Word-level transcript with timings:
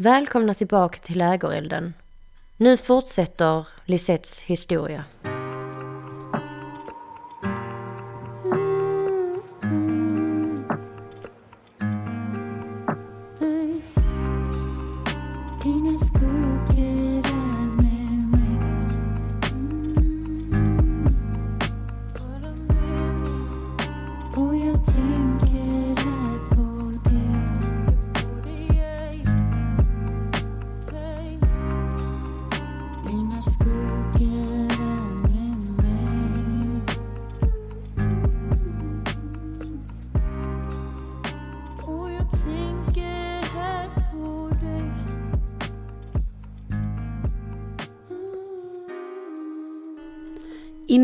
Välkomna 0.00 0.54
tillbaka 0.54 0.98
till 0.98 1.18
Lägerelden. 1.18 1.94
Nu 2.56 2.76
fortsätter 2.76 3.68
Lisettes 3.84 4.42
historia. 4.42 5.04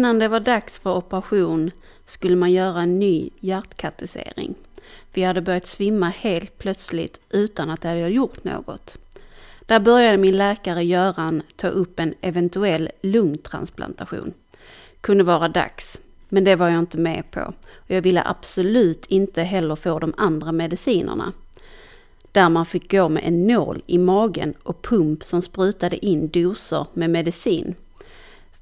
Innan 0.04 0.18
det 0.18 0.28
var 0.28 0.40
dags 0.40 0.78
för 0.78 0.96
operation 0.96 1.70
skulle 2.06 2.36
man 2.36 2.52
göra 2.52 2.80
en 2.80 2.98
ny 2.98 3.30
hjärtkatetisering. 3.40 4.54
Vi 5.14 5.22
hade 5.22 5.40
börjat 5.40 5.66
svimma 5.66 6.08
helt 6.08 6.58
plötsligt 6.58 7.20
utan 7.30 7.70
att 7.70 7.80
det 7.80 7.88
hade 7.88 8.08
gjort 8.08 8.44
något. 8.44 8.96
Där 9.60 9.80
började 9.80 10.18
min 10.18 10.36
läkare 10.36 10.84
Göran 10.84 11.42
ta 11.56 11.68
upp 11.68 12.00
en 12.00 12.14
eventuell 12.20 12.90
lungtransplantation. 13.00 14.32
Kunde 15.00 15.24
vara 15.24 15.48
dags, 15.48 16.00
men 16.28 16.44
det 16.44 16.56
var 16.56 16.68
jag 16.68 16.78
inte 16.78 16.98
med 16.98 17.30
på. 17.30 17.54
Och 17.74 17.90
jag 17.90 18.02
ville 18.02 18.22
absolut 18.24 19.06
inte 19.06 19.42
heller 19.42 19.76
få 19.76 19.98
de 19.98 20.14
andra 20.16 20.52
medicinerna. 20.52 21.32
Där 22.32 22.48
man 22.48 22.66
fick 22.66 22.90
gå 22.90 23.08
med 23.08 23.22
en 23.26 23.46
nål 23.46 23.82
i 23.86 23.98
magen 23.98 24.54
och 24.62 24.82
pump 24.82 25.24
som 25.24 25.42
sprutade 25.42 26.06
in 26.06 26.28
doser 26.28 26.86
med 26.94 27.10
medicin 27.10 27.74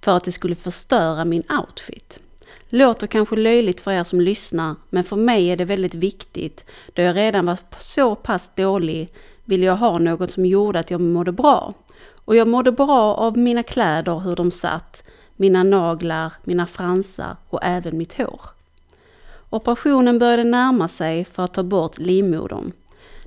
för 0.02 0.16
att 0.16 0.24
det 0.24 0.32
skulle 0.32 0.54
förstöra 0.54 1.24
min 1.24 1.42
outfit. 1.50 2.20
Låter 2.68 3.06
kanske 3.06 3.36
löjligt 3.36 3.80
för 3.80 3.90
er 3.90 4.04
som 4.04 4.20
lyssnar, 4.20 4.76
men 4.90 5.04
för 5.04 5.16
mig 5.16 5.50
är 5.50 5.56
det 5.56 5.64
väldigt 5.64 5.94
viktigt. 5.94 6.64
Då 6.92 7.02
jag 7.02 7.16
redan 7.16 7.46
var 7.46 7.58
så 7.78 8.14
pass 8.14 8.50
dålig 8.54 9.12
ville 9.44 9.66
jag 9.66 9.76
ha 9.76 9.98
något 9.98 10.30
som 10.30 10.46
gjorde 10.46 10.78
att 10.78 10.90
jag 10.90 11.00
mådde 11.00 11.32
bra. 11.32 11.74
Och 12.24 12.36
jag 12.36 12.48
mådde 12.48 12.72
bra 12.72 13.14
av 13.14 13.38
mina 13.38 13.62
kläder, 13.62 14.18
hur 14.18 14.36
de 14.36 14.50
satt, 14.50 15.02
mina 15.36 15.62
naglar, 15.62 16.32
mina 16.44 16.66
fransar 16.66 17.36
och 17.48 17.60
även 17.62 17.98
mitt 17.98 18.18
hår. 18.18 18.40
Operationen 19.50 20.18
började 20.18 20.44
närma 20.44 20.88
sig 20.88 21.24
för 21.24 21.44
att 21.44 21.54
ta 21.54 21.62
bort 21.62 21.98
livmodern. 21.98 22.72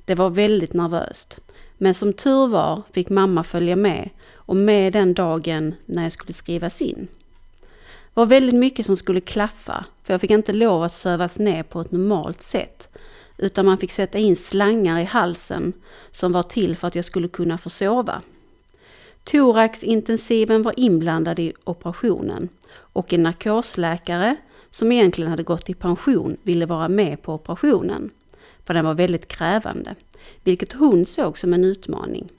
Det 0.04 0.14
var 0.14 0.30
väldigt 0.30 0.72
nervöst. 0.72 1.40
Men 1.78 1.94
som 1.94 2.12
tur 2.12 2.46
var 2.46 2.82
fick 2.92 3.08
mamma 3.08 3.44
följa 3.44 3.76
med 3.76 4.10
och 4.46 4.56
med 4.56 4.92
den 4.92 5.14
dagen 5.14 5.74
när 5.86 6.02
jag 6.02 6.12
skulle 6.12 6.32
skrivas 6.32 6.82
in. 6.82 7.08
Det 7.60 8.20
var 8.20 8.26
väldigt 8.26 8.54
mycket 8.54 8.86
som 8.86 8.96
skulle 8.96 9.20
klaffa, 9.20 9.84
för 10.04 10.14
jag 10.14 10.20
fick 10.20 10.30
inte 10.30 10.52
lov 10.52 10.82
att 10.82 10.92
sövas 10.92 11.38
ner 11.38 11.62
på 11.62 11.80
ett 11.80 11.92
normalt 11.92 12.42
sätt, 12.42 12.88
utan 13.36 13.66
man 13.66 13.78
fick 13.78 13.92
sätta 13.92 14.18
in 14.18 14.36
slangar 14.36 15.00
i 15.00 15.04
halsen 15.04 15.72
som 16.10 16.32
var 16.32 16.42
till 16.42 16.76
för 16.76 16.88
att 16.88 16.94
jag 16.94 17.04
skulle 17.04 17.28
kunna 17.28 17.58
få 17.58 17.70
sova. 17.70 18.22
Thoraxintensiven 19.24 20.62
var 20.62 20.74
inblandad 20.76 21.38
i 21.38 21.52
operationen 21.64 22.48
och 22.76 23.12
en 23.12 23.22
narkosläkare 23.22 24.36
som 24.70 24.92
egentligen 24.92 25.30
hade 25.30 25.42
gått 25.42 25.70
i 25.70 25.74
pension 25.74 26.36
ville 26.42 26.66
vara 26.66 26.88
med 26.88 27.22
på 27.22 27.34
operationen, 27.34 28.10
för 28.64 28.74
den 28.74 28.84
var 28.84 28.94
väldigt 28.94 29.28
krävande, 29.28 29.94
vilket 30.44 30.72
hon 30.72 31.06
såg 31.06 31.38
som 31.38 31.52
en 31.52 31.64
utmaning. 31.64 32.30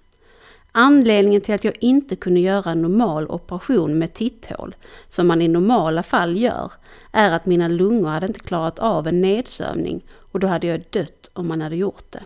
Anledningen 0.72 1.42
till 1.42 1.56
att 1.56 1.64
jag 1.64 1.76
inte 1.80 2.16
kunde 2.16 2.40
göra 2.40 2.72
en 2.72 2.82
normal 2.82 3.28
operation 3.28 3.98
med 4.00 4.14
titthål, 4.14 4.76
som 5.08 5.28
man 5.28 5.42
i 5.42 5.48
normala 5.48 6.04
fall 6.04 6.38
gör, 6.38 6.72
är 7.12 7.32
att 7.32 7.46
mina 7.46 7.68
lungor 7.68 8.10
hade 8.10 8.28
inte 8.28 8.40
klarat 8.40 8.80
av 8.80 9.08
en 9.08 9.22
nedsövning 9.22 10.06
och 10.32 10.40
då 10.40 10.48
hade 10.48 10.68
jag 10.68 10.84
dött 10.90 11.30
om 11.34 11.48
man 11.48 11.62
hade 11.62 11.76
gjort 11.76 12.12
det. 12.12 12.24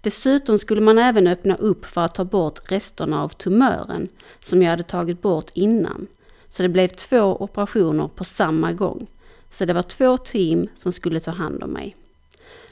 Dessutom 0.00 0.58
skulle 0.58 0.80
man 0.80 0.98
även 0.98 1.26
öppna 1.26 1.54
upp 1.54 1.86
för 1.86 2.00
att 2.00 2.14
ta 2.14 2.24
bort 2.24 2.72
resterna 2.72 3.22
av 3.22 3.28
tumören 3.28 4.08
som 4.44 4.62
jag 4.62 4.70
hade 4.70 4.82
tagit 4.82 5.22
bort 5.22 5.50
innan. 5.54 6.06
Så 6.50 6.62
det 6.62 6.68
blev 6.68 6.88
två 6.88 7.42
operationer 7.42 8.08
på 8.08 8.24
samma 8.24 8.72
gång. 8.72 9.06
Så 9.50 9.64
det 9.64 9.72
var 9.72 9.82
två 9.82 10.16
team 10.16 10.68
som 10.76 10.92
skulle 10.92 11.20
ta 11.20 11.30
hand 11.30 11.62
om 11.62 11.70
mig. 11.70 11.96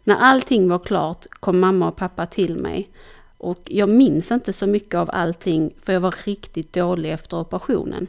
När 0.05 0.17
allting 0.17 0.69
var 0.69 0.79
klart 0.79 1.27
kom 1.41 1.61
mamma 1.61 1.89
och 1.89 1.97
pappa 1.97 2.27
till 2.27 2.57
mig 2.57 2.91
och 3.47 3.61
jag 3.65 3.89
minns 3.89 4.31
inte 4.31 4.53
så 4.53 4.67
mycket 4.67 4.95
av 4.95 5.11
allting 5.13 5.75
för 5.83 5.93
jag 5.93 6.01
var 6.01 6.15
riktigt 6.25 6.73
dålig 6.73 7.13
efter 7.13 7.41
operationen. 7.41 8.07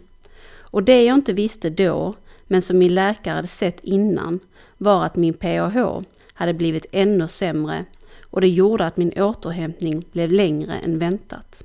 Och 0.60 0.84
det 0.84 1.04
jag 1.04 1.16
inte 1.16 1.34
visste 1.34 1.70
då, 1.70 2.14
men 2.48 2.62
som 2.62 2.78
min 2.78 2.96
läkare 2.96 3.36
hade 3.36 3.48
sett 3.48 3.84
innan, 3.84 4.40
var 4.78 5.06
att 5.06 5.16
min 5.16 5.34
PAH 5.34 6.02
hade 6.34 6.54
blivit 6.54 6.86
ännu 6.92 7.28
sämre 7.28 7.86
och 8.24 8.42
det 8.42 8.48
gjorde 8.48 8.86
att 8.86 8.98
min 8.98 9.14
återhämtning 9.22 10.06
blev 10.12 10.32
längre 10.32 10.74
än 10.74 11.00
väntat. 11.00 11.64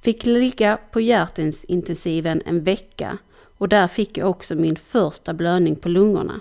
Fick 0.00 0.26
ligga 0.26 0.78
på 0.90 1.00
hjärtintensiven 1.00 2.42
en 2.46 2.64
vecka 2.64 3.18
och 3.58 3.68
där 3.68 3.88
fick 3.88 4.18
jag 4.18 4.30
också 4.30 4.54
min 4.54 4.76
första 4.76 5.34
blödning 5.34 5.76
på 5.76 5.88
lungorna. 5.88 6.40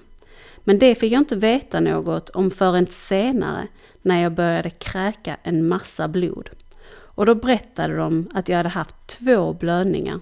Men 0.64 0.80
det 0.80 0.96
fick 0.96 1.14
jag 1.14 1.22
inte 1.22 1.36
veta 1.36 1.80
något 1.80 2.30
om 2.30 2.52
förrän 2.52 2.88
senare 2.88 3.68
när 4.02 4.22
jag 4.22 4.32
började 4.32 4.70
kräka 4.70 5.38
en 5.44 5.68
massa 5.68 6.08
blod. 6.08 6.50
Och 6.92 7.26
då 7.26 7.36
berättade 7.36 7.96
de 7.96 8.30
att 8.34 8.50
jag 8.50 8.58
hade 8.58 8.70
haft 8.70 9.08
två 9.08 9.54
blödningar. 9.54 10.20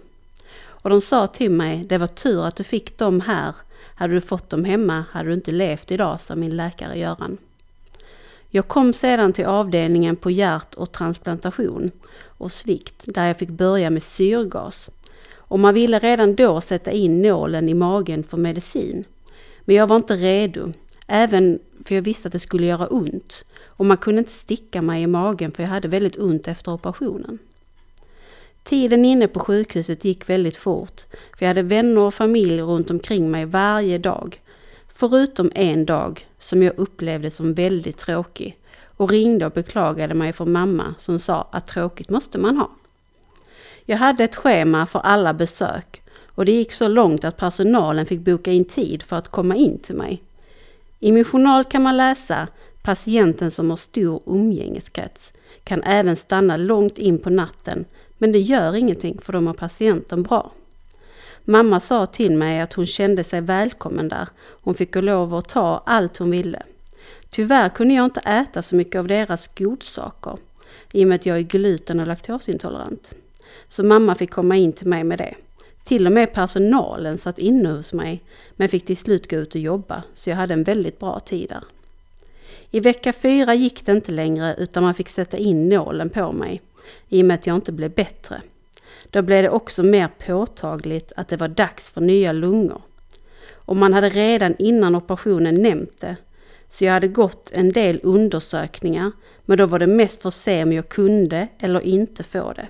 Och 0.61 0.89
de 0.89 1.01
sa 1.01 1.27
till 1.27 1.51
mig, 1.51 1.85
det 1.89 1.97
var 1.97 2.07
tur 2.07 2.45
att 2.45 2.55
du 2.55 2.63
fick 2.63 2.97
dem 2.97 3.21
här. 3.21 3.55
Hade 3.95 4.13
du 4.13 4.21
fått 4.21 4.49
dem 4.49 4.65
hemma 4.65 5.03
hade 5.11 5.29
du 5.29 5.33
inte 5.33 5.51
levt 5.51 5.91
idag, 5.91 6.21
sa 6.21 6.35
min 6.35 6.57
läkare 6.57 6.99
Göran. 6.99 7.37
Jag 8.49 8.67
kom 8.67 8.93
sedan 8.93 9.33
till 9.33 9.45
avdelningen 9.45 10.15
på 10.15 10.31
hjärt 10.31 10.75
och 10.75 10.91
transplantation 10.91 11.91
och 12.23 12.51
svikt 12.51 13.03
där 13.05 13.25
jag 13.25 13.37
fick 13.37 13.49
börja 13.49 13.89
med 13.89 14.03
syrgas. 14.03 14.89
Och 15.35 15.59
man 15.59 15.73
ville 15.73 15.99
redan 15.99 16.35
då 16.35 16.61
sätta 16.61 16.91
in 16.91 17.21
nålen 17.21 17.69
i 17.69 17.73
magen 17.73 18.23
för 18.23 18.37
medicin. 18.37 19.03
Men 19.61 19.75
jag 19.75 19.87
var 19.87 19.95
inte 19.95 20.15
redo, 20.15 20.73
även 21.07 21.59
för 21.85 21.95
jag 21.95 22.01
visste 22.01 22.27
att 22.27 22.31
det 22.31 22.39
skulle 22.39 22.67
göra 22.67 22.87
ont. 22.87 23.45
Och 23.79 23.85
man 23.85 23.97
kunde 23.97 24.19
inte 24.19 24.31
sticka 24.31 24.81
mig 24.81 25.03
i 25.03 25.07
magen 25.07 25.51
för 25.51 25.63
jag 25.63 25.69
hade 25.69 25.87
väldigt 25.87 26.17
ont 26.17 26.47
efter 26.47 26.71
operationen. 26.71 27.39
Tiden 28.63 29.05
inne 29.05 29.27
på 29.27 29.39
sjukhuset 29.39 30.05
gick 30.05 30.29
väldigt 30.29 30.57
fort, 30.57 31.01
för 31.09 31.45
jag 31.45 31.47
hade 31.47 31.61
vänner 31.61 32.01
och 32.01 32.13
familj 32.13 32.61
runt 32.61 32.89
omkring 32.89 33.31
mig 33.31 33.45
varje 33.45 33.97
dag. 33.97 34.41
Förutom 34.93 35.51
en 35.55 35.85
dag 35.85 36.27
som 36.39 36.63
jag 36.63 36.79
upplevde 36.79 37.31
som 37.31 37.53
väldigt 37.53 37.97
tråkig 37.97 38.57
och 38.97 39.11
ringde 39.11 39.45
och 39.45 39.51
beklagade 39.51 40.13
mig 40.13 40.33
för 40.33 40.45
mamma 40.45 40.95
som 40.97 41.19
sa 41.19 41.47
att 41.51 41.67
tråkigt 41.67 42.09
måste 42.09 42.37
man 42.37 42.57
ha. 42.57 42.69
Jag 43.85 43.97
hade 43.97 44.23
ett 44.23 44.35
schema 44.35 44.85
för 44.85 44.99
alla 44.99 45.33
besök 45.33 46.01
och 46.25 46.45
det 46.45 46.51
gick 46.51 46.71
så 46.71 46.87
långt 46.87 47.23
att 47.23 47.37
personalen 47.37 48.05
fick 48.05 48.19
boka 48.19 48.51
in 48.51 48.65
tid 48.65 49.03
för 49.03 49.15
att 49.15 49.27
komma 49.27 49.55
in 49.55 49.79
till 49.79 49.95
mig. 49.95 50.23
I 50.99 51.11
min 51.11 51.25
journal 51.25 51.63
kan 51.63 51.81
man 51.81 51.97
läsa 51.97 52.47
patienten 52.81 53.51
som 53.51 53.69
har 53.69 53.77
stor 53.77 54.21
umgängeskrets 54.25 55.31
kan 55.63 55.83
även 55.83 56.15
stanna 56.15 56.57
långt 56.57 56.97
in 56.97 57.19
på 57.19 57.29
natten 57.29 57.85
men 58.17 58.31
det 58.31 58.39
gör 58.39 58.75
ingenting 58.75 59.19
för 59.21 59.33
de 59.33 59.47
har 59.47 59.53
patienten 59.53 60.23
bra. 60.23 60.51
Mamma 61.43 61.79
sa 61.79 62.05
till 62.05 62.35
mig 62.37 62.59
att 62.59 62.73
hon 62.73 62.85
kände 62.85 63.23
sig 63.23 63.41
välkommen 63.41 64.09
där. 64.09 64.27
Hon 64.37 64.75
fick 64.75 64.95
lov 64.95 65.35
att 65.35 65.49
ta 65.49 65.83
allt 65.85 66.17
hon 66.17 66.31
ville. 66.31 66.63
Tyvärr 67.29 67.69
kunde 67.69 67.93
jag 67.93 68.05
inte 68.05 68.19
äta 68.19 68.61
så 68.61 68.75
mycket 68.75 68.99
av 68.99 69.07
deras 69.07 69.47
godsaker 69.47 70.37
i 70.91 71.03
och 71.03 71.07
med 71.07 71.15
att 71.15 71.25
jag 71.25 71.37
är 71.37 71.41
gluten 71.41 71.99
och 71.99 72.07
laktosintolerant. 72.07 73.15
Så 73.67 73.83
mamma 73.83 74.15
fick 74.15 74.31
komma 74.31 74.55
in 74.55 74.73
till 74.73 74.87
mig 74.87 75.03
med 75.03 75.17
det. 75.17 75.35
Till 75.83 76.05
och 76.05 76.11
med 76.11 76.33
personalen 76.33 77.17
satt 77.17 77.39
inne 77.39 77.69
hos 77.69 77.93
mig 77.93 78.23
men 78.51 78.69
fick 78.69 78.85
till 78.85 78.97
slut 78.97 79.29
gå 79.29 79.37
ut 79.37 79.55
och 79.55 79.61
jobba 79.61 80.03
så 80.13 80.29
jag 80.29 80.37
hade 80.37 80.53
en 80.53 80.63
väldigt 80.63 80.99
bra 80.99 81.19
tid 81.19 81.49
där. 81.49 81.63
I 82.71 82.79
vecka 82.79 83.13
fyra 83.13 83.53
gick 83.53 83.85
det 83.85 83.91
inte 83.91 84.11
längre 84.11 84.55
utan 84.57 84.83
man 84.83 84.93
fick 84.93 85.09
sätta 85.09 85.37
in 85.37 85.69
nålen 85.69 86.09
på 86.09 86.31
mig 86.31 86.61
i 87.09 87.21
och 87.21 87.25
med 87.25 87.35
att 87.35 87.47
jag 87.47 87.55
inte 87.55 87.71
blev 87.71 87.91
bättre. 87.91 88.41
Då 89.09 89.21
blev 89.21 89.43
det 89.43 89.49
också 89.49 89.83
mer 89.83 90.09
påtagligt 90.25 91.11
att 91.15 91.27
det 91.27 91.37
var 91.37 91.47
dags 91.47 91.89
för 91.89 92.01
nya 92.01 92.31
lungor. 92.31 92.81
Och 93.51 93.75
man 93.75 93.93
hade 93.93 94.09
redan 94.09 94.55
innan 94.59 94.95
operationen 94.95 95.55
nämnt 95.55 95.99
det. 95.99 96.15
Så 96.69 96.85
jag 96.85 96.93
hade 96.93 97.07
gått 97.07 97.51
en 97.51 97.71
del 97.71 97.99
undersökningar, 98.03 99.11
men 99.45 99.57
då 99.57 99.65
var 99.65 99.79
det 99.79 99.87
mest 99.87 100.21
för 100.21 100.27
att 100.27 100.33
se 100.33 100.63
om 100.63 100.73
jag 100.73 100.89
kunde 100.89 101.47
eller 101.59 101.81
inte 101.81 102.23
få 102.23 102.53
det. 102.53 102.67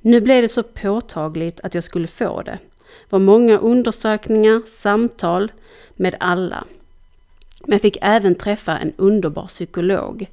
Nu 0.00 0.20
blev 0.20 0.42
det 0.42 0.48
så 0.48 0.62
påtagligt 0.62 1.60
att 1.60 1.74
jag 1.74 1.84
skulle 1.84 2.06
få 2.06 2.42
det. 2.42 2.58
Det 2.80 3.10
var 3.10 3.18
många 3.18 3.58
undersökningar, 3.58 4.62
samtal 4.66 5.52
med 5.96 6.16
alla. 6.20 6.64
Men 7.66 7.72
jag 7.72 7.82
fick 7.82 7.98
även 8.00 8.34
träffa 8.34 8.78
en 8.78 8.92
underbar 8.96 9.46
psykolog 9.46 10.26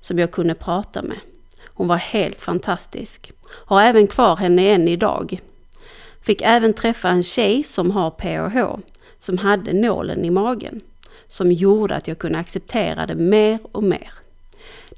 som 0.00 0.18
jag 0.18 0.30
kunde 0.30 0.54
prata 0.54 1.02
med. 1.02 1.18
Hon 1.64 1.88
var 1.88 1.96
helt 1.96 2.40
fantastisk. 2.40 3.32
Har 3.48 3.82
även 3.82 4.06
kvar 4.06 4.36
henne 4.36 4.68
än 4.68 4.88
idag. 4.88 5.40
Fick 6.20 6.42
även 6.42 6.72
träffa 6.74 7.08
en 7.08 7.22
tjej 7.22 7.62
som 7.62 7.90
har 7.90 8.10
PH, 8.10 8.82
som 9.18 9.38
hade 9.38 9.72
nålen 9.72 10.24
i 10.24 10.30
magen. 10.30 10.80
Som 11.26 11.52
gjorde 11.52 11.94
att 11.94 12.08
jag 12.08 12.18
kunde 12.18 12.38
acceptera 12.38 13.06
det 13.06 13.14
mer 13.14 13.58
och 13.72 13.82
mer. 13.82 14.12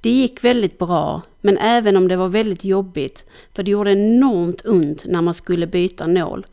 Det 0.03 0.11
gick 0.11 0.45
väldigt 0.45 0.79
bra, 0.79 1.23
men 1.41 1.59
även 1.59 1.97
om 1.97 2.09
det 2.09 2.17
var 2.17 2.29
väldigt 2.29 2.65
jobbigt, 2.65 3.25
för 3.55 3.63
det 3.63 3.71
gjorde 3.71 3.93
enormt 3.93 4.67
ont 4.67 5.05
när 5.07 5.23
man 5.23 5.35
skulle 5.35 5.67
byta 5.67 6.07
nål. 6.07 6.47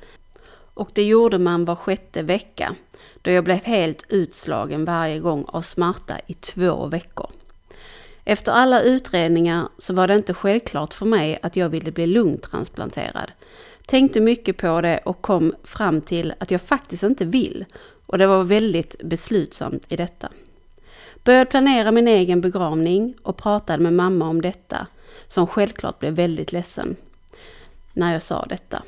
Och 0.73 0.89
det 0.93 1.03
gjorde 1.03 1.39
man 1.39 1.65
var 1.65 1.75
sjätte 1.75 2.21
vecka, 2.21 2.75
då 3.27 3.33
jag 3.33 3.43
blev 3.43 3.63
helt 3.63 4.03
utslagen 4.09 4.85
varje 4.85 5.19
gång 5.19 5.45
av 5.47 5.61
smärta 5.61 6.19
i 6.27 6.33
två 6.33 6.85
veckor. 6.85 7.29
Efter 8.23 8.51
alla 8.51 8.81
utredningar 8.81 9.69
så 9.77 9.93
var 9.93 10.07
det 10.07 10.15
inte 10.15 10.33
självklart 10.33 10.93
för 10.93 11.05
mig 11.05 11.39
att 11.41 11.55
jag 11.55 11.69
ville 11.69 11.91
bli 11.91 12.07
lungtransplanterad. 12.07 13.31
Tänkte 13.85 14.19
mycket 14.19 14.57
på 14.57 14.81
det 14.81 14.99
och 15.05 15.21
kom 15.21 15.53
fram 15.63 16.01
till 16.01 16.33
att 16.39 16.51
jag 16.51 16.61
faktiskt 16.61 17.03
inte 17.03 17.25
vill. 17.25 17.65
Och 18.05 18.17
det 18.17 18.27
var 18.27 18.43
väldigt 18.43 18.95
beslutsamt 19.03 19.91
i 19.91 19.95
detta. 19.95 20.29
Började 21.23 21.51
planera 21.51 21.91
min 21.91 22.07
egen 22.07 22.41
begravning 22.41 23.13
och 23.21 23.37
pratade 23.37 23.83
med 23.83 23.93
mamma 23.93 24.29
om 24.29 24.41
detta, 24.41 24.87
som 25.27 25.47
självklart 25.47 25.99
blev 25.99 26.13
väldigt 26.13 26.51
ledsen 26.51 26.95
när 27.93 28.13
jag 28.13 28.21
sa 28.21 28.45
detta. 28.49 28.83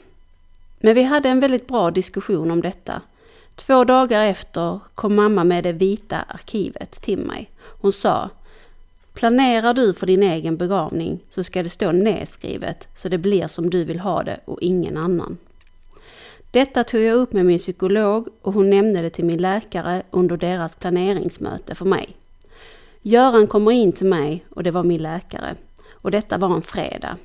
Men 0.80 0.96
vi 0.96 1.04
hade 1.04 1.30
en 1.30 1.40
väldigt 1.40 1.68
bra 1.68 1.92
diskussion 1.92 2.52
om 2.52 2.62
detta. 2.62 3.02
Två 3.60 3.84
dagar 3.84 4.26
efter 4.26 4.80
kom 4.96 5.16
mamma 5.16 5.44
med 5.44 5.64
det 5.64 5.72
vita 5.72 6.18
arkivet 6.28 6.92
till 6.92 7.20
mig. 7.20 7.50
Hon 7.60 7.94
sa 7.94 8.30
Planerar 9.14 9.74
du 9.74 9.94
för 9.94 10.08
din 10.08 10.24
egen 10.24 10.58
begravning 10.58 11.20
så 11.30 11.44
ska 11.44 11.64
det 11.64 11.70
stå 11.70 11.92
nedskrivet 11.92 12.88
så 12.96 13.10
det 13.10 13.18
blir 13.18 13.48
som 13.48 13.70
du 13.70 13.84
vill 13.84 14.00
ha 14.00 14.24
det 14.24 14.40
och 14.46 14.62
ingen 14.62 14.98
annan. 14.98 15.38
Detta 16.52 16.84
tog 16.84 17.02
jag 17.02 17.16
upp 17.16 17.34
med 17.34 17.46
min 17.46 17.58
psykolog 17.58 18.28
och 18.42 18.54
hon 18.54 18.70
nämnde 18.70 19.02
det 19.02 19.10
till 19.10 19.26
min 19.26 19.42
läkare 19.42 20.04
under 20.12 20.38
deras 20.38 20.76
planeringsmöte 20.76 21.76
för 21.76 21.86
mig. 21.86 22.16
Göran 23.02 23.48
kommer 23.48 23.72
in 23.72 23.92
till 23.92 24.08
mig 24.08 24.46
och 24.50 24.64
det 24.64 24.72
var 24.72 24.84
min 24.84 25.04
läkare 25.04 25.56
och 25.92 26.12
detta 26.12 26.38
var 26.38 26.56
en 26.56 26.62
fredag. 26.62 27.18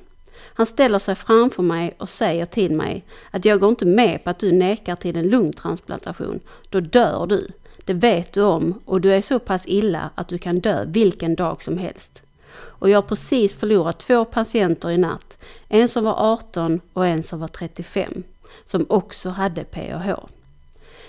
Han 0.57 0.65
ställer 0.65 0.99
sig 0.99 1.15
framför 1.15 1.63
mig 1.63 1.95
och 1.97 2.09
säger 2.09 2.45
till 2.45 2.71
mig 2.71 3.03
att 3.31 3.45
jag 3.45 3.59
går 3.59 3.69
inte 3.69 3.85
med 3.85 4.23
på 4.23 4.29
att 4.29 4.39
du 4.39 4.51
nekar 4.51 4.95
till 4.95 5.15
en 5.15 5.27
lungtransplantation, 5.27 6.39
då 6.69 6.79
dör 6.79 7.27
du. 7.27 7.47
Det 7.85 7.93
vet 7.93 8.33
du 8.33 8.41
om 8.41 8.81
och 8.85 9.01
du 9.01 9.13
är 9.13 9.21
så 9.21 9.39
pass 9.39 9.63
illa 9.65 10.09
att 10.15 10.27
du 10.27 10.37
kan 10.37 10.59
dö 10.59 10.85
vilken 10.87 11.35
dag 11.35 11.63
som 11.63 11.77
helst. 11.77 12.21
Och 12.57 12.89
jag 12.89 12.97
har 12.97 13.07
precis 13.07 13.55
förlorat 13.55 13.99
två 13.99 14.25
patienter 14.25 14.91
i 14.91 14.97
natt. 14.97 15.37
En 15.67 15.87
som 15.87 16.03
var 16.03 16.15
18 16.33 16.81
och 16.93 17.07
en 17.07 17.23
som 17.23 17.39
var 17.39 17.47
35. 17.47 18.23
Som 18.65 18.85
också 18.89 19.29
hade 19.29 19.63
PH. 19.63 20.09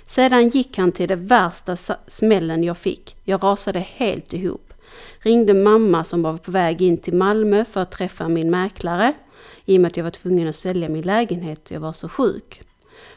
Sedan 0.06 0.48
gick 0.48 0.78
han 0.78 0.92
till 0.92 1.08
det 1.08 1.16
värsta 1.16 1.76
smällen 2.06 2.64
jag 2.64 2.78
fick. 2.78 3.16
Jag 3.24 3.42
rasade 3.42 3.78
helt 3.78 4.34
ihop. 4.34 4.72
Ringde 5.18 5.54
mamma 5.54 6.04
som 6.04 6.22
var 6.22 6.38
på 6.38 6.50
väg 6.50 6.82
in 6.82 6.98
till 6.98 7.14
Malmö 7.14 7.64
för 7.64 7.82
att 7.82 7.90
träffa 7.90 8.28
min 8.28 8.50
mäklare. 8.50 9.14
I 9.66 9.76
och 9.76 9.80
med 9.80 9.88
att 9.88 9.96
jag 9.96 10.04
var 10.04 10.10
tvungen 10.10 10.48
att 10.48 10.56
sälja 10.56 10.88
min 10.88 11.02
lägenhet, 11.02 11.70
jag 11.70 11.80
var 11.80 11.92
så 11.92 12.08
sjuk. 12.08 12.62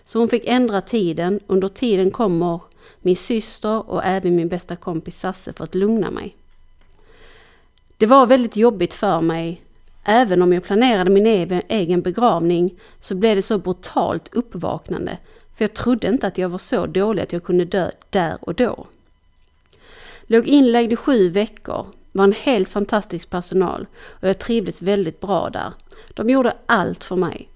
Så 0.05 0.19
hon 0.19 0.29
fick 0.29 0.43
ändra 0.45 0.81
tiden. 0.81 1.39
Under 1.47 1.67
tiden 1.67 2.11
kommer 2.11 2.59
min 3.01 3.15
syster 3.15 3.89
och 3.89 4.03
även 4.03 4.35
min 4.35 4.47
bästa 4.47 4.75
kompis 4.75 5.19
Sasse 5.19 5.53
för 5.53 5.63
att 5.63 5.75
lugna 5.75 6.11
mig. 6.11 6.35
Det 7.97 8.05
var 8.05 8.27
väldigt 8.27 8.55
jobbigt 8.55 8.93
för 8.93 9.21
mig. 9.21 9.61
Även 10.03 10.41
om 10.41 10.53
jag 10.53 10.63
planerade 10.63 11.09
min 11.09 11.61
egen 11.67 12.01
begravning 12.01 12.79
så 12.99 13.15
blev 13.15 13.35
det 13.35 13.41
så 13.41 13.57
brutalt 13.57 14.29
uppvaknande. 14.33 15.17
För 15.57 15.63
jag 15.63 15.73
trodde 15.73 16.07
inte 16.07 16.27
att 16.27 16.37
jag 16.37 16.49
var 16.49 16.57
så 16.57 16.85
dålig 16.85 17.23
att 17.23 17.33
jag 17.33 17.43
kunde 17.43 17.65
dö 17.65 17.91
där 18.09 18.37
och 18.41 18.55
då. 18.55 18.87
Låg 20.21 20.47
inlagd 20.47 20.91
i 20.91 20.95
sju 20.95 21.29
veckor, 21.29 21.85
var 22.11 22.23
en 22.23 22.33
helt 22.33 22.69
fantastisk 22.69 23.29
personal 23.29 23.87
och 24.05 24.27
jag 24.27 24.39
trivdes 24.39 24.81
väldigt 24.81 25.19
bra 25.19 25.49
där. 25.49 25.73
De 26.07 26.29
gjorde 26.29 26.57
allt 26.65 27.03
för 27.03 27.15
mig. 27.15 27.49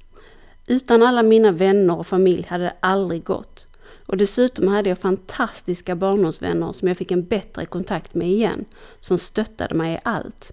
Utan 0.68 1.04
alla 1.04 1.24
mina 1.24 1.52
vänner 1.52 1.98
och 1.98 2.08
familj 2.08 2.46
hade 2.50 2.64
det 2.64 2.74
aldrig 2.80 3.24
gått. 3.24 3.66
Och 4.06 4.18
dessutom 4.18 4.68
hade 4.68 4.90
jag 4.90 4.98
fantastiska 4.98 5.96
barndomsvänner 5.96 6.74
som 6.74 6.88
jag 6.88 6.98
fick 6.98 7.12
en 7.12 7.26
bättre 7.26 7.66
kontakt 7.66 8.14
med 8.14 8.28
igen, 8.28 8.66
som 9.02 9.18
stöttade 9.18 9.76
mig 9.76 9.94
i 9.94 10.00
allt. 10.04 10.52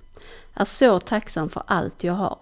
Jag 0.55 0.61
är 0.61 0.65
så 0.65 1.01
tacksam 1.01 1.49
för 1.49 1.63
allt 1.67 2.05
jag 2.05 2.13
har. 2.13 2.39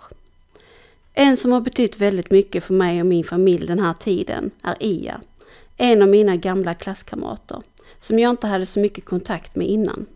En 1.12 1.36
som 1.36 1.52
har 1.52 1.60
betytt 1.60 1.98
väldigt 1.98 2.30
mycket 2.30 2.64
för 2.64 2.74
mig 2.74 3.00
och 3.00 3.06
min 3.06 3.24
familj 3.24 3.66
den 3.66 3.78
här 3.78 3.94
tiden 3.94 4.50
är 4.62 4.76
Ia. 4.80 5.20
En 5.76 6.02
av 6.02 6.08
mina 6.08 6.36
gamla 6.36 6.74
klasskamrater, 6.74 7.62
som 8.00 8.18
jag 8.18 8.30
inte 8.30 8.46
hade 8.46 8.66
så 8.66 8.80
mycket 8.80 9.04
kontakt 9.04 9.56
med 9.56 9.68
innan. 9.68 10.06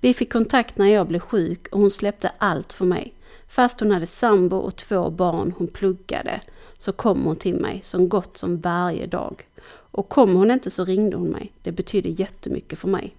Vi 0.00 0.14
fick 0.14 0.32
kontakt 0.32 0.78
när 0.78 0.86
jag 0.86 1.06
blev 1.06 1.20
sjuk 1.20 1.68
och 1.68 1.80
hon 1.80 1.90
släppte 1.90 2.32
allt 2.38 2.72
för 2.72 2.84
mig. 2.84 3.14
Fast 3.50 3.80
hon 3.80 3.90
hade 3.90 4.06
sambo 4.06 4.56
och 4.56 4.76
två 4.76 5.10
barn 5.10 5.54
hon 5.58 5.66
pluggade 5.66 6.40
så 6.78 6.92
kom 6.92 7.24
hon 7.24 7.36
till 7.36 7.54
mig 7.54 7.80
som 7.84 8.08
gott 8.08 8.36
som 8.36 8.60
varje 8.60 9.06
dag. 9.06 9.46
Och 9.70 10.08
kom 10.08 10.34
hon 10.34 10.50
inte 10.50 10.70
så 10.70 10.84
ringde 10.84 11.16
hon 11.16 11.28
mig. 11.28 11.52
Det 11.62 11.72
betydde 11.72 12.08
jättemycket 12.08 12.78
för 12.78 12.88
mig. 12.88 13.14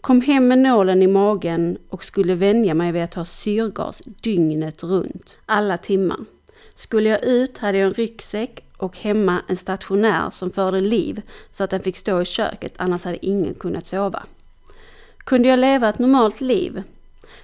Kom 0.00 0.20
hem 0.20 0.48
med 0.48 0.58
nålen 0.58 1.02
i 1.02 1.06
magen 1.06 1.78
och 1.88 2.04
skulle 2.04 2.34
vänja 2.34 2.74
mig 2.74 2.92
vid 2.92 3.02
att 3.02 3.14
ha 3.14 3.24
syrgas 3.24 4.02
dygnet 4.04 4.82
runt, 4.82 5.38
alla 5.46 5.78
timmar. 5.78 6.18
Skulle 6.74 7.08
jag 7.08 7.24
ut 7.24 7.58
hade 7.58 7.78
jag 7.78 7.86
en 7.86 7.94
ryggsäck 7.94 8.64
och 8.76 8.96
hemma 8.96 9.42
en 9.48 9.56
stationär 9.56 10.30
som 10.30 10.50
förde 10.50 10.80
liv 10.80 11.22
så 11.50 11.64
att 11.64 11.70
den 11.70 11.82
fick 11.82 11.96
stå 11.96 12.22
i 12.22 12.24
köket, 12.24 12.74
annars 12.76 13.04
hade 13.04 13.26
ingen 13.26 13.54
kunnat 13.54 13.86
sova. 13.86 14.22
Kunde 15.18 15.48
jag 15.48 15.58
leva 15.58 15.88
ett 15.88 15.98
normalt 15.98 16.40
liv? 16.40 16.82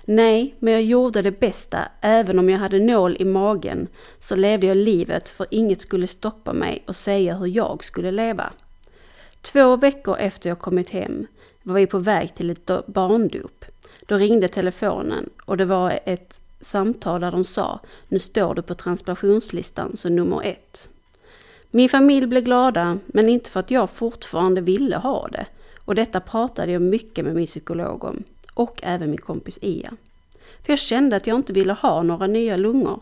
Nej, 0.05 0.55
men 0.59 0.73
jag 0.73 0.83
gjorde 0.83 1.23
det 1.23 1.41
bästa. 1.41 1.89
Även 2.01 2.39
om 2.39 2.51
jag 2.51 2.59
hade 2.59 2.79
nål 2.79 3.17
i 3.21 3.25
magen 3.25 3.89
så 4.21 4.37
levde 4.37 4.67
jag 4.67 4.77
livet 4.77 5.29
för 5.29 5.47
inget 5.51 5.81
skulle 5.81 6.07
stoppa 6.07 6.53
mig 6.53 6.85
och 6.87 6.97
säga 6.97 7.35
hur 7.35 7.47
jag 7.47 7.85
skulle 7.85 8.11
leva. 8.11 8.53
Två 9.41 9.77
veckor 9.77 10.17
efter 10.19 10.49
jag 10.49 10.59
kommit 10.59 10.91
hem 10.91 11.27
var 11.63 11.75
vi 11.75 11.87
på 11.87 11.99
väg 11.99 12.35
till 12.35 12.51
ett 12.51 12.87
barndop. 12.87 13.65
Då 14.07 14.17
ringde 14.17 14.49
telefonen 14.49 15.31
och 15.45 15.57
det 15.57 15.65
var 15.65 16.01
ett 16.05 16.41
samtal 16.61 17.21
där 17.21 17.33
de 17.33 17.45
sa 17.45 17.81
nu 18.09 18.19
står 18.19 18.55
du 18.55 18.63
på 18.63 18.75
transplantationslistan 18.75 19.97
som 19.97 20.17
nummer 20.17 20.43
ett. 20.43 20.89
Min 21.71 21.89
familj 21.89 22.27
blev 22.27 22.43
glada, 22.43 22.99
men 23.07 23.29
inte 23.29 23.51
för 23.51 23.61
att 23.61 23.71
jag 23.71 23.91
fortfarande 23.91 24.61
ville 24.61 24.97
ha 24.97 25.29
det. 25.29 25.47
Och 25.85 25.95
detta 25.95 26.21
pratade 26.21 26.73
jag 26.73 26.83
mycket 26.83 27.25
med 27.25 27.35
min 27.35 27.47
psykolog 27.47 28.05
om 28.05 28.25
och 28.55 28.81
även 28.83 29.11
min 29.11 29.21
kompis 29.21 29.59
Ia. 29.63 29.93
För 30.63 30.73
jag 30.73 30.79
kände 30.79 31.17
att 31.17 31.27
jag 31.27 31.37
inte 31.37 31.53
ville 31.53 31.73
ha 31.73 32.03
några 32.03 32.27
nya 32.27 32.57
lungor. 32.57 33.01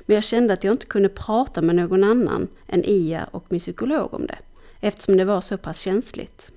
Men 0.00 0.14
jag 0.14 0.24
kände 0.24 0.52
att 0.52 0.64
jag 0.64 0.74
inte 0.74 0.86
kunde 0.86 1.08
prata 1.08 1.62
med 1.62 1.76
någon 1.76 2.04
annan 2.04 2.48
än 2.66 2.84
Ia 2.84 3.28
och 3.30 3.44
min 3.48 3.60
psykolog 3.60 4.14
om 4.14 4.26
det. 4.26 4.38
Eftersom 4.80 5.16
det 5.16 5.24
var 5.24 5.40
så 5.40 5.56
pass 5.56 5.80
känsligt. 5.80 6.50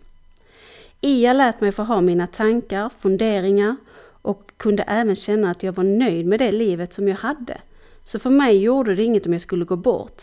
Ia 1.02 1.34
lät 1.34 1.62
mig 1.62 1.72
få 1.72 1.84
ha 1.84 2.02
mina 2.02 2.28
tankar, 2.28 2.92
funderingar 3.00 3.76
och 4.22 4.52
kunde 4.58 4.84
även 4.84 5.16
känna 5.16 5.52
att 5.52 5.64
jag 5.64 5.74
var 5.74 5.84
nöjd 5.84 6.26
med 6.26 6.40
det 6.40 6.52
livet 6.52 6.94
som 6.94 7.08
jag 7.08 7.16
hade. 7.16 7.62
Så 8.04 8.20
för 8.20 8.30
mig 8.30 8.58
gjorde 8.58 8.96
det 8.96 9.04
inget 9.04 9.26
om 9.26 9.34
jag 9.34 9.42
skulle 9.42 9.66
gå 9.66 9.76
bort. 9.76 10.22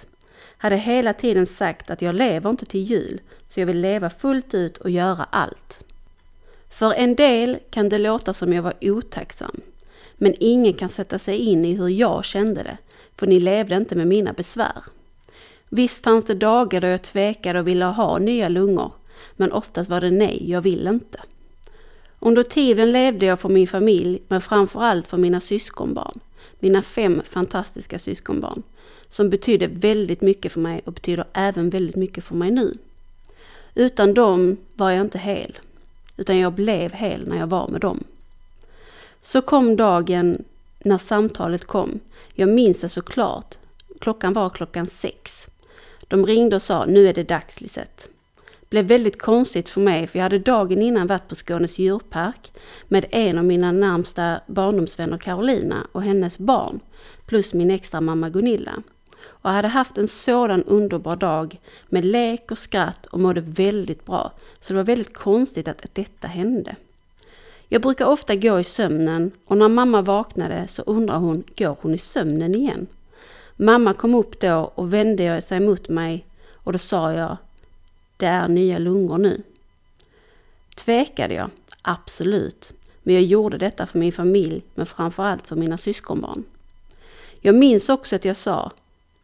Hade 0.56 0.76
hela 0.76 1.12
tiden 1.12 1.46
sagt 1.46 1.90
att 1.90 2.02
jag 2.02 2.14
lever 2.14 2.50
inte 2.50 2.66
till 2.66 2.84
jul, 2.84 3.20
så 3.48 3.60
jag 3.60 3.66
vill 3.66 3.80
leva 3.80 4.10
fullt 4.10 4.54
ut 4.54 4.78
och 4.78 4.90
göra 4.90 5.24
allt. 5.24 5.84
För 6.78 6.92
en 6.92 7.14
del 7.14 7.58
kan 7.70 7.88
det 7.88 7.98
låta 7.98 8.34
som 8.34 8.52
jag 8.52 8.62
var 8.62 8.74
otacksam. 8.80 9.60
Men 10.16 10.34
ingen 10.40 10.72
kan 10.72 10.88
sätta 10.88 11.18
sig 11.18 11.38
in 11.38 11.64
i 11.64 11.74
hur 11.74 11.88
jag 11.88 12.24
kände 12.24 12.62
det, 12.62 12.78
för 13.16 13.26
ni 13.26 13.40
levde 13.40 13.76
inte 13.76 13.94
med 13.94 14.06
mina 14.06 14.32
besvär. 14.32 14.82
Visst 15.68 16.04
fanns 16.04 16.24
det 16.24 16.34
dagar 16.34 16.80
då 16.80 16.86
jag 16.86 17.02
tvekade 17.02 17.60
och 17.60 17.68
ville 17.68 17.84
ha 17.84 18.18
nya 18.18 18.48
lungor, 18.48 18.92
men 19.36 19.52
oftast 19.52 19.90
var 19.90 20.00
det 20.00 20.10
nej, 20.10 20.50
jag 20.50 20.60
vill 20.60 20.86
inte. 20.86 21.20
Under 22.18 22.42
tiden 22.42 22.92
levde 22.92 23.26
jag 23.26 23.40
för 23.40 23.48
min 23.48 23.68
familj, 23.68 24.22
men 24.28 24.40
framförallt 24.40 25.06
för 25.06 25.16
mina 25.16 25.40
syskonbarn. 25.40 26.20
Mina 26.58 26.82
fem 26.82 27.22
fantastiska 27.24 27.98
syskonbarn, 27.98 28.62
som 29.08 29.30
betydde 29.30 29.66
väldigt 29.66 30.22
mycket 30.22 30.52
för 30.52 30.60
mig 30.60 30.82
och 30.84 30.92
betyder 30.92 31.24
även 31.32 31.70
väldigt 31.70 31.96
mycket 31.96 32.24
för 32.24 32.34
mig 32.34 32.50
nu. 32.50 32.78
Utan 33.74 34.14
dem 34.14 34.56
var 34.74 34.90
jag 34.90 35.00
inte 35.00 35.18
hel 35.18 35.58
utan 36.18 36.38
jag 36.38 36.52
blev 36.52 36.92
hel 36.92 37.28
när 37.28 37.38
jag 37.38 37.46
var 37.46 37.68
med 37.68 37.80
dem. 37.80 38.04
Så 39.20 39.42
kom 39.42 39.76
dagen 39.76 40.44
när 40.78 40.98
samtalet 40.98 41.64
kom. 41.64 42.00
Jag 42.34 42.48
minns 42.48 42.80
det 42.80 42.88
såklart. 42.88 43.58
Klockan 44.00 44.32
var 44.32 44.50
klockan 44.50 44.86
sex. 44.86 45.48
De 46.08 46.26
ringde 46.26 46.56
och 46.56 46.62
sa, 46.62 46.84
nu 46.84 47.08
är 47.08 47.14
det 47.14 47.28
dags 47.28 47.60
Lisette. 47.60 48.08
Blev 48.68 48.84
väldigt 48.84 49.22
konstigt 49.22 49.68
för 49.68 49.80
mig 49.80 50.06
för 50.06 50.18
jag 50.18 50.24
hade 50.24 50.38
dagen 50.38 50.82
innan 50.82 51.06
varit 51.06 51.28
på 51.28 51.34
Skånes 51.34 51.78
djurpark 51.78 52.52
med 52.88 53.06
en 53.10 53.38
av 53.38 53.44
mina 53.44 53.72
närmsta 53.72 54.40
barndomsvänner 54.46 55.18
Carolina 55.18 55.86
och 55.92 56.02
hennes 56.02 56.38
barn 56.38 56.80
plus 57.26 57.54
min 57.54 57.70
extra 57.70 58.00
mamma 58.00 58.28
Gunilla. 58.28 58.82
Och 59.48 59.54
hade 59.54 59.68
haft 59.68 59.98
en 59.98 60.08
sådan 60.08 60.64
underbar 60.64 61.16
dag 61.16 61.60
med 61.88 62.04
lek 62.04 62.50
och 62.50 62.58
skratt 62.58 63.06
och 63.06 63.20
mådde 63.20 63.40
väldigt 63.40 64.04
bra. 64.04 64.32
Så 64.60 64.72
det 64.72 64.76
var 64.76 64.84
väldigt 64.84 65.14
konstigt 65.14 65.68
att 65.68 65.94
detta 65.94 66.28
hände. 66.28 66.76
Jag 67.68 67.82
brukar 67.82 68.06
ofta 68.06 68.36
gå 68.36 68.60
i 68.60 68.64
sömnen 68.64 69.30
och 69.44 69.58
när 69.58 69.68
mamma 69.68 70.02
vaknade 70.02 70.68
så 70.68 70.82
undrar 70.82 71.18
hon, 71.18 71.44
går 71.56 71.76
hon 71.80 71.94
i 71.94 71.98
sömnen 71.98 72.54
igen? 72.54 72.86
Mamma 73.56 73.94
kom 73.94 74.14
upp 74.14 74.40
då 74.40 74.72
och 74.74 74.92
vände 74.92 75.42
sig 75.42 75.60
mot 75.60 75.88
mig 75.88 76.26
och 76.52 76.72
då 76.72 76.78
sa 76.78 77.12
jag, 77.12 77.36
det 78.16 78.26
är 78.26 78.48
nya 78.48 78.78
lungor 78.78 79.18
nu. 79.18 79.42
Tvekade 80.74 81.34
jag? 81.34 81.50
Absolut. 81.82 82.72
Men 83.02 83.14
jag 83.14 83.24
gjorde 83.24 83.58
detta 83.58 83.86
för 83.86 83.98
min 83.98 84.12
familj, 84.12 84.62
men 84.74 84.86
framförallt 84.86 85.46
för 85.46 85.56
mina 85.56 85.78
syskonbarn. 85.78 86.44
Jag 87.40 87.54
minns 87.54 87.88
också 87.88 88.16
att 88.16 88.24
jag 88.24 88.36
sa, 88.36 88.72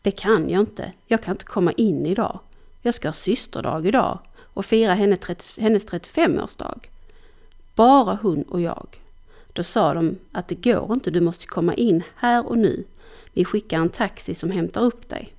det 0.04 0.10
kan 0.10 0.50
jag 0.50 0.60
inte. 0.60 0.92
Jag 1.06 1.22
kan 1.22 1.34
inte 1.34 1.44
komma 1.44 1.72
in 1.72 2.06
idag. 2.06 2.38
Jag 2.82 2.94
ska 2.94 3.08
ha 3.08 3.12
systerdag 3.12 3.86
idag 3.86 4.18
och 4.36 4.66
fira 4.66 4.94
hennes 4.94 5.20
35-årsdag. 5.20 6.78
Bara 7.74 8.18
hon 8.22 8.42
och 8.42 8.60
jag. 8.60 8.86
Då 9.52 9.62
sa 9.62 9.94
de 9.94 10.18
att 10.32 10.48
det 10.48 10.54
går 10.54 10.92
inte, 10.92 11.10
du 11.10 11.20
måste 11.20 11.46
komma 11.46 11.74
in 11.74 12.02
här 12.16 12.46
och 12.46 12.58
nu. 12.58 12.84
Vi 13.32 13.44
skickar 13.44 13.78
en 13.78 13.88
taxi 13.88 14.34
som 14.34 14.50
hämtar 14.50 14.80
upp 14.80 15.08
dig. 15.08 15.34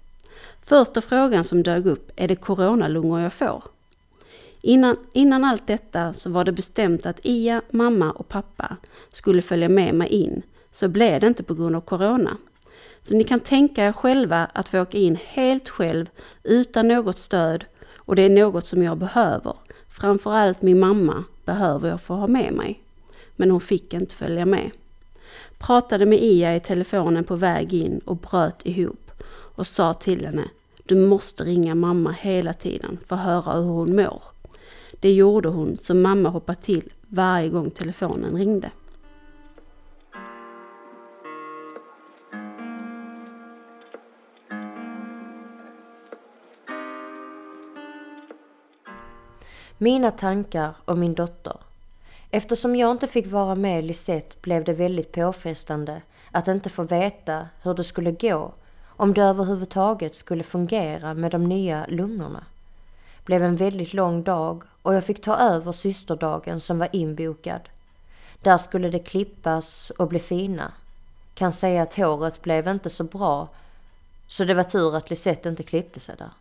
Första 0.63 1.01
frågan 1.01 1.43
som 1.43 1.63
dög 1.63 1.87
upp, 1.87 2.11
är 2.15 2.27
det 2.27 2.35
coronalungor 2.35 3.21
jag 3.21 3.33
får? 3.33 3.63
Innan, 4.61 4.95
innan 5.13 5.43
allt 5.43 5.67
detta 5.67 6.13
så 6.13 6.29
var 6.29 6.45
det 6.45 6.51
bestämt 6.51 7.05
att 7.05 7.19
Ia, 7.23 7.61
mamma 7.69 8.11
och 8.11 8.27
pappa 8.27 8.77
skulle 9.11 9.41
följa 9.41 9.69
med 9.69 9.95
mig 9.95 10.09
in. 10.09 10.41
Så 10.71 10.87
blev 10.87 11.21
det 11.21 11.27
inte 11.27 11.43
på 11.43 11.53
grund 11.53 11.75
av 11.75 11.81
corona. 11.81 12.37
Så 13.07 13.15
ni 13.15 13.23
kan 13.23 13.39
tänka 13.39 13.85
er 13.85 13.91
själva 13.91 14.47
att 14.53 14.69
få 14.69 14.81
åka 14.81 14.97
in 14.97 15.17
helt 15.25 15.69
själv 15.69 16.09
utan 16.43 16.87
något 16.87 17.17
stöd 17.17 17.65
och 17.95 18.15
det 18.15 18.21
är 18.21 18.29
något 18.29 18.65
som 18.65 18.83
jag 18.83 18.97
behöver. 18.97 19.53
Framförallt 19.89 20.61
min 20.61 20.79
mamma 20.79 21.23
behöver 21.45 21.89
jag 21.89 22.01
få 22.01 22.13
ha 22.13 22.27
med 22.27 22.53
mig. 22.53 22.81
Men 23.35 23.51
hon 23.51 23.61
fick 23.61 23.93
inte 23.93 24.15
följa 24.15 24.45
med. 24.45 24.71
Pratade 25.57 26.05
med 26.05 26.23
Ia 26.23 26.55
i 26.55 26.59
telefonen 26.59 27.23
på 27.23 27.35
väg 27.35 27.73
in 27.73 27.99
och 28.05 28.17
bröt 28.17 28.65
ihop 28.65 29.11
och 29.27 29.67
sa 29.67 29.93
till 29.93 30.25
henne 30.25 30.49
Du 30.83 30.95
måste 30.95 31.43
ringa 31.43 31.75
mamma 31.75 32.11
hela 32.11 32.53
tiden 32.53 32.97
för 33.07 33.15
att 33.15 33.21
höra 33.21 33.53
hur 33.53 33.69
hon 33.69 33.95
mår. 33.95 34.23
Det 34.99 35.13
gjorde 35.13 35.49
hon 35.49 35.77
så 35.81 35.93
mamma 35.93 36.29
hoppade 36.29 36.61
till 36.61 36.91
varje 37.07 37.49
gång 37.49 37.69
telefonen 37.71 38.37
ringde. 38.37 38.71
Mina 49.77 50.11
tankar 50.11 50.73
om 50.85 50.99
min 50.99 51.13
dotter. 51.13 51.57
Eftersom 52.31 52.75
jag 52.75 52.91
inte 52.91 53.07
fick 53.07 53.27
vara 53.27 53.55
med 53.55 53.83
Lisette 53.83 54.35
blev 54.41 54.63
det 54.63 54.73
väldigt 54.73 55.11
påfrestande 55.11 56.01
att 56.31 56.47
inte 56.47 56.69
få 56.69 56.83
veta 56.83 57.47
hur 57.61 57.73
det 57.73 57.83
skulle 57.83 58.11
gå, 58.11 58.51
om 58.85 59.13
det 59.13 59.21
överhuvudtaget 59.21 60.15
skulle 60.15 60.43
fungera 60.43 61.13
med 61.13 61.31
de 61.31 61.43
nya 61.43 61.85
lungorna. 61.87 62.43
Blev 63.25 63.43
en 63.43 63.55
väldigt 63.55 63.93
lång 63.93 64.23
dag 64.23 64.63
och 64.81 64.95
jag 64.95 65.05
fick 65.05 65.21
ta 65.21 65.35
över 65.35 65.71
systerdagen 65.71 66.59
som 66.59 66.79
var 66.79 66.89
inbokad. 66.91 67.61
Där 68.41 68.57
skulle 68.57 68.89
det 68.89 68.99
klippas 68.99 69.89
och 69.89 70.07
bli 70.07 70.19
fina. 70.19 70.71
Kan 71.33 71.51
säga 71.51 71.83
att 71.83 71.95
håret 71.95 72.41
blev 72.41 72.67
inte 72.67 72.89
så 72.89 73.03
bra, 73.03 73.47
så 74.27 74.43
det 74.45 74.53
var 74.53 74.63
tur 74.63 74.95
att 74.95 75.09
Lisette 75.09 75.49
inte 75.49 75.63
klippte 75.63 75.99
sig 75.99 76.15
där. 76.17 76.31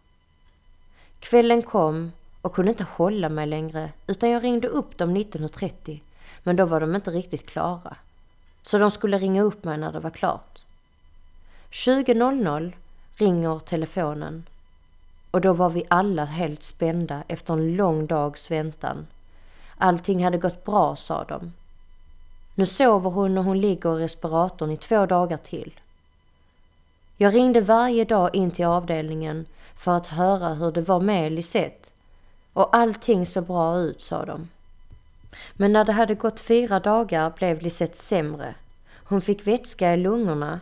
Kvällen 1.21 1.63
kom 1.63 2.13
och 2.45 2.55
kunde 2.55 2.71
inte 2.71 2.87
hålla 2.97 3.29
mig 3.29 3.47
längre 3.47 3.91
utan 4.07 4.31
jag 4.31 4.45
ringde 4.45 4.69
upp 4.69 4.99
dem 4.99 5.17
19.30 5.17 6.01
men 6.43 6.57
då 6.57 6.67
var 6.67 6.81
de 6.81 6.95
inte 6.95 7.11
riktigt 7.11 7.47
klara. 7.47 7.97
Så 8.63 8.79
de 8.79 8.91
skulle 8.91 9.19
ringa 9.19 9.43
upp 9.43 9.65
mig 9.65 9.79
när 9.79 9.93
det 9.93 10.01
var 10.01 10.11
klart. 10.11 10.63
20.00 11.71 12.73
ringer 13.17 13.59
telefonen 13.59 14.47
och 15.31 15.41
då 15.41 15.53
var 15.53 15.71
vi 15.71 15.85
alla 15.89 16.25
helt 16.25 16.63
spända 16.63 17.23
efter 17.29 17.55
en 17.55 17.77
lång 17.77 18.07
dags 18.07 18.51
väntan. 18.51 19.07
Allting 19.79 20.25
hade 20.25 20.39
gått 20.39 20.65
bra, 20.65 20.97
sa 20.97 21.25
de. 21.25 21.53
Nu 22.55 22.67
sover 22.67 23.11
hon 23.11 23.39
och 23.39 23.45
hon 23.45 23.61
ligger 23.61 24.01
i 24.01 24.03
respiratorn 24.03 24.71
i 24.71 24.77
två 24.77 25.07
dagar 25.07 25.37
till. 25.37 25.81
Jag 27.17 27.35
ringde 27.35 27.61
varje 27.61 28.05
dag 28.05 28.37
in 28.37 28.51
till 28.51 28.65
avdelningen 28.65 29.47
för 29.77 29.97
att 29.97 30.07
höra 30.07 30.55
hur 30.55 30.73
det 30.73 30.81
var 30.81 31.01
med 31.01 31.33
Lisette 31.33 31.84
och 32.55 32.77
allting 32.77 33.27
såg 33.27 33.45
bra 33.45 33.79
ut, 33.79 34.03
sa 34.03 34.25
de. 34.25 34.49
Men 35.53 35.73
när 35.73 35.85
det 35.85 35.93
hade 35.93 36.15
gått 36.15 36.41
fyra 36.41 36.81
dagar 36.81 37.33
blev 37.37 37.63
Lisette 37.63 37.99
sämre. 37.99 38.55
Hon 39.05 39.21
fick 39.21 39.47
vätska 39.47 39.95
i 39.95 39.97
lungorna 39.97 40.61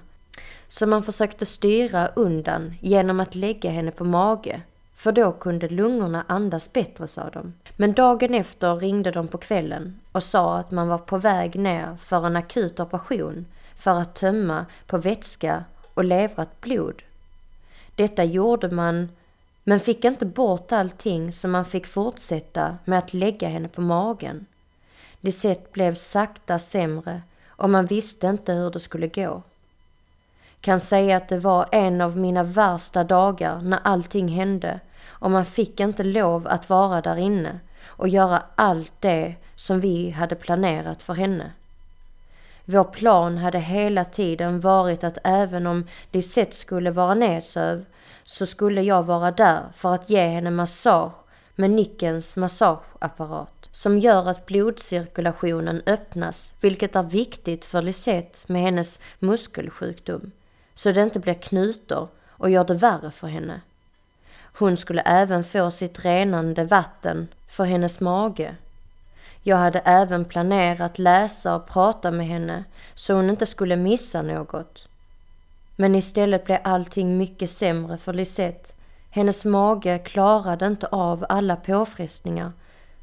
som 0.68 0.90
man 0.90 1.02
försökte 1.02 1.46
styra 1.46 2.08
undan 2.08 2.74
genom 2.80 3.20
att 3.20 3.34
lägga 3.34 3.70
henne 3.70 3.90
på 3.90 4.04
mage. 4.04 4.62
För 4.94 5.12
då 5.12 5.32
kunde 5.32 5.68
lungorna 5.68 6.24
andas 6.28 6.72
bättre, 6.72 7.08
sa 7.08 7.30
de. 7.30 7.54
Men 7.76 7.92
dagen 7.92 8.34
efter 8.34 8.76
ringde 8.76 9.10
de 9.10 9.28
på 9.28 9.38
kvällen 9.38 10.00
och 10.12 10.22
sa 10.22 10.58
att 10.58 10.70
man 10.70 10.88
var 10.88 10.98
på 10.98 11.18
väg 11.18 11.56
ner 11.56 11.96
för 11.96 12.26
en 12.26 12.36
akut 12.36 12.80
operation 12.80 13.46
för 13.76 14.00
att 14.00 14.14
tömma 14.14 14.66
på 14.86 14.98
vätska 14.98 15.64
och 15.94 16.04
levrat 16.04 16.60
blod. 16.60 17.02
Detta 17.94 18.24
gjorde 18.24 18.70
man 18.70 19.08
men 19.64 19.80
fick 19.80 20.04
inte 20.04 20.26
bort 20.26 20.72
allting 20.72 21.32
så 21.32 21.48
man 21.48 21.64
fick 21.64 21.86
fortsätta 21.86 22.78
med 22.84 22.98
att 22.98 23.14
lägga 23.14 23.48
henne 23.48 23.68
på 23.68 23.80
magen. 23.80 24.46
Lisette 25.20 25.70
blev 25.72 25.94
sakta 25.94 26.58
sämre 26.58 27.22
och 27.46 27.70
man 27.70 27.86
visste 27.86 28.26
inte 28.26 28.52
hur 28.52 28.70
det 28.70 28.80
skulle 28.80 29.06
gå. 29.06 29.42
Kan 30.60 30.80
säga 30.80 31.16
att 31.16 31.28
det 31.28 31.38
var 31.38 31.68
en 31.72 32.00
av 32.00 32.16
mina 32.16 32.42
värsta 32.42 33.04
dagar 33.04 33.60
när 33.60 33.80
allting 33.84 34.28
hände 34.28 34.80
och 35.06 35.30
man 35.30 35.44
fick 35.44 35.80
inte 35.80 36.04
lov 36.04 36.46
att 36.48 36.68
vara 36.68 37.00
där 37.00 37.16
inne 37.16 37.60
och 37.84 38.08
göra 38.08 38.42
allt 38.54 38.92
det 39.00 39.34
som 39.56 39.80
vi 39.80 40.10
hade 40.10 40.34
planerat 40.34 41.02
för 41.02 41.14
henne. 41.14 41.52
Vår 42.64 42.84
plan 42.84 43.38
hade 43.38 43.58
hela 43.58 44.04
tiden 44.04 44.60
varit 44.60 45.04
att 45.04 45.18
även 45.24 45.66
om 45.66 45.86
Lisette 46.10 46.56
skulle 46.56 46.90
vara 46.90 47.14
nedsövd 47.14 47.86
så 48.32 48.46
skulle 48.46 48.82
jag 48.82 49.02
vara 49.02 49.30
där 49.30 49.62
för 49.74 49.94
att 49.94 50.10
ge 50.10 50.26
henne 50.26 50.50
massage 50.50 51.12
med 51.54 51.70
Nickens 51.70 52.36
massageapparat 52.36 53.68
som 53.72 53.98
gör 53.98 54.28
att 54.28 54.46
blodcirkulationen 54.46 55.82
öppnas, 55.86 56.54
vilket 56.60 56.96
är 56.96 57.02
viktigt 57.02 57.64
för 57.64 57.82
Lisette 57.82 58.38
med 58.46 58.62
hennes 58.62 58.98
muskelsjukdom, 59.18 60.30
så 60.74 60.92
det 60.92 61.02
inte 61.02 61.18
blir 61.18 61.34
knutor 61.34 62.08
och 62.28 62.50
gör 62.50 62.64
det 62.64 62.74
värre 62.74 63.10
för 63.10 63.28
henne. 63.28 63.60
Hon 64.58 64.76
skulle 64.76 65.02
även 65.02 65.44
få 65.44 65.70
sitt 65.70 66.04
renande 66.04 66.64
vatten 66.64 67.28
för 67.48 67.64
hennes 67.64 68.00
mage. 68.00 68.56
Jag 69.42 69.56
hade 69.56 69.78
även 69.78 70.24
planerat 70.24 70.98
läsa 70.98 71.54
och 71.54 71.66
prata 71.66 72.10
med 72.10 72.26
henne 72.26 72.64
så 72.94 73.14
hon 73.14 73.30
inte 73.30 73.46
skulle 73.46 73.76
missa 73.76 74.22
något. 74.22 74.88
Men 75.76 75.94
istället 75.94 76.44
blev 76.44 76.58
allting 76.64 77.18
mycket 77.18 77.50
sämre 77.50 77.98
för 77.98 78.12
Lisette. 78.12 78.72
Hennes 79.10 79.44
mage 79.44 79.98
klarade 79.98 80.66
inte 80.66 80.86
av 80.86 81.26
alla 81.28 81.56
påfrestningar 81.56 82.52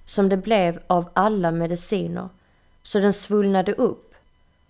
som 0.05 0.29
det 0.29 0.37
blev 0.37 0.79
av 0.87 1.09
alla 1.13 1.51
mediciner, 1.51 2.29
så 2.83 2.99
den 2.99 3.13
svullnade 3.13 3.73
upp 3.73 4.15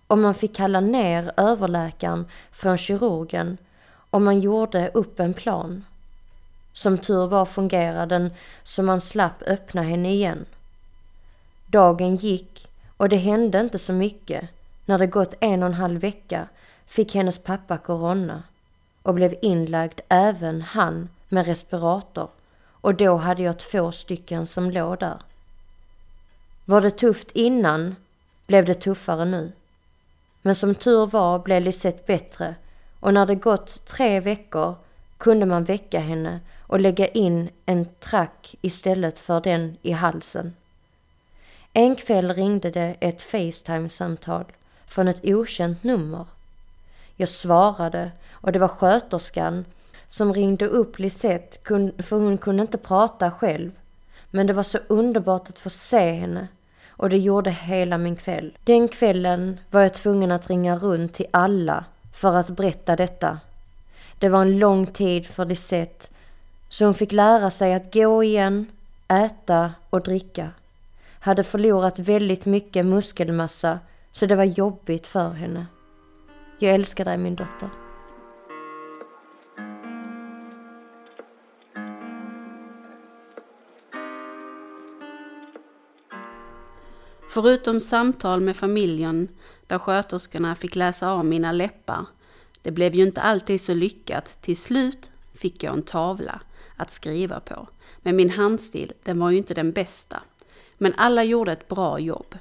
och 0.06 0.18
man 0.18 0.34
fick 0.34 0.56
kalla 0.56 0.80
ner 0.80 1.32
överläkaren 1.36 2.26
från 2.50 2.78
kirurgen 2.78 3.58
och 4.10 4.22
man 4.22 4.40
gjorde 4.40 4.90
upp 4.94 5.20
en 5.20 5.34
plan. 5.34 5.84
Som 6.72 6.98
tur 6.98 7.26
var 7.26 7.44
fungerade 7.44 8.18
den 8.18 8.30
så 8.62 8.82
man 8.82 9.00
slapp 9.00 9.42
öppna 9.46 9.82
henne 9.82 10.12
igen. 10.12 10.44
Dagen 11.66 12.16
gick 12.16 12.68
och 12.96 13.08
det 13.08 13.16
hände 13.16 13.60
inte 13.60 13.78
så 13.78 13.92
mycket. 13.92 14.48
När 14.84 14.98
det 14.98 15.06
gått 15.06 15.34
en 15.40 15.62
och 15.62 15.68
en 15.68 15.74
halv 15.74 16.00
vecka 16.00 16.48
fick 16.90 17.14
hennes 17.14 17.38
pappa 17.38 17.78
corona 17.78 18.42
och 19.02 19.14
blev 19.14 19.34
inlagd 19.42 20.00
även 20.08 20.62
han 20.62 21.08
med 21.28 21.46
respirator 21.46 22.28
och 22.70 22.94
då 22.94 23.16
hade 23.16 23.42
jag 23.42 23.58
två 23.58 23.92
stycken 23.92 24.46
som 24.46 24.70
låg 24.70 24.98
där. 24.98 25.18
Var 26.64 26.80
det 26.80 26.90
tufft 26.90 27.30
innan 27.30 27.96
blev 28.46 28.64
det 28.64 28.74
tuffare 28.74 29.24
nu. 29.24 29.52
Men 30.42 30.54
som 30.54 30.74
tur 30.74 31.06
var 31.06 31.38
blev 31.38 31.62
Lisette 31.62 32.02
bättre 32.06 32.54
och 33.00 33.14
när 33.14 33.26
det 33.26 33.34
gått 33.34 33.86
tre 33.86 34.20
veckor 34.20 34.74
kunde 35.18 35.46
man 35.46 35.64
väcka 35.64 36.00
henne 36.00 36.40
och 36.66 36.80
lägga 36.80 37.06
in 37.06 37.50
en 37.66 37.86
track 38.00 38.54
istället 38.60 39.18
för 39.18 39.40
den 39.40 39.76
i 39.82 39.92
halsen. 39.92 40.54
En 41.72 41.96
kväll 41.96 42.34
ringde 42.34 42.70
det 42.70 42.96
ett 43.00 43.22
Facetime-samtal 43.22 44.44
från 44.86 45.08
ett 45.08 45.24
okänt 45.24 45.82
nummer. 45.82 46.26
Jag 47.20 47.28
svarade 47.28 48.10
och 48.30 48.52
det 48.52 48.58
var 48.58 48.68
sköterskan 48.68 49.64
som 50.08 50.34
ringde 50.34 50.66
upp 50.66 50.98
Lisette 50.98 51.58
för 52.02 52.16
hon 52.16 52.38
kunde 52.38 52.62
inte 52.62 52.78
prata 52.78 53.30
själv. 53.30 53.70
Men 54.30 54.46
det 54.46 54.52
var 54.52 54.62
så 54.62 54.78
underbart 54.88 55.48
att 55.48 55.58
få 55.58 55.70
se 55.70 56.12
henne 56.12 56.48
och 56.88 57.10
det 57.10 57.18
gjorde 57.18 57.50
hela 57.50 57.98
min 57.98 58.16
kväll. 58.16 58.56
Den 58.64 58.88
kvällen 58.88 59.60
var 59.70 59.80
jag 59.80 59.94
tvungen 59.94 60.32
att 60.32 60.50
ringa 60.50 60.76
runt 60.76 61.14
till 61.14 61.26
alla 61.30 61.84
för 62.12 62.34
att 62.34 62.50
berätta 62.50 62.96
detta. 62.96 63.38
Det 64.18 64.28
var 64.28 64.42
en 64.42 64.58
lång 64.58 64.86
tid 64.86 65.26
för 65.26 65.44
Lisette 65.44 66.06
så 66.68 66.84
hon 66.84 66.94
fick 66.94 67.12
lära 67.12 67.50
sig 67.50 67.74
att 67.74 67.94
gå 67.94 68.24
igen, 68.24 68.66
äta 69.08 69.72
och 69.90 70.02
dricka. 70.02 70.50
Hade 71.20 71.44
förlorat 71.44 71.98
väldigt 71.98 72.46
mycket 72.46 72.86
muskelmassa 72.86 73.78
så 74.12 74.26
det 74.26 74.36
var 74.36 74.44
jobbigt 74.44 75.06
för 75.06 75.30
henne. 75.30 75.66
Jag 76.62 76.74
älskar 76.74 77.04
dig 77.04 77.18
min 77.18 77.36
dotter. 77.36 77.70
Förutom 87.30 87.80
samtal 87.80 88.40
med 88.40 88.56
familjen 88.56 89.28
där 89.66 89.78
sköterskorna 89.78 90.54
fick 90.54 90.76
läsa 90.76 91.10
av 91.12 91.24
mina 91.24 91.52
läppar. 91.52 92.06
Det 92.62 92.70
blev 92.70 92.94
ju 92.94 93.02
inte 93.02 93.20
alltid 93.20 93.60
så 93.60 93.74
lyckat. 93.74 94.42
Till 94.42 94.56
slut 94.56 95.10
fick 95.34 95.62
jag 95.62 95.74
en 95.74 95.82
tavla 95.82 96.40
att 96.76 96.90
skriva 96.90 97.40
på. 97.40 97.68
Men 97.98 98.16
min 98.16 98.30
handstil, 98.30 98.92
den 99.02 99.18
var 99.18 99.30
ju 99.30 99.36
inte 99.36 99.54
den 99.54 99.72
bästa. 99.72 100.22
Men 100.78 100.94
alla 100.96 101.24
gjorde 101.24 101.52
ett 101.52 101.68
bra 101.68 101.98
jobb. 101.98 102.38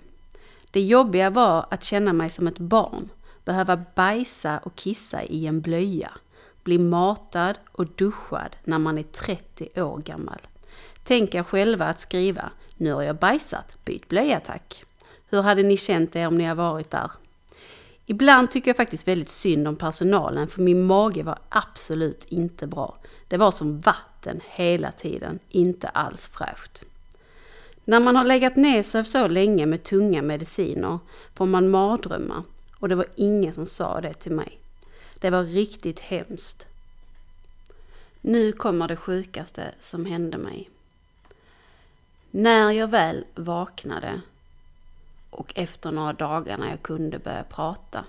Det 0.71 0.81
jobbiga 0.81 1.29
var 1.29 1.65
att 1.69 1.83
känna 1.83 2.13
mig 2.13 2.29
som 2.29 2.47
ett 2.47 2.59
barn, 2.59 3.09
behöva 3.49 3.77
bajsa 3.95 4.57
och 4.57 4.75
kissa 4.75 5.23
i 5.23 5.47
en 5.47 5.61
blöja, 5.61 6.11
bli 6.63 6.77
matad 6.77 7.57
och 7.71 7.87
duschad 7.87 8.55
när 8.63 8.79
man 8.79 8.97
är 8.97 9.03
30 9.03 9.81
år 9.81 9.97
gammal. 9.97 10.41
Tänk 11.03 11.35
er 11.35 11.43
själva 11.43 11.85
att 11.85 11.99
skriva 11.99 12.51
nu 12.77 12.93
har 12.93 13.01
jag 13.01 13.15
bajsat, 13.15 13.77
byt 13.85 14.07
blöja 14.07 14.39
tack. 14.39 14.83
Hur 15.29 15.41
hade 15.41 15.63
ni 15.63 15.77
känt 15.77 16.15
er 16.15 16.27
om 16.27 16.37
ni 16.37 16.43
har 16.43 16.55
varit 16.55 16.91
där? 16.91 17.11
Ibland 18.05 18.51
tycker 18.51 18.69
jag 18.69 18.77
faktiskt 18.77 19.07
väldigt 19.07 19.29
synd 19.29 19.67
om 19.67 19.75
personalen 19.75 20.47
för 20.47 20.61
min 20.61 20.85
mage 20.85 21.23
var 21.23 21.39
absolut 21.49 22.25
inte 22.27 22.67
bra. 22.67 22.97
Det 23.27 23.37
var 23.37 23.51
som 23.51 23.79
vatten 23.79 24.41
hela 24.49 24.91
tiden, 24.91 25.39
inte 25.49 25.87
alls 25.87 26.27
fräscht. 26.27 26.83
När 27.85 27.99
man 27.99 28.15
har 28.15 28.23
legat 28.23 28.55
nedsövd 28.55 29.07
så 29.07 29.27
länge 29.27 29.65
med 29.65 29.83
tunga 29.83 30.21
mediciner 30.21 30.99
får 31.33 31.45
man 31.45 31.69
mardrömmar 31.69 32.43
och 32.79 32.89
det 32.89 32.95
var 32.95 33.07
ingen 33.15 33.53
som 33.53 33.65
sa 33.65 34.01
det 34.01 34.13
till 34.13 34.31
mig. 34.31 34.59
Det 35.19 35.29
var 35.29 35.43
riktigt 35.43 35.99
hemskt. 35.99 36.67
Nu 38.21 38.51
kommer 38.51 38.87
det 38.87 38.95
sjukaste 38.95 39.71
som 39.79 40.05
hände 40.05 40.37
mig. 40.37 40.69
När 42.31 42.71
jag 42.71 42.87
väl 42.87 43.25
vaknade 43.35 44.21
och 45.29 45.53
efter 45.55 45.91
några 45.91 46.13
dagar 46.13 46.57
när 46.57 46.69
jag 46.69 46.81
kunde 46.81 47.19
börja 47.19 47.43
prata 47.43 48.05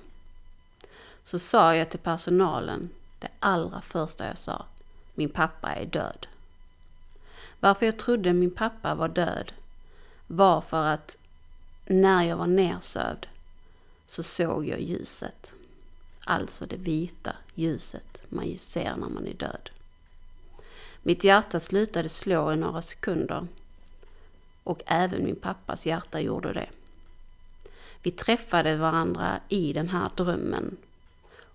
så 1.24 1.38
sa 1.38 1.76
jag 1.76 1.90
till 1.90 1.98
personalen 1.98 2.90
det 3.18 3.28
allra 3.38 3.80
första 3.80 4.26
jag 4.26 4.38
sa. 4.38 4.64
Min 5.14 5.28
pappa 5.30 5.68
är 5.74 5.86
död. 5.86 6.26
Varför 7.60 7.86
jag 7.86 7.98
trodde 7.98 8.32
min 8.32 8.50
pappa 8.50 8.94
var 8.94 9.08
död 9.08 9.52
var 10.26 10.60
för 10.60 10.86
att 10.86 11.16
när 11.86 12.22
jag 12.22 12.36
var 12.36 12.46
nersövd 12.46 13.26
så 14.10 14.22
såg 14.22 14.66
jag 14.66 14.80
ljuset. 14.80 15.52
Alltså 16.24 16.66
det 16.66 16.76
vita 16.76 17.36
ljuset 17.54 18.22
man 18.28 18.58
ser 18.58 18.96
när 18.96 19.08
man 19.08 19.26
är 19.26 19.34
död. 19.34 19.70
Mitt 21.02 21.24
hjärta 21.24 21.60
slutade 21.60 22.08
slå 22.08 22.52
i 22.52 22.56
några 22.56 22.82
sekunder 22.82 23.46
och 24.64 24.82
även 24.86 25.24
min 25.24 25.36
pappas 25.36 25.86
hjärta 25.86 26.20
gjorde 26.20 26.52
det. 26.52 26.68
Vi 28.02 28.10
träffade 28.10 28.76
varandra 28.76 29.40
i 29.48 29.72
den 29.72 29.88
här 29.88 30.10
drömmen 30.16 30.76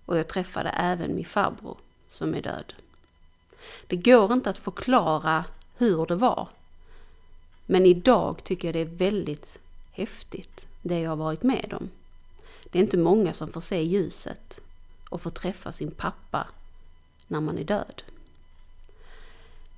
och 0.06 0.18
jag 0.18 0.28
träffade 0.28 0.68
även 0.68 1.14
min 1.14 1.24
farbror 1.24 1.78
som 2.08 2.34
är 2.34 2.42
död. 2.42 2.74
Det 3.86 3.96
går 3.96 4.32
inte 4.32 4.50
att 4.50 4.58
förklara 4.58 5.44
hur 5.76 6.06
det 6.06 6.16
var. 6.16 6.48
Men 7.66 7.86
idag 7.86 8.44
tycker 8.44 8.68
jag 8.68 8.74
det 8.74 8.92
är 8.92 8.96
väldigt 9.10 9.58
häftigt, 9.90 10.66
det 10.82 11.00
jag 11.00 11.10
har 11.10 11.16
varit 11.16 11.42
med 11.42 11.74
om. 11.80 11.90
Det 12.76 12.80
är 12.80 12.84
inte 12.84 12.96
många 12.96 13.32
som 13.32 13.52
får 13.52 13.60
se 13.60 13.82
ljuset 13.82 14.60
och 15.08 15.20
får 15.20 15.30
träffa 15.30 15.72
sin 15.72 15.90
pappa 15.90 16.46
när 17.26 17.40
man 17.40 17.58
är 17.58 17.64
död. 17.64 18.02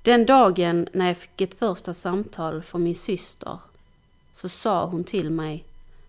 Den 0.01 0.25
dagen 0.25 0.87
när 0.93 1.07
jag 1.07 1.17
fick 1.17 1.41
ett 1.41 1.59
första 1.59 1.93
samtal 1.93 2.63
från 2.63 2.83
min 2.83 2.95
syster 2.95 3.59
så 4.35 4.49
sa 4.49 4.85
hon 4.85 5.03
till 5.03 5.29
mig 5.29 5.65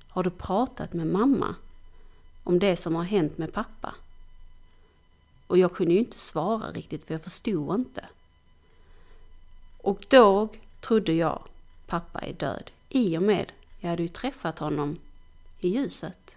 Har 0.08 0.22
du 0.22 0.30
pratat 0.30 0.92
med 0.92 1.06
mamma 1.06 1.54
om 2.44 2.58
det 2.58 2.76
som 2.76 2.94
har 2.94 3.04
hänt 3.04 3.38
med 3.38 3.52
pappa? 3.52 3.94
Och 5.46 5.58
jag 5.58 5.74
kunde 5.74 5.92
ju 5.92 5.98
inte 5.98 6.18
svara 6.18 6.72
riktigt 6.72 7.04
för 7.06 7.14
jag 7.14 7.22
förstod 7.22 7.80
inte. 7.80 8.08
Och 9.78 10.06
då 10.08 10.48
trodde 10.80 11.12
jag 11.12 11.42
pappa 11.86 12.20
är 12.20 12.32
död 12.32 12.70
i 12.88 13.18
och 13.18 13.22
med 13.22 13.52
jag 13.80 13.90
hade 13.90 14.02
ju 14.02 14.08
träffat 14.08 14.58
honom 14.58 14.98
i 15.60 15.68
ljuset. 15.68 16.36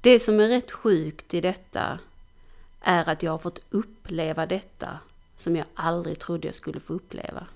Det 0.00 0.20
som 0.20 0.40
är 0.40 0.48
rätt 0.48 0.72
sjukt 0.72 1.34
i 1.34 1.40
detta 1.40 1.98
är 2.80 3.08
att 3.08 3.22
jag 3.22 3.30
har 3.30 3.38
fått 3.38 3.60
uppleva 3.70 4.46
detta 4.46 4.98
som 5.36 5.56
jag 5.56 5.66
aldrig 5.74 6.18
trodde 6.18 6.48
jag 6.48 6.54
skulle 6.54 6.80
få 6.80 6.92
uppleva. 6.92 7.46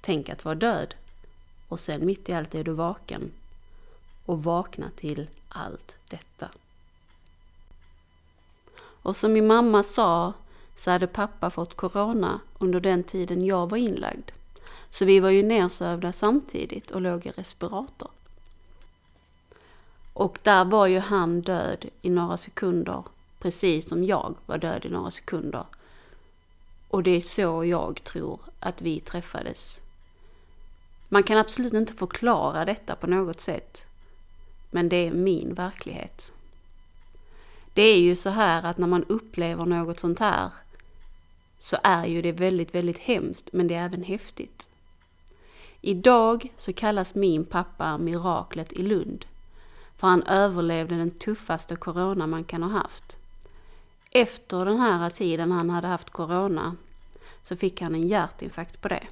Tänk 0.00 0.28
att 0.28 0.44
vara 0.44 0.54
död 0.54 0.94
och 1.68 1.80
sen 1.80 2.06
mitt 2.06 2.28
i 2.28 2.32
allt 2.32 2.54
är 2.54 2.64
du 2.64 2.72
vaken 2.72 3.30
och 4.26 4.44
vakna 4.44 4.90
till 4.96 5.26
allt 5.48 5.96
detta. 6.10 6.48
Och 8.74 9.16
som 9.16 9.32
min 9.32 9.46
mamma 9.46 9.82
sa 9.82 10.32
så 10.76 10.90
hade 10.90 11.06
pappa 11.06 11.50
fått 11.50 11.74
corona 11.74 12.40
under 12.58 12.80
den 12.80 13.04
tiden 13.04 13.44
jag 13.44 13.70
var 13.70 13.78
inlagd. 13.78 14.30
Så 14.90 15.04
vi 15.04 15.20
var 15.20 15.30
ju 15.30 15.42
nersövda 15.42 16.12
samtidigt 16.12 16.90
och 16.90 17.00
låg 17.00 17.26
i 17.26 17.30
respirator. 17.30 18.10
Och 20.12 20.38
där 20.42 20.64
var 20.64 20.86
ju 20.86 20.98
han 20.98 21.40
död 21.40 21.84
i 22.02 22.10
några 22.10 22.36
sekunder, 22.36 23.02
precis 23.38 23.88
som 23.88 24.04
jag 24.04 24.34
var 24.46 24.58
död 24.58 24.84
i 24.84 24.88
några 24.88 25.10
sekunder. 25.10 25.64
Och 26.88 27.02
det 27.02 27.10
är 27.10 27.20
så 27.20 27.64
jag 27.64 28.04
tror 28.04 28.40
att 28.60 28.82
vi 28.82 29.00
träffades. 29.00 29.80
Man 31.08 31.22
kan 31.22 31.38
absolut 31.38 31.72
inte 31.72 31.92
förklara 31.92 32.64
detta 32.64 32.96
på 32.96 33.06
något 33.06 33.40
sätt. 33.40 33.86
Men 34.70 34.88
det 34.88 34.96
är 34.96 35.12
min 35.12 35.54
verklighet. 35.54 36.32
Det 37.74 37.82
är 37.82 38.00
ju 38.00 38.16
så 38.16 38.30
här 38.30 38.62
att 38.62 38.78
när 38.78 38.86
man 38.86 39.04
upplever 39.04 39.66
något 39.66 40.00
sånt 40.00 40.18
här 40.18 40.50
så 41.58 41.76
är 41.82 42.06
ju 42.06 42.22
det 42.22 42.32
väldigt, 42.32 42.74
väldigt 42.74 42.98
hemskt, 42.98 43.48
men 43.52 43.68
det 43.68 43.74
är 43.74 43.84
även 43.84 44.02
häftigt. 44.02 44.70
Idag 45.80 46.52
så 46.56 46.72
kallas 46.72 47.14
min 47.14 47.44
pappa 47.44 47.98
miraklet 47.98 48.72
i 48.72 48.82
Lund, 48.82 49.24
för 50.02 50.08
han 50.08 50.22
överlevde 50.22 50.96
den 50.96 51.10
tuffaste 51.10 51.76
corona 51.76 52.26
man 52.26 52.44
kan 52.44 52.62
ha 52.62 52.70
haft. 52.70 53.18
Efter 54.10 54.64
den 54.64 54.80
här 54.80 55.10
tiden 55.10 55.52
han 55.52 55.70
hade 55.70 55.86
haft 55.86 56.10
corona 56.10 56.76
så 57.42 57.56
fick 57.56 57.80
han 57.80 57.94
en 57.94 58.08
hjärtinfarkt 58.08 58.80
på 58.80 58.88
det. 58.88 59.06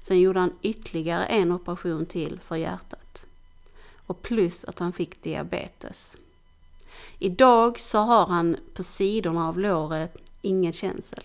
Sen 0.00 0.20
gjorde 0.20 0.40
han 0.40 0.52
ytterligare 0.62 1.24
en 1.24 1.52
operation 1.52 2.06
till 2.06 2.40
för 2.44 2.56
hjärtat. 2.56 3.26
Och 4.06 4.22
plus 4.22 4.64
att 4.64 4.78
han 4.78 4.92
fick 4.92 5.22
diabetes. 5.22 6.16
Idag 7.18 7.80
så 7.80 7.98
har 7.98 8.26
han 8.26 8.56
på 8.74 8.82
sidorna 8.82 9.48
av 9.48 9.58
låret 9.58 10.16
ingen 10.42 10.72
känsel. 10.72 11.24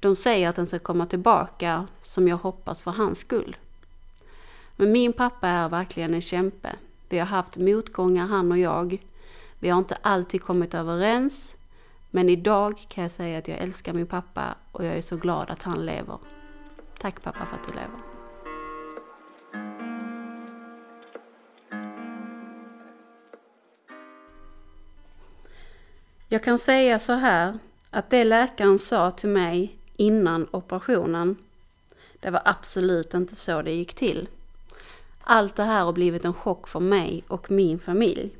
De 0.00 0.16
säger 0.16 0.48
att 0.48 0.56
den 0.56 0.66
ska 0.66 0.78
komma 0.78 1.06
tillbaka 1.06 1.86
som 2.02 2.28
jag 2.28 2.36
hoppas 2.36 2.82
för 2.82 2.90
hans 2.90 3.18
skull. 3.18 3.56
Men 4.76 4.92
min 4.92 5.12
pappa 5.12 5.48
är 5.48 5.68
verkligen 5.68 6.14
en 6.14 6.22
kämpe. 6.22 6.76
Vi 7.08 7.18
har 7.18 7.26
haft 7.26 7.56
motgångar 7.56 8.26
han 8.26 8.52
och 8.52 8.58
jag. 8.58 9.02
Vi 9.58 9.68
har 9.68 9.78
inte 9.78 9.96
alltid 10.02 10.42
kommit 10.42 10.74
överens. 10.74 11.54
Men 12.10 12.28
idag 12.28 12.84
kan 12.88 13.02
jag 13.02 13.10
säga 13.10 13.38
att 13.38 13.48
jag 13.48 13.58
älskar 13.58 13.92
min 13.92 14.06
pappa 14.06 14.54
och 14.72 14.84
jag 14.84 14.96
är 14.96 15.02
så 15.02 15.16
glad 15.16 15.50
att 15.50 15.62
han 15.62 15.86
lever. 15.86 16.18
Tack 16.98 17.22
pappa 17.22 17.46
för 17.46 17.56
att 17.56 17.68
du 17.68 17.74
lever. 17.74 18.00
Jag 26.28 26.44
kan 26.44 26.58
säga 26.58 26.98
så 26.98 27.12
här 27.12 27.58
att 27.90 28.10
det 28.10 28.24
läkaren 28.24 28.78
sa 28.78 29.10
till 29.10 29.28
mig 29.28 29.78
innan 29.96 30.48
operationen, 30.50 31.36
det 32.20 32.30
var 32.30 32.42
absolut 32.44 33.14
inte 33.14 33.36
så 33.36 33.62
det 33.62 33.72
gick 33.72 33.94
till. 33.94 34.28
Allt 35.28 35.56
det 35.56 35.62
här 35.62 35.84
har 35.84 35.92
blivit 35.92 36.24
en 36.24 36.34
chock 36.34 36.68
för 36.68 36.80
mig 36.80 37.24
och 37.28 37.50
min 37.50 37.78
familj. 37.78 38.30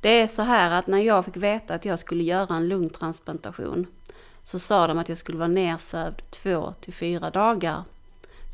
Det 0.00 0.20
är 0.20 0.26
så 0.26 0.42
här 0.42 0.70
att 0.70 0.86
när 0.86 0.98
jag 0.98 1.24
fick 1.24 1.36
veta 1.36 1.74
att 1.74 1.84
jag 1.84 1.98
skulle 1.98 2.24
göra 2.24 2.56
en 2.56 2.68
lungtransplantation 2.68 3.86
så 4.44 4.58
sa 4.58 4.86
de 4.86 4.98
att 4.98 5.08
jag 5.08 5.18
skulle 5.18 5.38
vara 5.38 5.48
nersövd 5.48 6.22
två 6.30 6.74
till 6.80 6.92
fyra 6.92 7.30
dagar. 7.30 7.84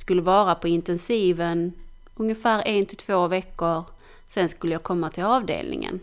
Skulle 0.00 0.22
vara 0.22 0.54
på 0.54 0.68
intensiven 0.68 1.72
ungefär 2.14 2.62
en 2.66 2.86
till 2.86 2.96
två 2.96 3.28
veckor. 3.28 3.84
Sen 4.28 4.48
skulle 4.48 4.72
jag 4.72 4.82
komma 4.82 5.10
till 5.10 5.24
avdelningen. 5.24 6.00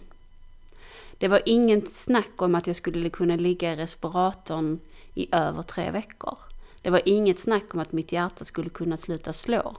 Det 1.18 1.28
var 1.28 1.42
inget 1.46 1.94
snack 1.94 2.42
om 2.42 2.56
att 2.56 2.68
jag 2.68 2.76
skulle 2.76 3.10
kunna 3.10 3.36
ligga 3.36 3.74
i 3.74 3.76
respiratorn 3.76 4.80
i 5.14 5.28
över 5.32 5.62
tre 5.62 5.92
veckor. 5.92 6.38
Det 6.82 6.90
var 6.90 7.02
inget 7.06 7.40
snack 7.40 7.74
om 7.74 7.80
att 7.80 7.92
mitt 7.92 8.12
hjärta 8.12 8.46
skulle 8.46 8.70
kunna 8.70 8.98
sluta 8.98 9.34
slå. 9.34 9.76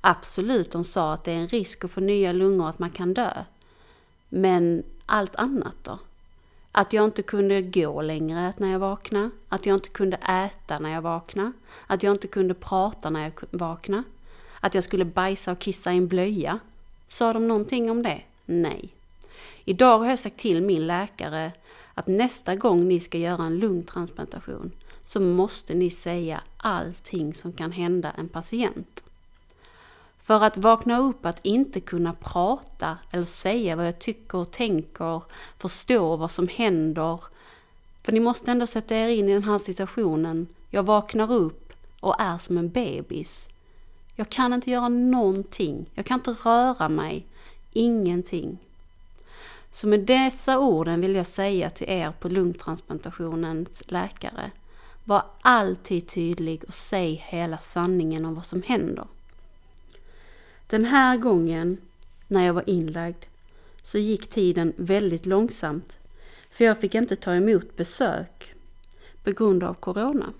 Absolut, 0.00 0.70
de 0.70 0.84
sa 0.84 1.12
att 1.12 1.24
det 1.24 1.32
är 1.32 1.36
en 1.36 1.48
risk 1.48 1.84
att 1.84 1.90
få 1.90 2.00
nya 2.00 2.32
lungor, 2.32 2.68
att 2.68 2.78
man 2.78 2.90
kan 2.90 3.14
dö. 3.14 3.44
Men 4.28 4.82
allt 5.06 5.36
annat 5.36 5.76
då? 5.82 5.98
Att 6.72 6.92
jag 6.92 7.04
inte 7.04 7.22
kunde 7.22 7.62
gå 7.62 8.02
längre 8.02 8.52
när 8.56 8.72
jag 8.72 8.78
vaknade. 8.78 9.30
Att 9.48 9.66
jag 9.66 9.76
inte 9.76 9.88
kunde 9.88 10.16
äta 10.16 10.78
när 10.78 10.90
jag 10.90 11.02
vaknade. 11.02 11.52
Att 11.86 12.02
jag 12.02 12.14
inte 12.14 12.28
kunde 12.28 12.54
prata 12.54 13.10
när 13.10 13.22
jag 13.22 13.32
vaknade. 13.50 14.02
Att 14.60 14.74
jag 14.74 14.84
skulle 14.84 15.04
bajsa 15.04 15.52
och 15.52 15.58
kissa 15.58 15.92
i 15.92 15.96
en 15.96 16.08
blöja. 16.08 16.58
Sa 17.08 17.32
de 17.32 17.48
någonting 17.48 17.90
om 17.90 18.02
det? 18.02 18.22
Nej. 18.46 18.94
Idag 19.64 19.98
har 19.98 20.06
jag 20.06 20.18
sagt 20.18 20.38
till 20.38 20.62
min 20.62 20.86
läkare 20.86 21.52
att 21.94 22.06
nästa 22.06 22.56
gång 22.56 22.88
ni 22.88 23.00
ska 23.00 23.18
göra 23.18 23.44
en 23.44 23.58
lungtransplantation 23.58 24.72
så 25.02 25.20
måste 25.20 25.74
ni 25.74 25.90
säga 25.90 26.40
allting 26.56 27.34
som 27.34 27.52
kan 27.52 27.72
hända 27.72 28.10
en 28.10 28.28
patient. 28.28 29.04
För 30.30 30.44
att 30.44 30.56
vakna 30.56 30.98
upp 30.98 31.26
att 31.26 31.40
inte 31.42 31.80
kunna 31.80 32.12
prata 32.12 32.98
eller 33.10 33.24
säga 33.24 33.76
vad 33.76 33.86
jag 33.86 33.98
tycker 33.98 34.38
och 34.38 34.50
tänker, 34.50 35.22
förstå 35.58 36.16
vad 36.16 36.30
som 36.30 36.48
händer. 36.48 37.20
För 38.02 38.12
ni 38.12 38.20
måste 38.20 38.50
ändå 38.50 38.66
sätta 38.66 38.96
er 38.96 39.08
in 39.08 39.28
i 39.28 39.32
den 39.32 39.44
här 39.44 39.58
situationen. 39.58 40.46
Jag 40.68 40.82
vaknar 40.82 41.32
upp 41.32 41.72
och 42.00 42.20
är 42.20 42.38
som 42.38 42.58
en 42.58 42.68
bebis. 42.68 43.48
Jag 44.14 44.28
kan 44.28 44.52
inte 44.52 44.70
göra 44.70 44.88
någonting. 44.88 45.86
Jag 45.94 46.06
kan 46.06 46.18
inte 46.18 46.30
röra 46.30 46.88
mig. 46.88 47.26
Ingenting. 47.72 48.58
Så 49.70 49.86
med 49.86 50.00
dessa 50.00 50.58
orden 50.58 51.00
vill 51.00 51.14
jag 51.14 51.26
säga 51.26 51.70
till 51.70 51.88
er 51.88 52.12
på 52.20 52.28
lungtransplantationens 52.28 53.82
läkare. 53.86 54.50
Var 55.04 55.24
alltid 55.40 56.08
tydlig 56.08 56.64
och 56.64 56.74
säg 56.74 57.24
hela 57.28 57.58
sanningen 57.58 58.24
om 58.24 58.34
vad 58.34 58.46
som 58.46 58.62
händer. 58.62 59.06
Den 60.70 60.84
här 60.84 61.16
gången, 61.16 61.78
när 62.28 62.46
jag 62.46 62.54
var 62.54 62.68
inlagd, 62.70 63.24
så 63.82 63.98
gick 63.98 64.30
tiden 64.30 64.72
väldigt 64.76 65.26
långsamt. 65.26 65.98
För 66.50 66.64
jag 66.64 66.78
fick 66.78 66.94
inte 66.94 67.16
ta 67.16 67.34
emot 67.34 67.76
besök 67.76 68.54
på 69.24 69.30
grund 69.30 69.62
av 69.62 69.74
Corona. 69.74 70.32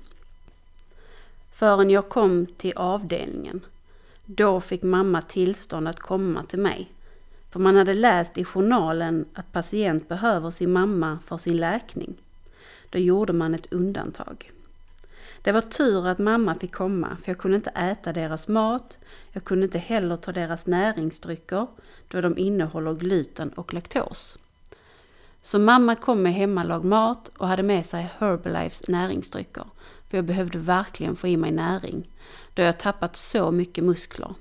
Förrän 1.53 1.90
jag 1.90 2.09
kom 2.09 2.47
till 2.47 2.73
avdelningen. 2.77 3.61
Då 4.25 4.61
fick 4.61 4.83
mamma 4.83 5.23
tillstånd 5.23 5.88
att 5.88 6.01
komma 6.01 6.45
till 6.45 6.59
mig. 6.59 6.93
För 7.51 7.61
man 7.61 7.77
hade 7.77 7.95
läst 7.95 8.38
i 8.38 8.45
journalen 8.45 9.25
att 9.35 9.53
patient 9.53 10.09
behöver 10.09 10.51
sin 10.51 10.73
mamma 10.73 11.19
för 11.27 11.37
sin 11.37 11.57
läkning. 11.57 12.14
Då 12.90 12.99
gjorde 12.99 13.33
man 13.33 13.55
ett 13.55 13.73
undantag. 13.73 14.53
Det 15.42 15.53
var 15.53 15.61
tur 15.61 16.07
att 16.07 16.18
mamma 16.18 16.55
fick 16.55 16.74
komma, 16.74 17.16
för 17.22 17.31
jag 17.31 17.38
kunde 17.38 17.57
inte 17.57 17.70
äta 17.70 18.12
deras 18.12 18.48
mat. 18.48 18.98
Jag 19.33 19.44
kunde 19.44 19.64
inte 19.64 19.79
heller 19.79 20.16
ta 20.16 20.33
deras 20.33 20.66
näringsdrycker, 20.66 21.66
då 22.09 22.20
de 22.20 22.38
innehåller 22.38 22.94
gluten 22.94 23.48
och 23.48 23.74
laktos. 23.74 24.38
Så 25.42 25.59
mamma 25.59 25.94
kom 25.94 26.22
med 26.22 26.35
hemmalagd 26.35 26.85
mat 26.85 27.31
och 27.37 27.48
hade 27.48 27.62
med 27.62 27.87
sig 27.87 28.11
Herbalifes 28.18 28.88
näringsdrycker, 28.88 29.64
för 30.09 30.18
jag 30.18 30.24
behövde 30.24 30.59
verkligen 30.59 31.16
få 31.16 31.29
i 31.29 31.37
mig 31.37 31.50
näring, 31.50 32.11
då 32.55 32.62
jag 32.62 32.79
tappat 32.79 33.16
så 33.16 33.50
mycket 33.50 33.85
muskler. 33.85 34.35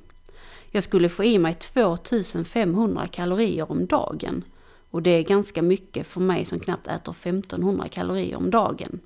Jag 0.71 0.83
skulle 0.83 1.09
få 1.09 1.23
i 1.23 1.39
mig 1.39 1.53
2500 1.53 3.07
kalorier 3.07 3.71
om 3.71 3.85
dagen, 3.85 4.43
och 4.91 5.01
det 5.01 5.09
är 5.09 5.23
ganska 5.23 5.61
mycket 5.61 6.07
för 6.07 6.21
mig 6.21 6.45
som 6.45 6.59
knappt 6.59 6.87
äter 6.87 7.11
1500 7.11 7.87
kalorier 7.87 8.37
om 8.37 8.49
dagen. 8.49 8.99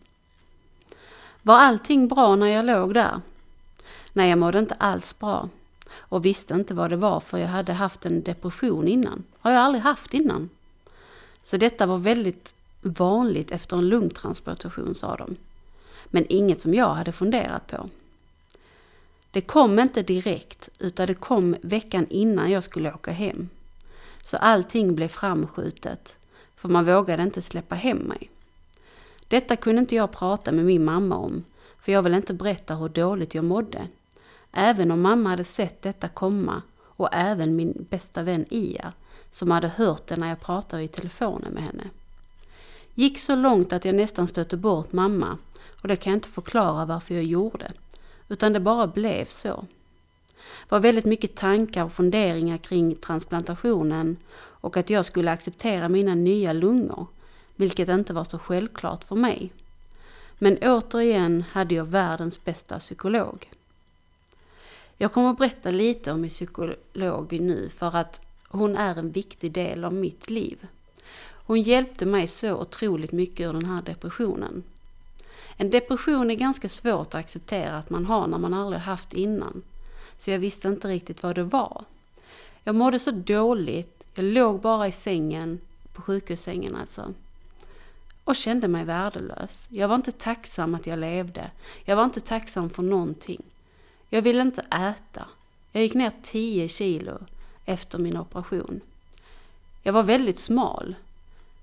Var 1.46 1.58
allting 1.58 2.08
bra 2.08 2.36
när 2.36 2.48
jag 2.48 2.66
låg 2.66 2.94
där? 2.94 3.22
Nej, 4.14 4.30
jag 4.30 4.40
mådde 4.40 4.60
inte 4.60 4.74
alls 4.74 5.20
bra. 5.20 5.50
Och 5.96 6.26
visste 6.26 6.54
inte 6.54 6.74
vad 6.74 6.90
det 6.90 6.96
var 6.96 7.20
för 7.20 7.38
jag 7.38 7.48
hade 7.48 7.74
haft 7.74 8.06
en 8.06 8.24
depression 8.24 8.88
innan. 8.88 9.24
Har 9.40 9.52
jag 9.52 9.62
aldrig 9.62 9.84
haft 9.84 10.14
innan. 10.14 10.50
Så 11.44 11.58
detta 11.58 11.86
var 11.86 11.98
väldigt 11.98 12.56
vanligt 12.82 13.52
efter 13.52 13.78
en 13.78 13.90
lungtransplantation 13.90 14.96
sa 14.96 15.16
de. 15.16 15.36
Men 16.06 16.26
inget 16.30 16.62
som 16.62 16.74
jag 16.74 16.94
hade 16.94 17.12
funderat 17.12 17.68
på. 17.68 17.90
Det 19.32 19.42
kom 19.42 19.80
inte 19.80 20.02
direkt 20.02 20.70
utan 20.80 21.08
det 21.08 21.14
kom 21.14 21.56
veckan 21.62 22.08
innan 22.10 22.52
jag 22.52 22.64
skulle 22.64 22.94
åka 22.94 23.12
hem. 23.12 23.50
Så 24.24 24.38
allting 24.38 24.96
blev 24.96 25.08
framskjutet. 25.08 26.16
För 26.56 26.70
man 26.70 26.86
vågade 26.86 27.24
inte 27.24 27.42
släppa 27.42 27.76
hem 27.76 27.98
mig. 27.98 28.30
Detta 29.28 29.56
kunde 29.56 29.80
inte 29.80 29.96
jag 29.96 30.12
prata 30.12 30.52
med 30.52 30.66
min 30.66 30.86
mamma 30.86 31.18
om, 31.18 31.44
för 31.80 31.92
jag 31.92 32.02
ville 32.02 32.18
inte 32.18 32.34
berätta 32.34 32.76
hur 32.76 32.90
dåligt 32.90 33.36
jag 33.36 33.46
mådde. 33.46 33.88
Även 34.52 34.92
om 34.92 35.02
mamma 35.02 35.30
hade 35.30 35.44
sett 35.44 35.82
detta 35.82 36.08
komma 36.08 36.62
och 36.82 37.10
även 37.12 37.56
min 37.56 37.86
bästa 37.90 38.24
vän 38.24 38.46
Ia, 38.50 38.94
som 39.32 39.52
hade 39.52 39.68
hört 39.68 40.08
det 40.08 40.16
när 40.16 40.30
jag 40.30 40.40
pratade 40.40 40.84
i 40.84 40.88
telefonen 40.88 41.54
med 41.54 41.64
henne. 41.64 41.84
Gick 42.94 43.20
så 43.20 43.36
långt 43.36 43.74
att 43.74 43.86
jag 43.86 43.96
nästan 43.96 44.28
stötte 44.28 44.58
bort 44.58 44.92
mamma 44.92 45.38
och 45.82 45.88
det 45.88 45.96
kan 45.96 46.12
jag 46.12 46.18
inte 46.18 46.30
förklara 46.30 46.86
varför 46.86 47.14
jag 47.16 47.24
gjorde, 47.24 47.72
utan 48.30 48.54
det 48.54 48.60
bara 48.60 48.88
blev 48.88 49.26
så. 49.26 49.66
Det 50.36 50.72
var 50.72 50.80
väldigt 50.80 51.06
mycket 51.06 51.36
tankar 51.36 51.84
och 51.84 51.94
funderingar 51.94 52.58
kring 52.58 52.96
transplantationen 52.96 54.18
och 54.36 54.78
att 54.78 54.90
jag 54.90 55.06
skulle 55.06 55.32
acceptera 55.32 55.90
mina 55.90 56.16
nya 56.16 56.54
lungor 56.54 57.08
vilket 57.56 57.90
inte 57.90 58.14
var 58.14 58.24
så 58.24 58.40
självklart 58.40 59.04
för 59.04 59.16
mig. 59.16 59.52
Men 60.38 60.58
återigen 60.62 61.44
hade 61.52 61.76
jag 61.76 61.86
världens 61.86 62.44
bästa 62.44 62.80
psykolog. 62.80 63.50
Jag 64.98 65.14
kommer 65.14 65.30
att 65.30 65.38
berätta 65.38 65.72
lite 65.72 66.12
om 66.12 66.22
min 66.22 66.30
psykolog 66.30 67.40
nu 67.42 67.70
för 67.70 67.96
att 67.96 68.26
hon 68.48 68.78
är 68.78 68.96
en 68.96 69.12
viktig 69.12 69.52
del 69.52 69.84
av 69.84 69.94
mitt 69.94 70.30
liv. 70.30 70.68
Hon 71.46 71.62
hjälpte 71.62 72.06
mig 72.06 72.28
så 72.28 72.56
otroligt 72.56 73.12
mycket 73.12 73.48
ur 73.48 73.54
den 73.54 73.66
här 73.66 73.82
depressionen. 73.82 74.64
En 75.58 75.70
depression 75.70 76.32
är 76.32 76.36
ganska 76.36 76.70
svårt 76.70 77.08
att 77.08 77.16
acceptera 77.16 77.78
att 77.78 77.90
man 77.90 78.06
har 78.06 78.28
när 78.28 78.38
man 78.38 78.54
aldrig 78.54 78.82
haft 78.82 79.14
innan. 79.14 79.62
Så 80.18 80.32
jag 80.32 80.40
visste 80.40 80.68
inte 80.68 80.88
riktigt 80.88 81.24
vad 81.24 81.36
det 81.36 81.44
var. 81.44 81.86
Jag 82.64 82.76
mådde 82.76 83.00
så 83.00 83.12
dåligt, 83.12 84.04
jag 84.14 84.26
låg 84.26 84.60
bara 84.60 84.88
i 84.88 84.92
sängen, 84.92 85.60
på 85.94 86.02
sjukhussängen 86.02 86.76
alltså 86.76 87.14
och 88.24 88.36
kände 88.36 88.68
mig 88.68 88.86
värdelös. 88.86 89.68
Jag 89.70 89.88
var 89.88 89.96
inte 89.96 90.12
tacksam 90.12 90.76
att 90.76 90.88
jag 90.88 91.00
levde. 91.00 91.52
Jag 91.84 91.96
var 91.96 92.04
inte 92.04 92.22
tacksam 92.22 92.70
för 92.70 92.84
någonting. 92.84 93.42
Jag 94.10 94.22
ville 94.22 94.42
inte 94.42 94.62
äta. 94.62 95.26
Jag 95.72 95.84
gick 95.84 95.94
ner 95.94 96.12
10 96.22 96.68
kilo 96.68 97.20
efter 97.66 98.00
min 98.00 98.18
operation. 98.18 98.82
Jag 99.84 99.94
var 99.94 100.04
väldigt 100.04 100.40
smal. 100.40 100.96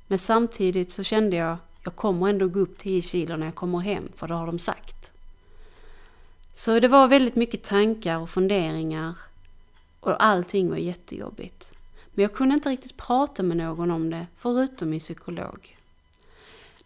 Men 0.06 0.18
samtidigt 0.18 0.92
så 0.92 1.02
kände 1.02 1.36
jag, 1.36 1.56
jag 1.84 1.96
kommer 1.96 2.28
ändå 2.28 2.48
gå 2.48 2.60
upp 2.60 2.78
10 2.78 3.02
kilo 3.02 3.36
när 3.36 3.46
jag 3.46 3.54
kommer 3.54 3.78
hem, 3.78 4.08
för 4.16 4.28
det 4.28 4.34
har 4.34 4.46
de 4.46 4.58
sagt. 4.58 5.10
Så 6.52 6.80
det 6.80 6.88
var 6.88 7.08
väldigt 7.08 7.36
mycket 7.36 7.62
tankar 7.62 8.18
och 8.18 8.30
funderingar 8.30 9.14
och 10.00 10.24
allting 10.24 10.70
var 10.70 10.76
jättejobbigt. 10.76 11.72
Men 12.14 12.22
jag 12.22 12.34
kunde 12.34 12.54
inte 12.54 12.68
riktigt 12.68 12.96
prata 12.96 13.42
med 13.42 13.56
någon 13.56 13.90
om 13.90 14.10
det, 14.10 14.26
förutom 14.36 14.90
min 14.90 14.98
psykolog. 14.98 15.76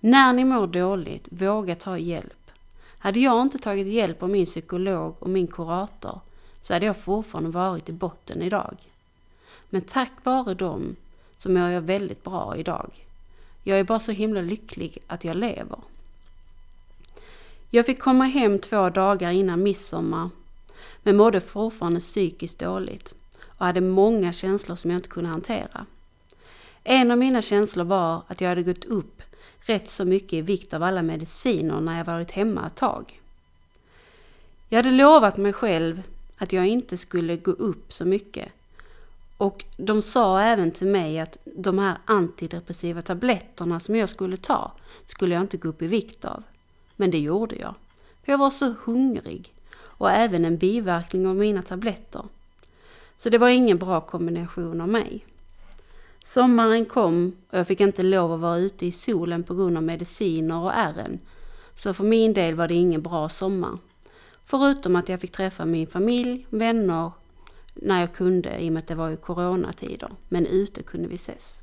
När 0.07 0.33
ni 0.33 0.45
mår 0.45 0.67
dåligt, 0.67 1.29
våga 1.31 1.77
ta 1.77 1.99
hjälp. 1.99 2.51
Hade 2.99 3.21
jag 3.21 3.43
inte 3.43 3.59
tagit 3.59 3.87
hjälp 3.87 4.23
av 4.23 4.31
min 4.31 4.47
psykolog 4.47 5.15
och 5.19 5.31
min 5.31 5.47
kurator 5.47 6.21
så 6.61 6.73
hade 6.73 6.87
jag 6.87 6.97
fortfarande 6.97 7.51
varit 7.51 7.89
i 7.89 7.93
botten 7.93 8.43
idag. 8.43 8.77
Men 9.71 9.83
tack 9.83 10.11
vare 10.23 10.55
dem 10.55 10.97
så 11.37 11.51
mår 11.51 11.69
jag 11.69 11.81
väldigt 11.81 12.25
bra 12.25 12.57
idag. 12.57 12.91
Jag 13.63 13.79
är 13.79 13.85
bara 13.85 14.01
så 14.01 14.13
himla 14.13 14.41
lycklig 14.41 14.99
att 15.07 15.25
jag 15.25 15.37
lever. 15.37 15.79
Jag 17.71 17.87
fick 17.87 18.01
komma 18.01 18.25
hem 18.25 18.59
två 18.59 18.91
dagar 18.91 19.31
innan 19.31 19.63
midsommar 19.63 20.31
men 21.03 21.17
mådde 21.17 21.41
fortfarande 21.41 22.01
psykiskt 22.01 22.59
dåligt 22.59 23.15
och 23.47 23.67
hade 23.67 23.81
många 23.81 24.33
känslor 24.33 24.77
som 24.77 24.91
jag 24.91 24.99
inte 24.99 25.09
kunde 25.09 25.31
hantera. 25.31 25.87
En 26.83 27.11
av 27.11 27.19
mina 27.19 27.43
känslor 27.43 27.85
var 27.85 28.23
att 28.29 28.41
jag 28.41 28.49
hade 28.49 28.63
gått 28.63 28.85
upp 28.85 29.14
rätt 29.67 29.89
så 29.89 30.05
mycket 30.05 30.33
i 30.33 30.43
vikt 30.43 30.75
av 30.75 30.83
alla 30.83 31.03
mediciner 31.03 31.81
när 31.81 31.99
jag 31.99 32.05
varit 32.05 32.31
hemma 32.31 32.67
ett 32.67 32.75
tag. 32.75 33.21
Jag 34.69 34.79
hade 34.79 34.91
lovat 34.91 35.37
mig 35.37 35.53
själv 35.53 36.03
att 36.37 36.53
jag 36.53 36.67
inte 36.67 36.97
skulle 36.97 37.37
gå 37.37 37.51
upp 37.51 37.93
så 37.93 38.05
mycket. 38.05 38.49
Och 39.37 39.65
de 39.77 40.03
sa 40.03 40.41
även 40.41 40.71
till 40.71 40.89
mig 40.89 41.21
att 41.21 41.39
de 41.45 41.79
här 41.79 41.99
antidepressiva 42.05 43.03
tabletterna 43.03 43.81
som 43.81 43.97
jag 43.97 44.09
skulle 44.09 44.37
ta 44.37 44.73
skulle 45.07 45.35
jag 45.35 45.43
inte 45.43 45.57
gå 45.57 45.69
upp 45.69 45.83
i 45.83 45.87
vikt 45.87 46.25
av. 46.25 46.43
Men 46.97 47.11
det 47.11 47.19
gjorde 47.19 47.57
jag. 47.57 47.75
För 48.25 48.33
jag 48.33 48.39
var 48.39 48.51
så 48.51 48.75
hungrig. 48.85 49.53
Och 49.77 50.11
även 50.11 50.45
en 50.45 50.57
biverkning 50.57 51.27
av 51.27 51.37
mina 51.37 51.63
tabletter. 51.63 52.23
Så 53.17 53.29
det 53.29 53.39
var 53.39 53.49
ingen 53.49 53.79
bra 53.79 54.01
kombination 54.01 54.81
av 54.81 54.89
mig. 54.89 55.25
Sommaren 56.27 56.85
kom 56.85 57.37
och 57.51 57.59
jag 57.59 57.67
fick 57.67 57.81
inte 57.81 58.03
lov 58.03 58.33
att 58.33 58.41
vara 58.41 58.59
ute 58.59 58.87
i 58.87 58.93
solen 58.93 59.43
på 59.43 59.55
grund 59.55 59.77
av 59.77 59.83
mediciner 59.83 60.59
och 60.63 60.73
ärren. 60.75 61.19
Så 61.77 61.95
för 61.95 62.05
min 62.05 62.35
del 62.35 62.55
var 62.55 62.69
det 62.69 62.75
ingen 62.75 63.03
bra 63.03 63.29
sommar. 63.29 63.79
Förutom 64.45 64.97
att 64.97 65.09
jag 65.09 65.21
fick 65.21 65.33
träffa 65.33 65.65
min 65.65 65.87
familj, 65.87 66.47
vänner, 66.51 67.13
när 67.75 68.01
jag 68.01 68.15
kunde 68.15 68.59
i 68.59 68.69
och 68.69 68.73
med 68.73 68.81
att 68.81 68.87
det 68.87 68.95
var 68.95 69.09
ju 69.09 69.17
coronatider. 69.17 70.11
Men 70.29 70.47
ute 70.47 70.83
kunde 70.83 71.09
vi 71.09 71.15
ses. 71.15 71.63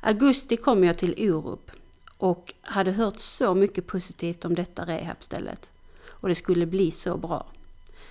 Augusti 0.00 0.56
kom 0.56 0.84
jag 0.84 0.98
till 0.98 1.30
Orup 1.30 1.70
och 2.18 2.54
hade 2.60 2.90
hört 2.92 3.18
så 3.18 3.54
mycket 3.54 3.86
positivt 3.86 4.44
om 4.44 4.54
detta 4.54 4.84
rehabstället. 4.84 5.70
Och 6.06 6.28
det 6.28 6.34
skulle 6.34 6.66
bli 6.66 6.90
så 6.90 7.16
bra. 7.16 7.46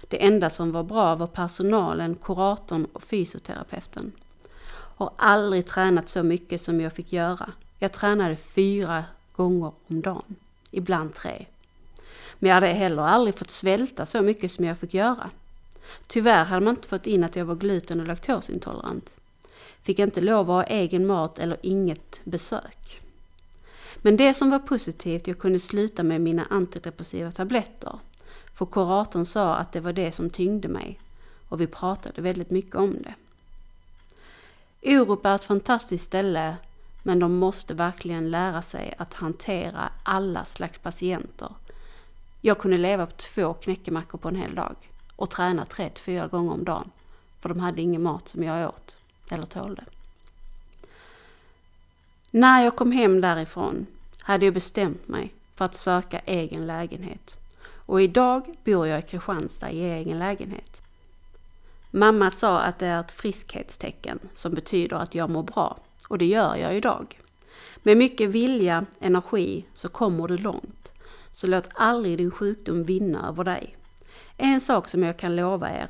Det 0.08 0.26
enda 0.26 0.50
som 0.50 0.72
var 0.72 0.84
bra 0.84 1.15
var 1.15 1.28
personalen, 1.28 2.15
kuratorn 2.15 2.88
och 2.93 3.04
fysioterapeuten. 3.04 4.12
Har 5.04 5.13
aldrig 5.18 5.66
tränat 5.66 6.10
så 6.10 6.24
mycket 6.24 6.62
som 6.62 6.82
jag 6.82 6.94
fick 6.94 7.13
göra. 7.13 7.52
Jag 7.80 7.92
tränade 7.92 8.36
fyra 8.36 9.04
gånger 9.36 9.72
om 9.88 10.02
dagen, 10.02 10.36
ibland 10.72 11.13
tre. 11.13 11.46
Men 12.39 12.50
jag 12.50 12.56
hade 12.56 12.68
heller 12.68 13.04
aldrig 13.04 13.38
fått 13.38 13.50
svälta 13.50 14.06
så 14.06 14.22
mycket 14.22 14.52
som 14.52 14.66
jag 14.66 14.78
fick 14.78 14.94
göra. 14.94 15.30
Tyvärr 16.08 16.46
hade 16.46 16.66
man 16.66 16.76
inte 16.76 16.88
fått 16.88 17.08
in 17.08 17.24
att 17.24 17.36
jag 17.36 17.46
var 17.46 17.56
gluten 17.56 18.00
och 18.00 18.08
laktosintolerant. 18.08 19.13
Fick 19.82 20.00
inte 20.00 20.22
lov 20.22 20.52
att 20.52 20.56
ha 20.56 20.63
egen 20.63 21.08
mat 21.08 21.39
eller 21.39 21.58
inget 21.62 22.22
besök. 22.24 23.02
Men 23.98 24.18
det 24.18 24.34
som 24.34 24.50
var 24.50 24.60
positivt, 24.60 25.28
jag 25.28 25.39
kunde 25.39 25.60
sluta 25.60 26.04
med 26.04 26.22
mina 26.22 26.46
antidepressiva 26.50 27.32
tabletter. 27.32 28.00
För 28.54 28.66
kuratorn 28.66 29.26
sa 29.26 29.56
att 29.56 29.72
det 29.72 29.80
var 29.80 29.94
det 29.94 30.12
som 30.12 30.30
tyngde 30.30 30.68
mig. 30.68 31.00
Och 31.50 31.62
vi 31.62 31.68
pratade 31.68 32.22
väldigt 32.22 32.50
mycket 32.50 32.76
om 32.76 32.98
det. 33.04 33.13
Orup 34.86 35.26
är 35.26 35.36
ett 35.36 35.43
fantastiskt 35.43 36.06
ställe, 36.06 36.56
men 37.04 37.19
de 37.19 37.36
måste 37.36 37.74
verkligen 37.74 38.32
lära 38.32 38.62
sig 38.62 38.93
att 38.98 39.13
hantera 39.13 39.89
alla 40.04 40.46
slags 40.46 40.80
patienter. 40.80 41.50
Jag 42.41 42.58
kunde 42.60 42.78
leva 42.78 43.06
på 43.06 43.12
två 43.12 43.54
knäckemackor 43.54 44.17
på 44.17 44.28
en 44.28 44.36
hel 44.36 44.56
dag 44.56 44.76
och 45.15 45.30
träna 45.30 45.65
tre 45.65 45.89
till 45.89 46.04
fyra 46.04 46.28
gånger 46.28 46.54
om 46.54 46.63
dagen. 46.63 46.91
För 47.39 47.50
de 47.50 47.60
hade 47.60 47.82
ingen 47.82 48.04
mat 48.04 48.28
som 48.28 48.43
jag 48.43 48.69
åt 48.69 48.98
eller 49.30 49.43
tålde. 49.43 49.84
När 52.32 52.63
jag 52.63 52.76
kom 52.76 52.91
hem 52.91 53.22
därifrån 53.22 53.86
hade 54.22 54.46
jag 54.46 54.54
bestämt 54.54 55.08
mig 55.08 55.34
för 55.56 55.65
att 55.65 55.76
söka 55.76 56.19
egen 56.19 56.67
lägenhet. 56.67 57.38
Och 57.86 58.02
idag 58.02 58.56
bor 58.63 58.88
jag 58.88 59.00
i 59.00 59.02
Kristianstad 59.02 59.72
i 59.72 59.84
egen 59.84 60.19
lägenhet. 60.19 60.82
Mamma 61.96 62.32
sa 62.32 62.60
att 62.60 62.80
det 62.80 62.86
är 62.86 63.00
ett 63.00 63.12
friskhetstecken 63.12 64.20
som 64.34 64.54
betyder 64.54 64.98
att 64.98 65.16
jag 65.16 65.30
mår 65.30 65.44
bra. 65.44 65.78
Och 66.08 66.18
det 66.18 66.26
gör 66.26 66.56
jag 66.56 66.76
idag. 66.76 67.20
Med 67.76 67.98
mycket 67.98 68.30
vilja, 68.30 68.86
energi, 69.00 69.66
så 69.74 69.90
kommer 69.90 70.28
du 70.28 70.38
långt. 70.38 70.92
Så 71.32 71.48
låt 71.48 71.70
aldrig 71.74 72.18
din 72.18 72.32
sjukdom 72.32 72.84
vinna 72.84 73.28
över 73.28 73.44
dig. 73.44 73.76
En 74.38 74.62
sak 74.62 74.90
som 74.90 75.04
jag 75.04 75.18
kan 75.18 75.36
lova 75.36 75.72
er. 75.72 75.88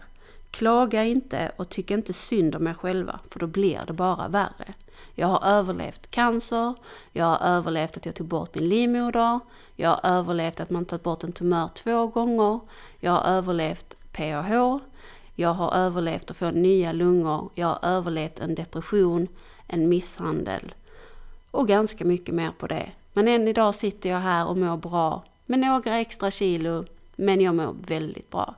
Klaga 0.52 1.04
inte 1.04 1.52
och 1.58 1.70
tyck 1.70 1.92
inte 1.92 2.14
synd 2.14 2.56
om 2.56 2.68
er 2.68 2.74
själva, 2.74 3.20
för 3.30 3.40
då 3.40 3.48
blir 3.48 3.82
det 3.88 3.94
bara 3.94 4.28
värre. 4.28 4.74
Jag 5.16 5.28
har 5.28 5.48
överlevt 5.48 6.12
cancer, 6.12 6.74
jag 7.12 7.26
har 7.26 7.48
överlevt 7.48 7.98
att 7.98 8.06
jag 8.06 8.16
tog 8.16 8.28
bort 8.28 8.56
min 8.56 8.70
livmoder, 8.70 9.40
jag 9.76 9.90
har 9.90 10.00
överlevt 10.04 10.60
att 10.60 10.70
man 10.70 10.86
tagit 10.86 11.04
bort 11.04 11.24
en 11.24 11.32
tumör 11.32 11.70
två 11.74 12.08
gånger, 12.08 12.60
jag 13.00 13.12
har 13.12 13.24
överlevt 13.24 13.98
PAH, 14.12 14.80
jag 15.36 15.54
har 15.54 15.72
överlevt 15.74 16.32
att 16.32 16.38
få 16.38 16.52
nya 16.52 16.92
lungor, 16.92 17.50
jag 17.56 17.68
har 17.68 17.80
överlevt 17.82 18.40
en 18.40 18.56
depression, 18.56 19.28
en 19.68 19.90
misshandel 19.90 20.74
och 21.52 21.68
ganska 21.68 22.06
mycket 22.06 22.36
mer 22.36 22.52
på 22.58 22.68
det. 22.68 22.92
Men 23.14 23.28
än 23.28 23.48
idag 23.48 23.76
sitter 23.76 24.10
jag 24.10 24.20
här 24.20 24.48
och 24.48 24.58
mår 24.58 24.78
bra 24.78 25.24
med 25.46 25.60
några 25.60 26.00
extra 26.00 26.32
kilo, 26.32 26.86
men 27.16 27.42
jag 27.42 27.56
mår 27.56 27.76
väldigt 27.88 28.30
bra. 28.30 28.56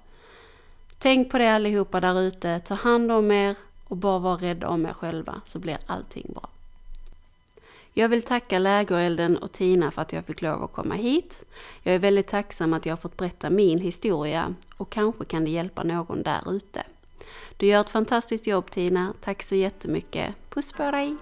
Tänk 0.97 1.31
på 1.31 1.37
det 1.37 1.53
allihopa 1.53 1.99
där 1.99 2.21
ute, 2.21 2.59
ta 2.59 2.73
hand 2.73 3.11
om 3.11 3.31
er 3.31 3.55
och 3.83 3.97
bara 3.97 4.19
var 4.19 4.37
rädda 4.37 4.67
om 4.67 4.85
er 4.85 4.93
själva 4.93 5.41
så 5.45 5.59
blir 5.59 5.77
allting 5.85 6.31
bra. 6.33 6.49
Jag 7.97 8.09
vill 8.09 8.21
tacka 8.21 8.59
Lägerelden 8.59 9.37
och 9.37 9.51
Tina 9.51 9.91
för 9.91 10.01
att 10.01 10.13
jag 10.13 10.25
fick 10.25 10.41
lov 10.41 10.63
att 10.63 10.73
komma 10.73 10.95
hit. 10.95 11.43
Jag 11.83 11.95
är 11.95 11.99
väldigt 11.99 12.27
tacksam 12.27 12.73
att 12.73 12.85
jag 12.85 12.91
har 12.91 12.97
fått 12.97 13.17
berätta 13.17 13.49
min 13.49 13.79
historia 13.79 14.55
och 14.77 14.89
kanske 14.89 15.25
kan 15.25 15.45
det 15.45 15.51
hjälpa 15.51 15.83
någon 15.83 16.23
där 16.23 16.51
ute. 16.51 16.83
Du 17.57 17.65
gör 17.65 17.81
ett 17.81 17.89
fantastiskt 17.89 18.47
jobb 18.47 18.71
Tina, 18.71 19.13
tack 19.21 19.43
så 19.43 19.55
jättemycket. 19.55 20.35
Puss 20.49 20.73
på 20.73 20.91
dig! 20.91 21.15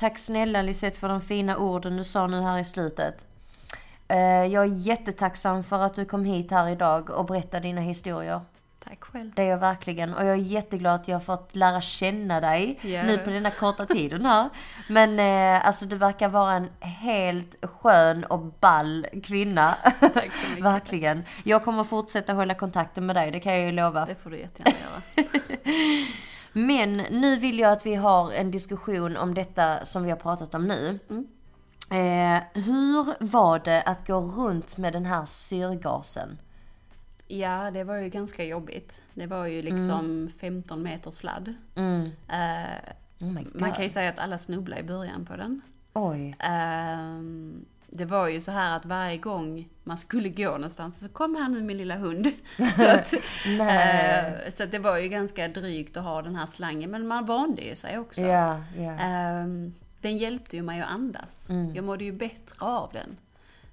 Tack 0.00 0.18
snälla 0.18 0.62
Lisette 0.62 0.98
för 0.98 1.08
de 1.08 1.20
fina 1.20 1.56
orden 1.56 1.96
du 1.96 2.04
sa 2.04 2.26
nu 2.26 2.40
här 2.40 2.58
i 2.58 2.64
slutet. 2.64 3.26
Eh, 4.08 4.18
Jag 4.44 4.62
är 4.64 4.76
jättetacksam 4.76 5.64
för 5.64 5.78
att 5.82 5.94
du 5.94 6.04
kom 6.04 6.24
hit 6.24 6.50
här 6.50 6.68
idag 6.68 7.10
och 7.10 7.24
berättade 7.24 7.68
dina 7.68 7.80
historier. 7.80 8.40
Tack 8.84 9.04
själv. 9.04 9.30
Det 9.34 9.42
är 9.42 9.46
jag 9.46 9.58
verkligen. 9.58 10.14
Och 10.14 10.20
jag 10.24 10.30
är 10.30 10.34
jätteglad 10.34 10.94
att 10.94 11.08
jag 11.08 11.14
har 11.16 11.20
fått 11.20 11.56
lära 11.56 11.80
känna 11.80 12.40
dig 12.40 12.78
Ja. 12.82 13.02
nu 13.02 13.18
på 13.18 13.30
denna 13.30 13.50
korta 13.50 13.86
tiden 13.86 14.26
här. 14.26 14.48
Men 14.88 15.18
eh, 15.18 15.66
alltså 15.66 15.86
du 15.86 15.96
verkar 15.96 16.28
vara 16.28 16.52
en 16.52 16.68
helt 16.80 17.56
skön 17.66 18.24
och 18.24 18.38
ball 18.60 19.06
kvinna. 19.24 19.74
Tack 20.00 20.36
så 20.36 20.48
mycket. 20.48 20.64
verkligen. 20.64 21.24
Jag 21.44 21.64
kommer 21.64 21.84
fortsätta 21.84 22.32
hålla 22.32 22.54
kontakten 22.54 23.06
med 23.06 23.16
dig, 23.16 23.30
det 23.30 23.40
kan 23.40 23.52
jag 23.52 23.62
ju 23.62 23.72
lova. 23.72 24.06
Det 24.06 24.14
får 24.14 24.30
du 24.30 24.38
jättegärna 24.38 24.76
göra. 24.80 25.26
Men 26.52 26.92
nu 26.92 27.36
vill 27.36 27.58
jag 27.58 27.72
att 27.72 27.86
vi 27.86 27.94
har 27.94 28.32
en 28.32 28.50
diskussion 28.50 29.16
om 29.16 29.34
detta 29.34 29.84
som 29.84 30.02
vi 30.02 30.10
har 30.10 30.16
pratat 30.16 30.54
om 30.54 30.68
nu. 30.68 30.98
Mm. 31.10 31.26
Eh, 31.90 32.62
hur 32.62 33.24
var 33.24 33.58
det 33.58 33.82
att 33.82 34.06
gå 34.06 34.20
runt 34.20 34.76
med 34.76 34.92
den 34.92 35.06
här 35.06 35.24
syrgasen? 35.24 36.38
Ja, 37.26 37.70
det 37.70 37.84
var 37.84 37.96
ju 37.96 38.08
ganska 38.08 38.44
jobbigt. 38.44 39.02
Det 39.14 39.26
var 39.26 39.46
ju 39.46 39.62
liksom 39.62 40.30
15 40.40 40.82
meter 40.82 41.10
sladd. 41.10 41.54
Mm. 41.74 42.10
Eh, 42.28 42.94
Oh 43.20 43.38
man 43.54 43.72
kan 43.72 43.84
ju 43.84 43.90
säga 43.90 44.10
att 44.10 44.18
alla 44.18 44.38
snubblade 44.38 44.80
i 44.80 44.84
början 44.84 45.26
på 45.26 45.36
den. 45.36 45.60
Oj. 45.92 46.36
Ehm, 46.38 47.64
det 47.92 48.04
var 48.04 48.28
ju 48.28 48.40
så 48.40 48.50
här 48.50 48.76
att 48.76 48.84
varje 48.84 49.16
gång 49.16 49.68
man 49.84 49.96
skulle 49.96 50.28
gå 50.28 50.50
någonstans 50.50 51.00
så 51.00 51.08
kom 51.08 51.36
här 51.36 51.48
nu 51.48 51.62
min 51.62 51.76
lilla 51.76 51.96
hund. 51.96 52.32
så, 52.76 52.86
att, 52.86 53.12
eh, 53.46 54.50
så 54.52 54.62
att 54.62 54.70
det 54.70 54.78
var 54.78 54.98
ju 54.98 55.08
ganska 55.08 55.48
drygt 55.48 55.96
att 55.96 56.04
ha 56.04 56.22
den 56.22 56.36
här 56.36 56.46
slangen, 56.46 56.90
men 56.90 57.06
man 57.06 57.26
vande 57.26 57.62
ju 57.62 57.76
sig 57.76 57.98
också. 57.98 58.20
Ja. 58.20 58.60
Ehm, 59.00 59.74
den 60.00 60.18
hjälpte 60.18 60.56
ju 60.56 60.62
mig 60.62 60.80
att 60.80 60.90
andas. 60.90 61.50
Mm. 61.50 61.74
Jag 61.74 61.84
mådde 61.84 62.04
ju 62.04 62.12
bättre 62.12 62.56
av 62.58 62.92
den. 62.92 63.16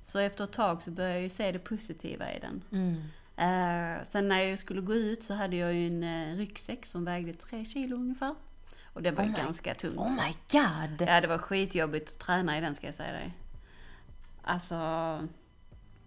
Så 0.03 0.19
efter 0.19 0.43
ett 0.43 0.51
tag 0.51 0.83
så 0.83 0.91
började 0.91 1.13
jag 1.13 1.23
ju 1.23 1.29
se 1.29 1.51
det 1.51 1.59
positiva 1.59 2.31
i 2.33 2.39
den. 2.39 2.61
Mm. 2.71 3.03
Eh, 3.37 4.03
sen 4.05 4.27
när 4.27 4.39
jag 4.39 4.59
skulle 4.59 4.81
gå 4.81 4.93
ut 4.95 5.23
så 5.23 5.33
hade 5.33 5.55
jag 5.55 5.73
ju 5.73 5.87
en 5.87 6.03
eh, 6.03 6.37
ryggsäck 6.37 6.85
som 6.85 7.05
vägde 7.05 7.33
tre 7.33 7.65
kilo 7.65 7.95
ungefär. 7.95 8.35
Och 8.93 9.01
den 9.03 9.15
var 9.15 9.23
ju 9.23 9.29
Oh 9.29 9.35
my- 9.35 9.43
ganska 9.43 9.73
tung. 9.73 9.97
Oh 9.97 10.11
my 10.11 10.33
god! 10.51 11.07
Ja, 11.07 11.21
det 11.21 11.27
var 11.27 11.37
skitjobbigt 11.37 12.09
att 12.09 12.19
träna 12.19 12.57
i 12.57 12.61
den 12.61 12.75
ska 12.75 12.85
jag 12.85 12.95
säga 12.95 13.11
dig. 13.11 13.33
Alltså, 14.47 14.75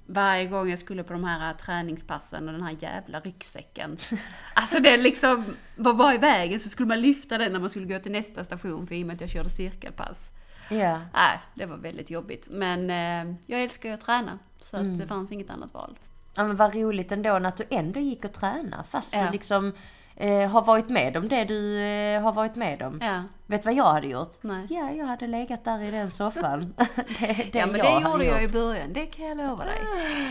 varje 0.07 0.47
gång 0.47 0.71
jag 0.71 0.79
skulle 0.79 1.03
på 1.05 1.13
de 1.13 1.25
här 1.25 1.55
träningspassen 1.55 2.47
och 2.49 2.53
den 2.55 2.63
här 2.63 2.77
jävla 2.81 3.21
ryggsäcken. 3.21 3.97
Alltså 4.55 4.79
det 4.81 4.97
liksom 4.97 5.57
var 5.77 5.95
bara 5.95 6.15
i 6.15 6.19
vägen 6.19 6.61
så 6.61 6.69
skulle 6.69 6.89
man 6.89 7.01
lyfta 7.01 7.39
den 7.39 7.53
när 7.53 7.61
man 7.61 7.71
skulle 7.71 7.87
gå 7.87 7.99
till 7.99 8.13
nästa 8.13 8.45
station 8.45 8.87
för 8.87 8.95
i 8.95 9.03
och 9.03 9.07
med 9.07 9.15
att 9.15 9.21
jag 9.21 9.31
körde 9.31 9.51
cirkelpass. 9.51 10.31
Ja. 10.71 11.01
Nej, 11.15 11.39
det 11.55 11.67
var 11.67 11.77
väldigt 11.77 12.11
jobbigt. 12.11 12.49
Men 12.51 12.91
eh, 12.91 13.35
jag 13.47 13.63
älskar 13.63 13.89
ju 13.89 13.95
att 13.95 14.01
träna 14.01 14.39
så 14.63 14.77
Mm. 14.77 14.93
att 14.93 14.99
det 14.99 15.07
fanns 15.07 15.33
inget 15.33 15.51
annat 15.51 15.75
val. 15.75 15.99
ja 16.35 16.45
men 16.47 16.57
vad 16.57 16.75
roligt 16.75 17.13
ändå 17.13 17.31
att 17.35 17.57
du 17.57 17.65
ändå 17.71 18.01
gick 18.01 18.25
och 18.25 18.33
tränade 18.33 18.85
fast 18.85 19.15
Ja. 19.15 19.25
du 19.27 19.31
liksom 19.33 19.73
eh, 20.21 20.49
har 20.51 20.63
varit 20.63 20.89
med 20.89 21.17
om 21.17 21.29
det 21.29 21.45
du 21.45 21.79
eh, 21.81 22.23
har 22.23 22.33
varit 22.33 22.57
med 22.57 22.83
om. 22.83 22.99
Ja. 23.03 23.23
Vet 23.47 23.63
du 23.63 23.67
vad 23.67 23.75
jag 23.75 23.93
hade 23.93 24.07
gjort? 24.07 24.33
Nej. 24.41 24.67
Ja, 24.71 24.91
jag 24.91 25.07
hade 25.07 25.27
legat 25.27 25.65
där 25.65 25.83
i 25.83 25.91
den 25.91 26.11
soffan. 26.11 26.75
det 27.21 27.49
det 27.53 27.59
ja, 27.59 27.67
men 27.67 27.77
jag 27.77 28.03
det 28.03 28.09
gjorde 28.11 28.25
jag 28.25 28.45
i 28.45 28.49
början, 28.49 28.93
det 28.93 29.07
kan 29.07 29.25
jag 29.25 29.37
lova 29.37 29.65
dig. 29.65 29.81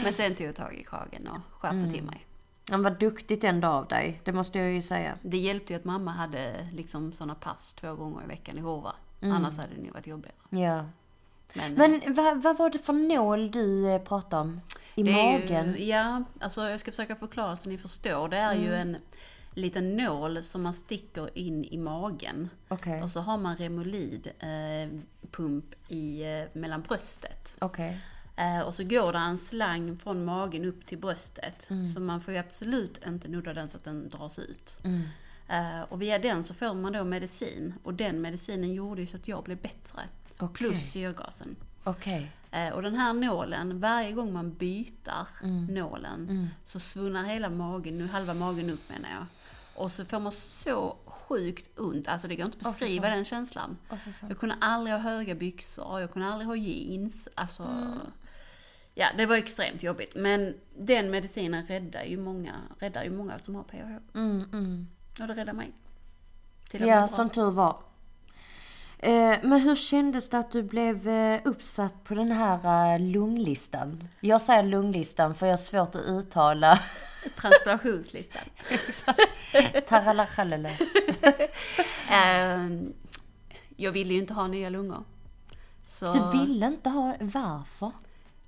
Men 0.04 0.14
sen 0.14 0.36
tog 0.36 0.48
jag 0.48 0.56
tag 0.56 0.74
i 0.76 0.84
kragen 0.84 1.28
och 1.28 1.60
skärpte 1.60 1.78
Mm. 1.78 1.94
till 1.94 2.04
mig. 2.04 2.26
Men 2.72 2.84
vad 2.84 3.00
duktigt 3.00 3.44
ändå 3.44 3.68
av 3.68 3.88
dig, 3.88 4.22
det 4.24 4.32
måste 4.34 4.60
jag 4.60 4.72
ju 4.72 4.82
säga. 4.82 5.14
Det 5.22 5.38
hjälpte 5.38 5.74
ju 5.74 5.80
att 5.80 5.86
mamma 5.86 6.12
hade 6.12 6.68
liksom 6.72 7.14
sådana 7.14 7.36
pass 7.36 7.74
två 7.74 7.96
gånger 7.96 8.24
i 8.24 8.28
veckan 8.28 8.58
i 8.58 8.62
Hova. 8.62 8.94
Mm. 9.22 9.36
Annars 9.36 9.58
hade 9.58 9.76
det 9.76 9.82
nog 9.82 9.94
varit 9.94 10.08
jobbigare. 10.08 10.36
Ja. 10.50 10.86
Men, 11.54 11.74
Men 11.74 12.14
vad, 12.14 12.42
vad 12.44 12.58
var 12.58 12.70
det 12.70 12.78
för 12.80 12.94
nål 12.94 13.52
du 13.52 13.90
eh, 13.90 14.02
pratade 14.02 14.42
om? 14.42 14.62
I 14.96 15.04
magen? 15.04 15.76
Ju, 15.78 15.84
ja, 15.86 16.24
alltså 16.40 16.70
jag 16.70 16.80
ska 16.80 16.92
försöka 16.92 17.16
förklara 17.16 17.56
så 17.56 17.70
ni 17.70 17.78
förstår. 17.78 18.30
Det 18.30 18.38
är 18.38 18.54
ju 18.54 18.68
Mm. 18.76 18.80
en 18.96 18.98
liten 19.62 19.98
nål 19.98 20.44
som 20.44 20.62
man 20.62 20.74
sticker 20.74 21.38
in 21.38 21.66
i 21.66 21.78
magen. 21.78 22.50
Okej, 22.68 23.04
Och 23.04 23.12
så 23.12 23.20
har 23.22 23.38
man 23.38 23.56
Remolid 23.58 24.28
eh, 24.40 25.00
pump 25.32 25.66
i, 25.88 26.22
eh, 26.24 26.60
mellan 26.60 26.82
bröstet. 26.82 27.56
okej. 27.60 28.00
Eh, 28.36 28.62
och 28.62 28.76
så 28.76 28.84
går 28.84 29.14
det 29.14 29.20
en 29.20 29.38
slang 29.38 29.98
från 29.98 30.26
magen 30.26 30.66
upp 30.66 30.86
till 30.86 30.98
bröstet. 30.98 31.70
Mm. 31.70 31.86
Så 31.86 32.00
man 32.00 32.22
får 32.22 32.34
ju 32.34 32.40
absolut 32.40 33.06
inte 33.08 33.28
nudda 33.28 33.54
den 33.54 33.70
så 33.70 33.78
att 33.78 33.84
den 33.84 34.10
dras 34.10 34.40
ut. 34.40 34.80
Mm. 34.84 35.02
Eh, 35.48 35.82
och 35.90 36.02
via 36.02 36.20
den 36.20 36.44
så 36.44 36.54
får 36.54 36.74
man 36.74 36.94
då 36.94 37.04
medicin. 37.04 37.74
Och 37.84 37.94
den 37.94 38.22
medicinen 38.22 38.74
gjorde 38.74 39.02
ju 39.02 39.08
så 39.08 39.18
att 39.18 39.28
jag 39.28 39.44
blev 39.44 39.58
bättre. 39.58 40.02
Okej. 40.38 40.54
Plus 40.54 40.92
syrgasen. 40.92 41.56
Okej. 41.84 42.32
Eh, 42.52 42.70
och 42.70 42.82
den 42.82 42.96
här 42.96 43.14
nålen, 43.14 43.80
varje 43.80 44.12
gång 44.12 44.34
man 44.34 44.54
byter 44.54 45.28
Mm. 45.44 45.66
nålen 45.66 46.50
så 46.66 46.80
svullnar 46.80 47.24
hela 47.24 47.50
magen, 47.50 47.98
nu 47.98 48.08
halva 48.08 48.34
magen 48.34 48.70
upp 48.70 48.90
menar 48.90 49.10
jag. 49.10 49.26
Och 49.80 49.92
så 49.92 50.06
får 50.06 50.20
man 50.20 50.32
så 50.32 50.96
sjukt 51.06 51.80
ont, 51.80 52.08
alltså 52.08 52.28
det 52.28 52.36
går 52.36 52.46
inte 52.46 52.58
att 52.58 52.64
beskriva 52.64 53.10
den 53.10 53.26
känslan. 53.26 53.78
Jag 54.30 54.40
kunde 54.40 54.56
aldrig 54.62 54.94
ha 54.96 55.02
höga 55.02 55.36
byxor, 55.36 56.00
jag 56.02 56.12
kunde 56.14 56.28
aldrig 56.28 56.48
ha 56.48 56.56
jeans. 56.56 57.28
Alltså, 57.36 57.64
Mm. 57.64 57.98
ja 58.94 59.08
det 59.18 59.26
var 59.26 59.36
extremt 59.36 59.84
jobbigt. 59.84 60.12
Men 60.16 60.54
den 60.78 61.10
medicinen 61.12 61.66
räddar 61.68 62.04
ju 62.04 62.18
många, 62.18 62.54
räddar 62.80 63.04
ju 63.04 63.12
många 63.12 63.40
som 63.40 63.56
har 63.56 63.64
PH. 63.64 64.16
Mm, 64.16 64.44
mm. 64.54 64.88
Och 65.20 65.28
det 65.28 65.34
räddar 65.34 65.54
mig. 65.54 65.72
Till 66.70 66.88
Ja, 66.88 67.08
som 67.08 67.30
tur 67.30 67.52
var. 67.52 67.82
Eh, 69.00 69.38
men 69.44 69.60
hur 69.60 69.76
kändes 69.76 70.30
det 70.30 70.38
att 70.38 70.52
du 70.52 70.64
blev 70.64 71.08
eh, 71.08 71.42
uppsatt 71.46 72.04
på 72.04 72.14
den 72.16 72.32
här 72.32 72.94
eh, 72.94 73.00
lunglistan? 73.00 74.08
Jag 74.20 74.42
säger 74.42 74.64
lunglistan 74.64 75.36
för 75.36 75.46
jag 75.46 75.54
har 75.54 75.58
svårt 75.58 75.96
att 75.96 76.02
uttala 76.06 76.80
Transplantationslistan. 77.36 78.42
Taralahalele. 79.88 80.70
Eh, 82.12 82.68
jag 83.76 83.92
ville 83.92 84.14
ju 84.14 84.20
inte 84.20 84.34
ha 84.34 84.48
nya 84.48 84.70
lungor. 84.70 85.04
Så, 85.90 86.14
Du 86.14 86.40
ville 86.40 86.68
inte 86.68 86.90
ha... 86.90 87.16
Varför? 87.20 87.92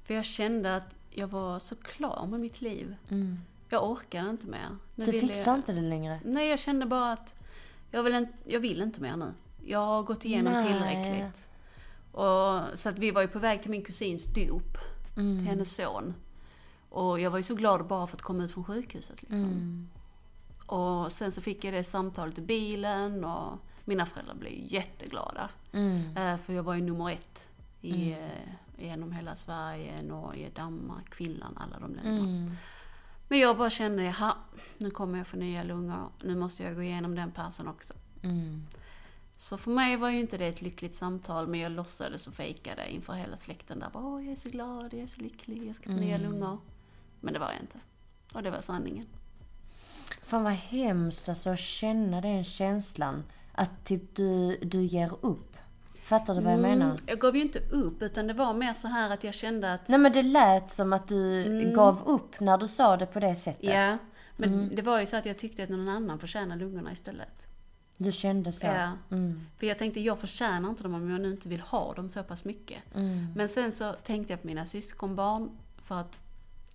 För 0.03 0.13
jag 0.13 0.25
kände 0.25 0.75
att 0.75 0.95
jag 1.09 1.27
var 1.27 1.59
så 1.59 1.75
klar 1.75 2.27
med 2.27 2.39
mitt 2.39 2.61
liv. 2.61 2.95
Mm. 3.09 3.39
Jag 3.69 3.89
orkade 3.91 4.29
inte 4.29 4.47
mer. 4.47 4.67
Nu 4.95 5.05
Du 5.05 5.11
fixar 5.11 5.51
jag... 5.51 5.55
inte 5.59 5.73
det 5.73 5.81
längre? 5.81 6.19
Nej, 6.25 6.47
jag 6.49 6.59
kände 6.59 6.85
bara 6.85 7.11
att 7.11 7.35
jag 7.91 8.03
vill, 8.03 8.13
inte, 8.15 8.33
jag 8.45 8.59
vill 8.59 8.81
inte 8.81 9.01
mer 9.01 9.15
nu. 9.17 9.33
Jag 9.65 9.79
har 9.85 10.03
gått 10.03 10.25
igenom 10.25 10.53
Nej. 10.53 10.67
tillräckligt. 10.67 11.47
Och, 12.11 12.79
så 12.79 12.89
att 12.89 12.97
vi 12.97 13.11
var 13.11 13.21
ju 13.21 13.27
på 13.27 13.39
väg 13.39 13.61
till 13.61 13.71
min 13.71 13.83
kusins 13.83 14.25
dop, 14.25 14.77
Mm. 15.17 15.37
till 15.39 15.47
hennes 15.47 15.75
son. 15.75 16.13
Och 16.91 17.19
jag 17.19 17.31
var 17.31 17.37
ju 17.37 17.43
så 17.43 17.55
glad 17.55 17.85
bara 17.85 18.07
för 18.07 18.17
att 18.17 18.21
komma 18.21 18.43
ut 18.43 18.51
från 18.51 18.63
sjukhuset. 18.63 19.21
Liksom. 19.21 19.43
Mm. 19.43 19.89
Och 20.65 21.11
sen 21.11 21.31
så 21.31 21.41
fick 21.41 21.63
jag 21.63 21.73
det 21.73 21.83
samtalet 21.83 22.37
i 22.37 22.41
bilen 22.41 23.23
och 23.25 23.57
mina 23.85 24.05
föräldrar 24.05 24.35
blev 24.35 24.53
jätteglada. 24.53 25.49
Mm. 25.71 26.17
Eh, 26.17 26.37
för 26.37 26.53
jag 26.53 26.63
var 26.63 26.75
ju 26.75 26.81
nummer 26.81 27.09
ett 27.11 27.49
i, 27.81 28.11
eh, 28.11 28.17
genom 28.77 29.11
hela 29.11 29.35
Sverige, 29.35 30.01
Norge, 30.01 30.49
Danmark, 30.55 31.15
Finland, 31.15 31.57
alla 31.59 31.79
de 31.79 31.95
länderna. 31.95 32.29
Mm. 32.29 32.55
Men 33.27 33.39
jag 33.39 33.57
bara 33.57 33.69
kände, 33.69 34.03
jaha, 34.03 34.35
nu 34.77 34.91
kommer 34.91 35.17
jag 35.17 35.27
få 35.27 35.37
nya 35.37 35.63
lungor. 35.63 36.09
Nu 36.23 36.35
måste 36.35 36.63
jag 36.63 36.75
gå 36.75 36.83
igenom 36.83 37.15
den 37.15 37.31
persen 37.31 37.67
också. 37.67 37.93
Mm. 38.21 38.67
Så 39.37 39.57
för 39.57 39.71
mig 39.71 39.97
var 39.97 40.09
ju 40.09 40.19
inte 40.19 40.37
det 40.37 40.45
ett 40.45 40.61
lyckligt 40.61 40.95
samtal, 40.95 41.47
men 41.47 41.59
jag 41.59 41.71
låtsades 41.71 42.27
och 42.27 42.33
fejkade 42.33 42.91
inför 42.91 43.13
hela 43.13 43.37
släkten 43.37 43.79
där. 43.79 43.89
Bara, 43.93 44.03
Åh, 44.03 44.23
jag 44.23 44.31
är 44.31 44.35
så 44.35 44.49
glad, 44.49 44.93
jag 44.93 45.01
är 45.01 45.07
så 45.07 45.21
lycklig, 45.21 45.67
jag 45.67 45.75
ska 45.75 45.85
få 45.85 45.91
nya 45.91 46.17
lungor. 46.17 46.57
Men 47.21 47.33
det 47.33 47.39
var 47.39 47.51
jag 47.51 47.59
inte. 47.59 47.79
Och 48.33 48.43
det 48.43 48.51
var 48.51 48.61
sanningen. 48.61 49.05
Fan 50.21 50.43
vad 50.43 50.53
hemskt 50.53 51.29
alltså 51.29 51.49
att 51.49 51.59
känna 51.59 52.21
den 52.21 52.43
känslan. 52.43 53.23
Att 53.51 53.85
typ 53.85 54.15
du, 54.15 54.57
du 54.57 54.81
ger 54.83 55.25
upp. 55.25 55.57
Fattar 56.03 56.35
du 56.35 56.41
vad 56.41 56.53
jag 56.53 56.59
menar? 56.59 56.85
Mm, 56.85 56.97
jag 57.05 57.19
gav 57.19 57.35
ju 57.35 57.41
inte 57.41 57.59
upp, 57.59 58.01
utan 58.01 58.27
det 58.27 58.33
var 58.33 58.53
mer 58.53 58.73
så 58.73 58.87
här 58.87 59.09
att 59.09 59.23
jag 59.23 59.33
kände 59.33 59.73
att 59.73 59.87
Nej 59.87 59.99
men 59.99 60.13
det 60.13 60.23
lät 60.23 60.69
som 60.69 60.93
att 60.93 61.07
du 61.07 61.73
gav 61.75 62.07
upp 62.07 62.39
när 62.39 62.57
du 62.57 62.67
sa 62.67 62.97
det 62.97 63.05
på 63.05 63.19
det 63.19 63.35
sättet. 63.35 63.63
Ja, 63.63 63.97
men 64.37 64.75
det 64.75 64.81
var 64.81 64.99
ju 64.99 65.05
så 65.05 65.17
att 65.17 65.25
jag 65.25 65.37
tyckte 65.37 65.63
att 65.63 65.69
någon 65.69 65.89
annan 65.89 66.19
förtjänar 66.19 66.55
lungorna 66.55 66.91
istället. 66.91 67.47
Du 67.97 68.11
kände 68.11 68.51
så? 68.51 68.65
Ja. 68.65 68.91
Mm. 69.11 69.41
För 69.57 69.67
jag 69.67 69.77
tänkte, 69.77 69.99
jag 69.99 70.19
förtjänar 70.19 70.69
inte 70.69 70.83
dem 70.83 70.93
om 70.93 71.09
jag 71.09 71.21
nu 71.21 71.31
inte 71.31 71.49
vill 71.49 71.61
ha 71.61 71.93
dem 71.93 72.09
så 72.09 72.23
pass 72.23 72.43
mycket. 72.43 72.95
Mm. 72.95 73.33
Men 73.35 73.49
sen 73.49 73.71
så 73.71 73.93
tänkte 73.93 74.33
jag 74.33 74.41
på 74.41 74.47
mina 74.47 74.65
syskonbarn, 74.65 75.49
för 75.83 75.95
att 75.99 76.19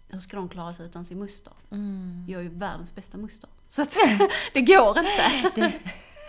hur 0.09 0.21
ska 0.21 0.37
de 0.37 0.49
klara 0.49 0.73
sig 0.73 0.87
utan 0.87 1.05
sin 1.05 1.19
moster? 1.19 1.53
Mm. 1.71 2.25
Jag 2.29 2.38
är 2.38 2.42
ju 2.42 2.49
världens 2.49 2.95
bästa 2.95 3.19
moster. 3.19 3.51
Så 3.69 3.83
att 3.83 3.97
det 4.53 4.61
går 4.61 4.99
inte. 4.99 5.73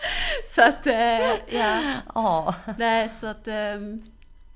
så 0.54 0.62
att, 0.62 0.86
eh, 0.86 1.56
ja. 1.56 2.00
Ja. 2.14 2.54
Nej, 2.78 3.08
så 3.08 3.26
att 3.26 3.48
ehm, 3.48 4.02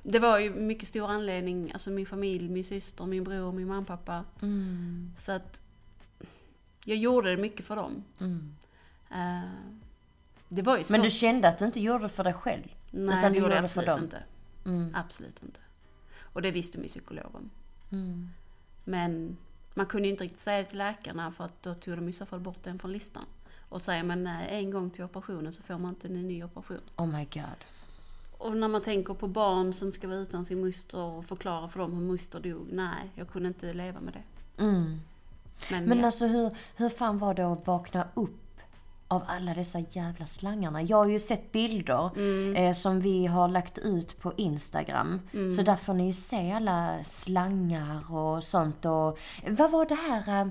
det 0.02 0.18
var 0.18 0.38
ju 0.38 0.54
mycket 0.54 0.88
stor 0.88 1.10
anledning, 1.10 1.72
alltså 1.72 1.90
min 1.90 2.06
familj, 2.06 2.48
min 2.48 2.64
syster, 2.64 3.06
min 3.06 3.24
bror, 3.24 3.52
min 3.52 3.68
mamma 3.68 3.84
pappa. 3.84 4.24
Mm. 4.42 5.12
Så 5.18 5.32
att 5.32 5.62
jag 6.84 6.96
gjorde 6.96 7.30
det 7.30 7.42
mycket 7.42 7.66
för 7.66 7.76
dem. 7.76 8.04
Mm. 8.20 8.54
Eh, 9.10 9.50
det 10.48 10.62
var 10.62 10.78
ju 10.78 10.84
svårt. 10.84 10.90
Men 10.90 11.02
du 11.02 11.10
kände 11.10 11.48
att 11.48 11.58
du 11.58 11.64
inte 11.64 11.80
gjorde 11.80 12.04
det 12.04 12.08
för 12.08 12.24
dig 12.24 12.34
själv? 12.34 12.74
Nej, 12.90 13.18
utan 13.18 13.32
det 13.32 13.38
gjorde 13.38 13.54
jag 13.54 13.62
det 13.62 13.64
absolut 13.64 13.98
inte. 13.98 14.22
Mm. 14.64 14.94
Absolut 14.94 15.42
inte. 15.42 15.60
Och 16.20 16.42
det 16.42 16.50
visste 16.50 16.78
min 16.78 16.88
psykolog 16.88 17.34
om. 17.34 17.50
Men 18.84 19.36
man 19.74 19.86
kunde 19.86 20.08
ju 20.08 20.12
inte 20.12 20.24
riktigt 20.24 20.40
säga 20.40 20.58
det 20.58 20.64
till 20.64 20.78
läkarna 20.78 21.32
för 21.32 21.44
att 21.44 21.62
då 21.62 21.74
tog 21.74 21.96
de 21.96 22.08
i 22.08 22.12
så 22.12 22.26
fall 22.26 22.40
bort 22.40 22.62
den 22.62 22.78
från 22.78 22.92
listan. 22.92 23.24
Och 23.68 23.82
säger 23.82 24.04
man 24.04 24.24
nej 24.24 24.48
en 24.50 24.70
gång 24.70 24.90
till 24.90 25.04
operationen 25.04 25.52
så 25.52 25.62
får 25.62 25.78
man 25.78 25.88
inte 25.88 26.08
en 26.08 26.28
ny 26.28 26.44
operation. 26.44 26.80
Oh 26.96 27.06
my 27.06 27.24
god. 27.24 27.64
Och 28.38 28.56
när 28.56 28.68
man 28.68 28.82
tänker 28.82 29.14
på 29.14 29.28
barn 29.28 29.72
som 29.72 29.92
ska 29.92 30.08
vara 30.08 30.18
utan 30.18 30.44
sin 30.44 30.60
moster 30.66 30.98
och 30.98 31.24
förklara 31.24 31.68
för 31.68 31.80
dem 31.80 31.92
hur 31.92 32.02
moster 32.02 32.40
dog. 32.40 32.68
Nej, 32.72 33.10
jag 33.14 33.28
kunde 33.28 33.48
inte 33.48 33.74
leva 33.74 34.00
med 34.00 34.14
det. 34.14 34.62
Mm. 34.62 35.00
Men, 35.70 35.84
Men 35.84 35.98
ja. 35.98 36.04
alltså 36.04 36.26
hur, 36.26 36.56
hur 36.76 36.88
fan 36.88 37.18
var 37.18 37.34
det 37.34 37.46
att 37.46 37.66
vakna 37.66 38.08
upp 38.14 38.41
av 39.12 39.22
alla 39.26 39.54
dessa 39.54 39.78
jävla 39.78 40.26
slangarna? 40.26 40.82
Jag 40.82 40.96
har 40.96 41.08
ju 41.08 41.18
sett 41.18 41.52
bilder 41.52 42.10
Mm. 42.16 42.56
eh, 42.56 42.72
som 42.74 43.00
vi 43.00 43.26
har 43.26 43.48
lagt 43.48 43.78
ut 43.78 44.18
på 44.20 44.32
Instagram. 44.36 45.20
Så 45.56 45.62
där 45.62 45.76
får 45.76 45.94
ni 45.94 46.06
ju 46.06 46.12
se 46.12 46.52
alla 46.52 47.04
slangar 47.04 48.14
och 48.14 48.42
sånt. 48.44 48.84
Och, 48.84 49.18
vad 49.48 49.70
var 49.70 49.86
det 49.86 49.94
här 49.94 50.50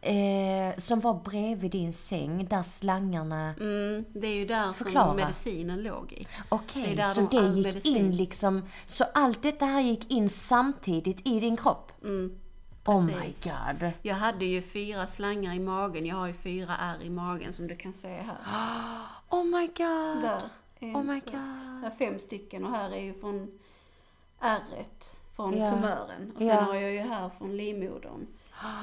eh, 0.00 0.76
som 0.78 1.00
var 1.00 1.14
bredvid 1.14 1.70
din 1.70 1.92
säng 1.92 2.46
där 2.50 2.62
slangarna... 2.62 3.54
Mm, 3.60 4.04
det 4.14 4.26
är 4.26 4.34
ju 4.34 4.46
där 4.46 4.72
Förklara. 4.72 5.06
som 5.06 5.16
medicinen 5.16 5.82
låg 5.82 6.12
i. 6.12 6.26
Okej, 6.48 6.96
där 6.96 7.02
så 7.14 7.20
de- 7.20 7.36
det 7.36 7.46
gick 7.56 7.64
medicin. 7.66 7.96
in 7.96 8.16
liksom... 8.16 8.62
Så 8.86 9.04
allt 9.14 9.42
detta 9.42 9.64
här 9.64 9.80
gick 9.80 10.10
in 10.10 10.28
samtidigt 10.28 11.26
i 11.26 11.40
din 11.40 11.56
kropp? 11.56 11.92
Mm, 12.04 12.38
Oh 12.84 13.04
my 13.04 13.34
god. 13.44 13.90
Jag 14.02 14.14
hade 14.14 14.44
ju 14.44 14.62
fyra 14.62 15.06
slangar 15.06 15.54
i 15.54 15.58
magen. 15.60 16.06
Jag 16.06 16.16
har 16.16 16.26
ju 16.26 16.32
fyra 16.32 16.76
ärr 16.80 17.02
i 17.02 17.10
magen 17.10 17.52
som 17.52 17.68
du 17.68 17.76
kan 17.76 17.92
se 17.92 18.08
här. 18.08 18.36
Oh 19.28 19.44
my 19.44 19.66
god. 19.66 20.22
Där. 20.22 20.42
En, 20.78 20.96
Oh 20.96 21.02
my 21.04 21.20
god. 21.20 21.34
Här 21.34 21.86
är 21.86 21.90
fem 21.90 22.18
stycken 22.18 22.64
och 22.64 22.70
här 22.70 22.90
är 22.90 23.00
ju 23.00 23.14
från 23.20 23.58
ärret, 24.40 25.16
från 25.36 25.56
Ja. 25.58 25.70
tumören. 25.70 26.32
Och 26.34 26.38
sen 26.38 26.48
Ja. 26.48 26.60
har 26.60 26.74
jag 26.74 26.92
ju 26.92 26.98
här 27.00 27.30
från 27.38 27.56
livmodern. 27.56 28.26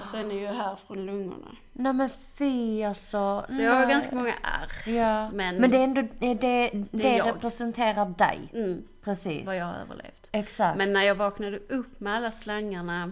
Och 0.01 0.07
sen 0.07 0.31
är 0.31 0.35
ju 0.35 0.47
här 0.47 0.75
från 0.75 1.05
lungorna. 1.05 1.55
Nej 1.73 1.93
men 1.93 2.09
fy 2.09 2.83
alltså. 2.83 3.45
Så 3.49 3.61
jag 3.61 3.71
har 3.73 3.85
nej. 3.85 3.89
ganska 3.93 4.15
många 4.15 4.33
ärr. 4.33 4.89
Ja. 4.91 5.31
Men- 5.31 5.55
Men, 5.55 5.71
det 5.71 5.77
är 5.77 5.83
ändå, 5.83 6.01
det, 6.01 6.33
det, 6.33 6.69
det, 6.91 7.17
jag. 7.17 7.27
representerar 7.27 8.05
dig. 8.05 8.49
Mm, 8.53 8.83
Precis. 9.03 9.45
vad 9.45 9.57
jag 9.57 9.65
har 9.65 9.73
överlevt. 9.75 10.29
Exakt. 10.31 10.77
Men 10.77 10.93
när 10.93 11.03
jag 11.03 11.15
vaknade 11.15 11.57
upp 11.57 11.99
med 11.99 12.15
alla 12.15 12.31
slangarna, 12.31 13.11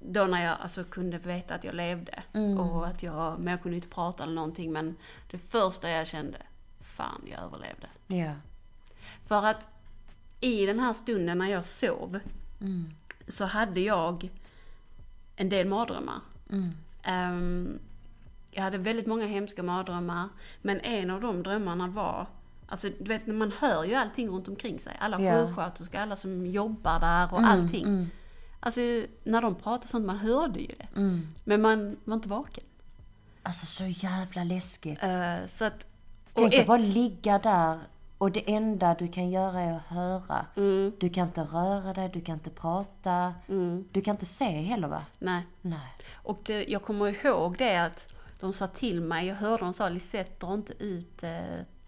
då 0.00 0.24
när 0.24 0.44
jag 0.44 0.56
alltså 0.60 0.84
kunde 0.84 1.18
veta 1.18 1.54
att 1.54 1.64
jag 1.64 1.74
levde. 1.74 2.22
Mm. 2.32 2.58
Och 2.60 2.86
att 2.86 3.02
jag, 3.02 3.38
men 3.40 3.50
jag 3.50 3.62
kunde 3.62 3.76
inte 3.76 3.88
prata 3.88 4.22
eller 4.22 4.34
någonting. 4.34 4.72
Men 4.72 4.96
det 5.30 5.38
första 5.38 5.90
jag 5.90 6.06
kände, 6.06 6.38
fan 6.80 7.22
jag 7.30 7.40
överlevde. 7.44 7.86
Ja. 8.06 8.32
För 9.26 9.46
att 9.46 9.68
i 10.40 10.66
den 10.66 10.80
här 10.80 10.92
stunden 10.92 11.38
när 11.38 11.46
jag 11.50 11.64
sov 11.64 12.18
Mm. 12.60 12.90
så 13.28 13.44
hade 13.44 13.80
jag 13.80 14.30
en 15.36 15.48
del 15.48 15.66
mardrömmar. 15.68 16.20
Mm. 16.50 16.70
Ehm, 17.02 17.78
jag 18.50 18.62
hade 18.62 18.78
väldigt 18.78 19.06
många 19.06 19.26
hemska 19.26 19.62
mardrömmar. 19.62 20.28
Men 20.62 20.80
en 20.80 21.10
av 21.10 21.20
de 21.20 21.42
drömmarna 21.42 21.86
var, 21.88 22.26
alltså 22.66 22.88
du 22.98 23.04
vet 23.04 23.26
man 23.26 23.52
hör 23.58 23.84
ju 23.84 23.94
allting 23.94 24.28
runt 24.28 24.48
omkring 24.48 24.80
sig. 24.80 24.96
Alla 25.00 25.20
Ja. 25.20 25.46
sjuksköterskor, 25.46 25.98
alla 25.98 26.16
som 26.16 26.46
jobbar 26.46 27.00
där 27.00 27.32
och 27.32 27.38
Mm, 27.38 27.50
allting. 27.50 28.10
Alltså 28.60 28.80
när 29.24 29.42
de 29.42 29.54
pratade 29.54 29.88
sånt, 29.88 30.06
man 30.06 30.18
hörde 30.18 30.60
ju 30.60 30.66
det. 30.66 30.86
mm. 30.96 31.34
Men 31.44 31.60
man 31.62 31.96
var 32.04 32.14
inte 32.14 32.28
vaken. 32.28 32.64
Alltså 33.42 33.66
så 33.66 33.84
jävla 33.86 34.44
läskigt. 34.44 35.02
Eh, 35.02 35.46
så 35.48 35.64
att, 35.64 35.86
och 36.32 36.50
Tänk 36.50 36.54
att 36.54 36.66
bara 36.66 36.78
ligga 36.78 37.38
där 37.38 37.78
och 38.18 38.32
det 38.32 38.52
enda 38.54 38.94
du 38.98 39.08
kan 39.08 39.30
göra 39.30 39.60
är 39.60 39.76
att 39.76 39.86
höra. 39.86 40.46
mm, 40.56 40.92
Du 41.00 41.08
kan 41.08 41.26
inte 41.26 41.40
röra 41.42 41.92
dig, 41.92 42.10
du 42.12 42.20
kan 42.20 42.34
inte 42.34 42.50
prata. 42.50 43.34
mm, 43.48 43.88
Du 43.92 44.00
kan 44.00 44.14
inte 44.14 44.26
se 44.26 44.44
heller 44.44 44.88
va? 44.88 45.02
nej. 45.18 45.46
Nej. 45.60 45.92
Och 46.14 46.40
det, 46.44 46.64
jag 46.68 46.82
kommer 46.82 47.26
ihåg 47.26 47.58
det 47.58 47.76
att 47.76 48.08
de 48.40 48.52
sa 48.52 48.66
till 48.66 49.00
mig, 49.00 49.26
jag 49.26 49.34
hörde 49.36 49.64
de 49.64 49.72
sa 49.72 49.88
Lisette 49.88 50.46
dra 50.46 50.54
inte 50.54 50.72
ut 50.84 51.22
eh, 51.22 51.30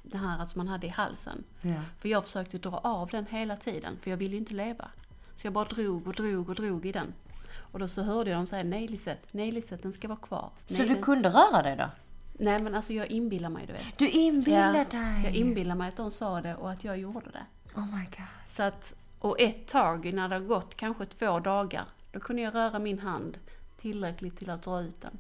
det 0.02 0.18
här 0.18 0.44
som 0.44 0.58
man 0.58 0.68
hade 0.68 0.86
i 0.86 0.90
halsen. 0.90 1.44
Ja. 1.60 1.80
För 2.00 2.08
jag 2.08 2.22
försökte 2.22 2.58
dra 2.58 2.78
av 2.78 3.08
den 3.08 3.26
hela 3.26 3.56
tiden, 3.56 3.98
för 4.02 4.10
jag 4.10 4.16
ville 4.16 4.32
ju 4.32 4.38
inte 4.38 4.54
leva. 4.54 4.88
Så 5.36 5.46
jag 5.46 5.52
bara 5.52 5.64
drog 5.64 6.06
och 6.06 6.14
drog 6.14 6.48
och 6.48 6.54
drog 6.54 6.86
i 6.86 6.92
den. 6.92 7.12
Och 7.72 7.78
då 7.78 7.88
så 7.88 8.02
hörde 8.02 8.30
jag 8.30 8.38
dem 8.38 8.46
säga 8.46 8.64
nej 8.64 8.88
Lisette, 8.88 9.28
nej 9.32 9.52
Lisette 9.52 9.82
den 9.82 9.92
ska 9.92 10.08
vara 10.08 10.18
kvar. 10.18 10.50
Så 10.66 10.74
nej, 10.78 10.88
du 10.88 10.94
den... 10.94 11.02
kunde 11.02 11.28
röra 11.28 11.62
dig 11.62 11.76
då? 11.76 11.90
Nej 12.38 12.62
men 12.62 12.74
alltså 12.74 12.92
jag 12.92 13.06
inbillar 13.10 13.48
mig 13.48 13.66
du 13.66 13.72
vet. 13.72 13.82
Du 13.98 14.08
inbillar 14.08 14.74
Ja, 14.74 14.84
dig? 14.98 15.22
Jag 15.24 15.34
inbillar 15.34 15.74
mig 15.74 15.88
att 15.88 15.96
de 15.96 16.10
sa 16.10 16.40
det 16.40 16.54
och 16.54 16.70
att 16.70 16.84
jag 16.84 16.98
gjorde 16.98 17.30
det. 17.30 17.70
Oh 17.80 17.86
my 17.96 18.04
god. 18.04 18.26
Så 18.48 18.62
att, 18.62 18.94
och 19.18 19.40
ett 19.40 19.66
tag 19.66 20.12
när 20.14 20.28
det 20.28 20.34
har 20.34 20.42
gått 20.42 20.74
kanske 20.76 21.06
två 21.06 21.40
dagar, 21.40 21.84
då 22.12 22.20
kunde 22.20 22.42
jag 22.42 22.54
röra 22.54 22.78
min 22.78 22.98
hand 22.98 23.38
tillräckligt 23.80 24.38
till 24.38 24.50
att 24.50 24.62
dra 24.62 24.80
ut 24.80 25.00
den. 25.00 25.18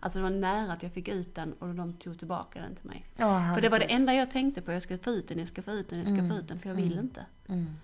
Alltså 0.00 0.18
det 0.18 0.22
var 0.22 0.30
nära 0.30 0.72
att 0.72 0.82
jag 0.82 0.92
fick 0.92 1.08
ut 1.08 1.34
den 1.34 1.52
och 1.52 1.74
de 1.74 1.92
tog 1.92 2.18
tillbaka 2.18 2.60
den 2.60 2.74
till 2.74 2.86
mig. 2.86 3.06
Oh, 3.18 3.54
För 3.54 3.60
det 3.60 3.68
var 3.68 3.78
det 3.78 3.84
enda 3.84 4.14
jag 4.14 4.30
tänkte 4.30 4.62
på, 4.62 4.72
jag 4.72 4.82
ska 4.82 4.98
få 4.98 5.10
ut 5.10 5.28
den, 5.28 5.38
jag 5.38 5.48
ska 5.48 5.62
få 5.62 5.70
ut 5.70 5.90
den, 5.90 5.98
jag 5.98 6.08
ska 6.08 6.16
Mm. 6.18 6.30
få 6.30 6.36
ut 6.36 6.48
den, 6.48 6.58
för 6.60 6.68
jag 6.68 6.76
vill 6.76 6.98
inte. 6.98 7.26
Mm. 7.48 7.76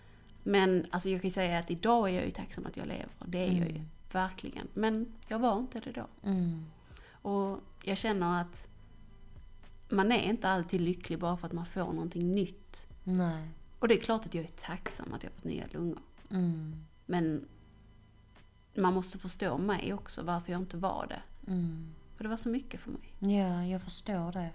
Men 0.49 0.87
alltså 0.91 1.09
jag 1.09 1.21
kan 1.21 1.29
ju 1.29 1.35
säga 1.35 1.59
att 1.59 1.71
idag 1.71 2.11
är 2.11 2.15
jag 2.15 2.25
ju 2.25 2.31
tacksam 2.31 2.67
att 2.67 2.77
jag 2.77 2.87
lever, 2.87 3.09
det 3.25 3.39
är 3.39 3.53
jag 3.53 3.71
ju. 3.71 3.77
Mm. 3.77 3.89
Verkligen. 4.13 4.69
Men 4.75 5.13
jag 5.29 5.39
var 5.39 5.59
inte 5.59 5.81
det 5.81 5.93
då. 5.93 6.07
Mm. 6.23 6.67
Och 7.09 7.61
jag 7.83 7.99
känner 7.99 8.41
att 8.41 8.69
man 9.89 10.13
är 10.13 10.23
inte 10.23 10.49
alltid 10.49 10.81
lycklig 10.81 11.19
bara 11.19 11.37
för 11.37 11.47
att 11.47 11.53
man 11.53 11.67
får 11.67 11.93
någonting 11.93 12.33
nytt. 12.33 12.87
Nej. 13.05 13.49
Och 13.79 13.89
det 13.89 13.95
är 13.95 14.01
klart 14.01 14.27
att 14.27 14.35
jag 14.35 14.45
är 14.45 14.49
tacksam 14.49 15.13
att 15.13 15.23
jag 15.23 15.33
fått 15.33 15.45
nya 15.45 15.65
lungor. 15.71 16.03
Mm. 16.31 16.87
Men 17.07 17.49
man 18.75 18.95
måste 18.95 19.19
förstå 19.19 19.59
mig 19.59 19.95
också, 19.95 20.23
varför 20.23 20.53
jag 20.53 20.61
inte 20.61 20.77
var 20.77 21.07
det. 21.09 21.51
Mm. 21.53 21.95
För 22.17 22.25
det 22.25 22.31
var 22.31 22.37
så 22.37 22.49
mycket 22.49 22.81
för 22.81 22.91
mig. 22.91 23.35
Ja, 23.39 23.65
jag 23.65 23.83
förstår 23.83 24.33
det. 24.33 24.51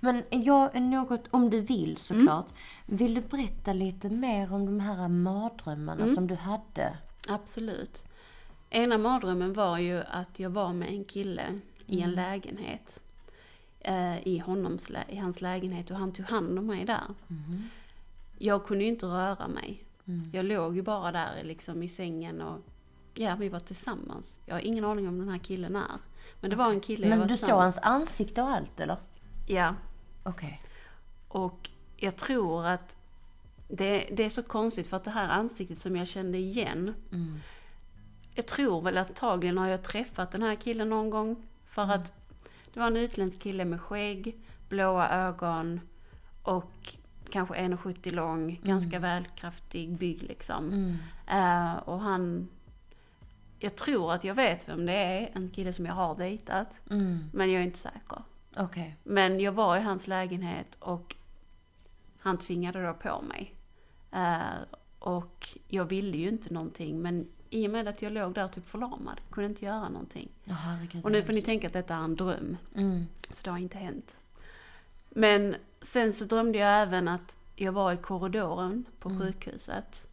Men 0.00 0.22
jag, 0.30 0.82
något, 0.82 1.24
om 1.30 1.50
du 1.50 1.60
vill 1.60 1.96
såklart. 1.96 2.46
Vill 2.86 3.14
du 3.14 3.20
berätta 3.20 3.72
lite 3.72 4.08
mer 4.08 4.52
om 4.52 4.66
de 4.66 4.80
här 4.80 5.08
mardrömmarna 5.08 6.02
Mm. 6.02 6.14
som 6.14 6.26
du 6.26 6.34
hade? 6.34 6.96
Absolut. 7.28 8.04
Ena 8.70 8.98
mardrömmen 8.98 9.52
var 9.52 9.78
ju 9.78 10.02
att 10.10 10.38
jag 10.40 10.50
var 10.50 10.72
med 10.72 10.88
en 10.88 11.04
kille 11.04 11.42
i 11.86 12.00
en 12.00 12.12
lägenhet. 12.12 12.98
Eh, 13.80 14.28
i, 14.28 14.38
honoms, 14.38 14.88
I 15.08 15.16
hans 15.16 15.40
lägenhet 15.40 15.90
och 15.90 15.96
han 15.96 16.12
tog 16.12 16.26
hand 16.26 16.58
om 16.58 16.66
mig 16.66 16.84
där. 16.84 17.02
Mhm. 17.28 17.68
Jag 18.38 18.64
kunde 18.66 18.84
ju 18.84 18.90
inte 18.90 19.06
röra 19.06 19.48
mig. 19.48 19.84
Mm. 20.06 20.30
Jag 20.32 20.44
låg 20.44 20.76
ju 20.76 20.82
bara 20.82 21.12
där 21.12 21.30
liksom 21.44 21.82
i 21.82 21.88
sängen 21.88 22.40
och 22.40 22.58
ja, 23.14 23.36
vi 23.38 23.48
var 23.48 23.60
tillsammans. 23.60 24.34
Jag 24.46 24.54
har 24.54 24.60
ingen 24.60 24.84
aning 24.84 25.08
om 25.08 25.18
den 25.18 25.28
här 25.28 25.38
killen 25.38 25.76
är. 25.76 25.98
Men 26.40 26.50
det 26.50 26.56
var 26.56 26.70
en 26.70 26.80
kille 26.80 27.02
jag 27.06 27.10
Men 27.10 27.18
var 27.20 27.26
du 27.26 27.36
såg 27.36 27.58
hans 27.58 27.78
ansikte 27.82 28.42
och 28.42 28.48
allt 28.48 28.80
eller? 28.80 28.96
Ja, 29.52 29.74
Okej. 30.22 30.60
Och 31.28 31.70
jag 31.96 32.16
tror 32.16 32.66
att 32.66 32.96
det, 33.68 34.08
det 34.12 34.24
är 34.24 34.30
så 34.30 34.42
konstigt 34.42 34.86
för 34.86 34.96
att 34.96 35.04
det 35.04 35.10
här 35.10 35.28
ansiktet 35.28 35.78
som 35.78 35.96
jag 35.96 36.08
kände 36.08 36.38
igen. 36.38 36.94
Mm. 37.12 37.40
Jag 38.34 38.46
tror 38.46 38.82
väl 38.82 38.98
att 38.98 39.08
antagligen 39.08 39.58
har 39.58 39.68
jag 39.68 39.82
träffat 39.82 40.32
den 40.32 40.42
här 40.42 40.54
killen 40.54 40.88
någon 40.88 41.10
gång. 41.10 41.46
För 41.66 41.82
att 41.82 42.12
det 42.72 42.80
var 42.80 42.86
en 42.86 42.96
utländsk 42.96 43.42
kille 43.42 43.64
med 43.64 43.80
skägg, 43.80 44.38
blåa 44.68 45.08
ögon 45.08 45.80
och 46.42 46.96
kanske 47.30 47.54
1,70 47.54 48.10
lång, 48.10 48.60
ganska 48.62 48.98
välkraftig 48.98 49.98
bygg 49.98 50.22
liksom. 50.22 50.66
Mm. 50.66 50.96
Eh, 51.26 51.76
och 51.76 52.00
han... 52.00 52.48
Jag 53.58 53.76
tror 53.76 54.12
att 54.12 54.24
jag 54.24 54.34
vet 54.34 54.68
vem 54.68 54.86
det 54.86 54.92
är, 54.92 55.30
en 55.34 55.48
kille 55.48 55.72
som 55.72 55.86
jag 55.86 55.94
har 55.94 56.14
dejtat. 56.14 56.80
Mm. 56.90 57.30
Men 57.32 57.52
jag 57.52 57.62
är 57.62 57.66
inte 57.66 57.78
säker. 57.78 58.22
Okej. 58.56 58.96
Men 59.02 59.40
jag 59.40 59.52
var 59.52 59.76
i 59.76 59.80
hans 59.80 60.06
lägenhet 60.06 60.74
och 60.80 61.16
han 62.18 62.38
tvingade 62.38 62.86
då 62.86 62.94
på 62.94 63.22
mig. 63.22 63.54
Eh, 64.12 64.62
och 64.98 65.48
jag 65.68 65.84
ville 65.84 66.16
ju 66.16 66.28
inte 66.28 66.54
någonting 66.54 67.02
men 67.02 67.28
i 67.50 67.66
och 67.66 67.70
med 67.70 67.88
att 67.88 68.02
jag 68.02 68.12
låg 68.12 68.34
där 68.34 68.48
typ 68.48 68.66
förlamad, 68.68 69.20
kunde 69.30 69.48
inte 69.48 69.64
göra 69.64 69.88
någonting. 69.88 70.28
Herregud, 70.44 71.04
Och 71.04 71.12
nu 71.12 71.22
får 71.22 71.32
ni 71.32 71.42
tänka 71.42 71.66
att 71.66 71.72
detta 71.72 71.94
är 71.94 72.00
en 72.04 72.16
dröm, 72.16 72.56
Mm. 72.74 73.04
så 73.30 73.44
det 73.44 73.50
har 73.50 73.58
inte 73.58 73.78
hänt. 73.78 74.16
Men 75.10 75.56
sen 75.82 76.12
så 76.12 76.24
drömde 76.24 76.58
jag 76.58 76.82
även 76.82 77.08
att 77.08 77.36
jag 77.56 77.72
var 77.72 77.92
i 77.92 77.96
korridoren 77.96 78.84
på 78.98 79.08
sjukhuset. 79.20 80.08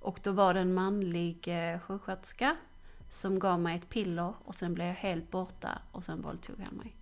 Och 0.00 0.20
då 0.22 0.32
var 0.32 0.54
det 0.54 0.60
en 0.60 0.74
manlig 0.74 1.48
eh, 1.48 1.80
sjuksköterska 1.80 2.56
som 3.10 3.38
gav 3.38 3.60
mig 3.60 3.76
ett 3.76 3.88
piller 3.88 4.32
och 4.44 4.54
sen 4.54 4.74
blev 4.74 4.86
jag 4.86 4.94
helt 4.94 5.30
borta 5.30 5.78
och 5.92 6.04
sen 6.04 6.22
våldtog 6.22 6.56
han 6.60 6.74
mig. 6.74 6.96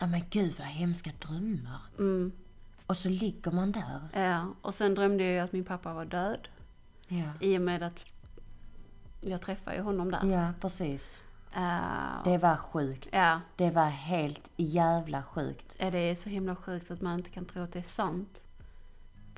Ja 0.00 0.06
men 0.06 0.22
gud 0.30 0.54
vad 0.58 0.66
hemska 0.68 1.10
drömmar. 1.28 1.80
Mm. 1.98 2.32
Och 2.86 2.96
så 2.96 3.08
ligger 3.08 3.50
man 3.50 3.72
där. 3.72 4.08
Ja, 4.12 4.46
och 4.62 4.74
sen 4.74 4.94
drömde 4.94 5.24
jag 5.24 5.32
ju 5.32 5.38
att 5.38 5.52
min 5.52 5.64
pappa 5.64 5.94
var 5.94 6.04
död. 6.04 6.48
Ja. 7.08 7.30
I 7.40 7.58
och 7.58 7.62
med 7.62 7.82
att 7.82 7.98
jag 9.20 9.40
träffade 9.42 9.76
ju 9.76 9.82
honom 9.82 10.10
där. 10.10 10.26
Ja, 10.26 10.52
precis. 10.60 11.22
Eh, 11.56 12.24
Det 12.24 12.38
var 12.38 12.56
sjukt. 12.56 13.08
ja, 13.12 13.40
Det 13.56 13.70
var 13.70 13.86
helt 13.88 14.50
jävla 14.56 15.22
sjukt. 15.22 15.74
ja, 15.78 15.90
det 15.90 15.98
är 15.98 16.14
så 16.14 16.28
himla 16.28 16.56
sjukt 16.56 16.90
att 16.90 17.00
man 17.00 17.18
inte 17.18 17.30
kan 17.30 17.44
tro 17.44 17.62
att 17.62 17.72
det 17.72 17.78
är 17.78 17.82
sant. 17.82 18.42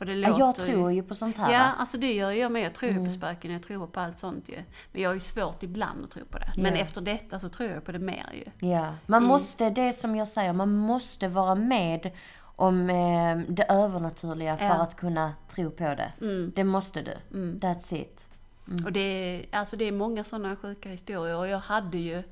För 0.03 0.07
det 0.07 0.15
låter 0.15 0.39
jag 0.39 0.55
tror 0.55 0.93
ju 0.93 1.03
på 1.03 1.15
sånt 1.15 1.37
här. 1.37 1.53
Ja, 1.53 1.61
alltså 1.61 1.99
det 1.99 2.13
gör 2.13 2.31
jag 2.31 2.53
med. 2.53 2.63
Jag 2.63 2.75
tror 2.75 2.91
ju 2.93 2.97
Mm. 2.99 3.09
på 3.09 3.15
spöken, 3.19 3.51
jag 3.53 3.63
tror 3.63 3.87
på 3.87 4.01
allt 4.01 4.19
sånt 4.19 4.49
ju. 4.49 4.57
Men 4.93 5.03
jag 5.03 5.11
har 5.11 5.15
ju 5.15 5.21
svårt 5.21 5.63
ibland 5.63 6.05
att 6.05 6.11
tro 6.11 6.25
på 6.25 6.39
det. 6.39 6.53
Men 6.57 6.75
efter 6.75 7.01
detta 7.01 7.41
så 7.41 7.49
tror 7.49 7.71
jag 7.71 7.85
på 7.85 7.93
det 7.93 7.99
mer 7.99 8.27
ju. 8.61 8.69
Ja, 8.69 8.95
man 9.07 9.25
I- 9.25 9.27
måste, 9.27 9.71
det 9.71 9.81
är 9.83 9.93
som 9.93 10.17
jag 10.17 10.29
säger, 10.29 10.53
man 10.53 10.73
måste 10.77 11.29
vara 11.29 11.55
med 11.55 12.11
om 12.41 12.91
eh, 12.91 13.39
det 13.49 13.63
övernaturliga 13.69 14.57
för 14.57 14.67
att 14.83 14.97
kunna 14.97 15.35
tro 15.49 15.71
på 15.71 15.85
det. 15.85 16.13
Mm. 16.21 16.53
Det 16.57 16.65
måste 16.65 17.03
du. 17.03 17.15
Mm. 17.39 17.59
That's 17.61 17.95
it. 17.95 18.27
Och 18.85 18.93
det 18.93 19.01
är, 19.01 19.47
alltså 19.59 19.77
det 19.77 19.85
är 19.85 19.93
många 19.93 20.25
sådana 20.25 20.57
sjuka 20.57 20.89
historier. 20.89 21.37
Och 21.37 21.49
jag 21.49 21.59
hade 21.59 21.99
ju 21.99 22.23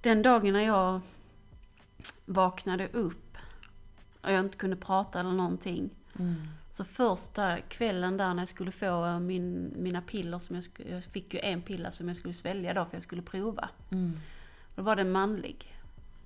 den 0.00 0.22
dagen 0.22 0.52
när 0.52 0.60
jag 0.66 1.00
vaknade 2.24 2.88
upp 2.88 3.36
och 4.22 4.32
jag 4.32 4.40
inte 4.40 4.56
kunde 4.58 4.76
prata 4.76 5.20
eller 5.20 5.32
någonting. 5.32 5.90
Mm. 6.18 6.48
Så 6.76 6.84
första 6.84 7.60
kvällen 7.60 8.16
där 8.16 8.34
när 8.34 8.42
jag 8.42 8.48
skulle 8.48 8.70
få 8.70 9.06
eh, 9.06 9.18
min, 9.20 9.72
mina 9.76 10.02
piller, 10.02 10.38
som 10.38 10.56
jag, 10.56 10.64
jag 10.90 11.04
fick 11.04 11.34
ju 11.34 11.40
en 11.40 11.62
piller 11.62 11.90
som 11.90 12.08
jag 12.08 12.16
skulle 12.16 12.34
svälja 12.34 12.74
då 12.74 12.84
för 12.84 12.94
jag 12.94 13.02
skulle 13.02 13.22
prova. 13.22 13.68
Mm. 13.90 14.20
Då 14.74 14.82
var 14.82 14.96
det 14.96 15.04
manlig. 15.04 15.76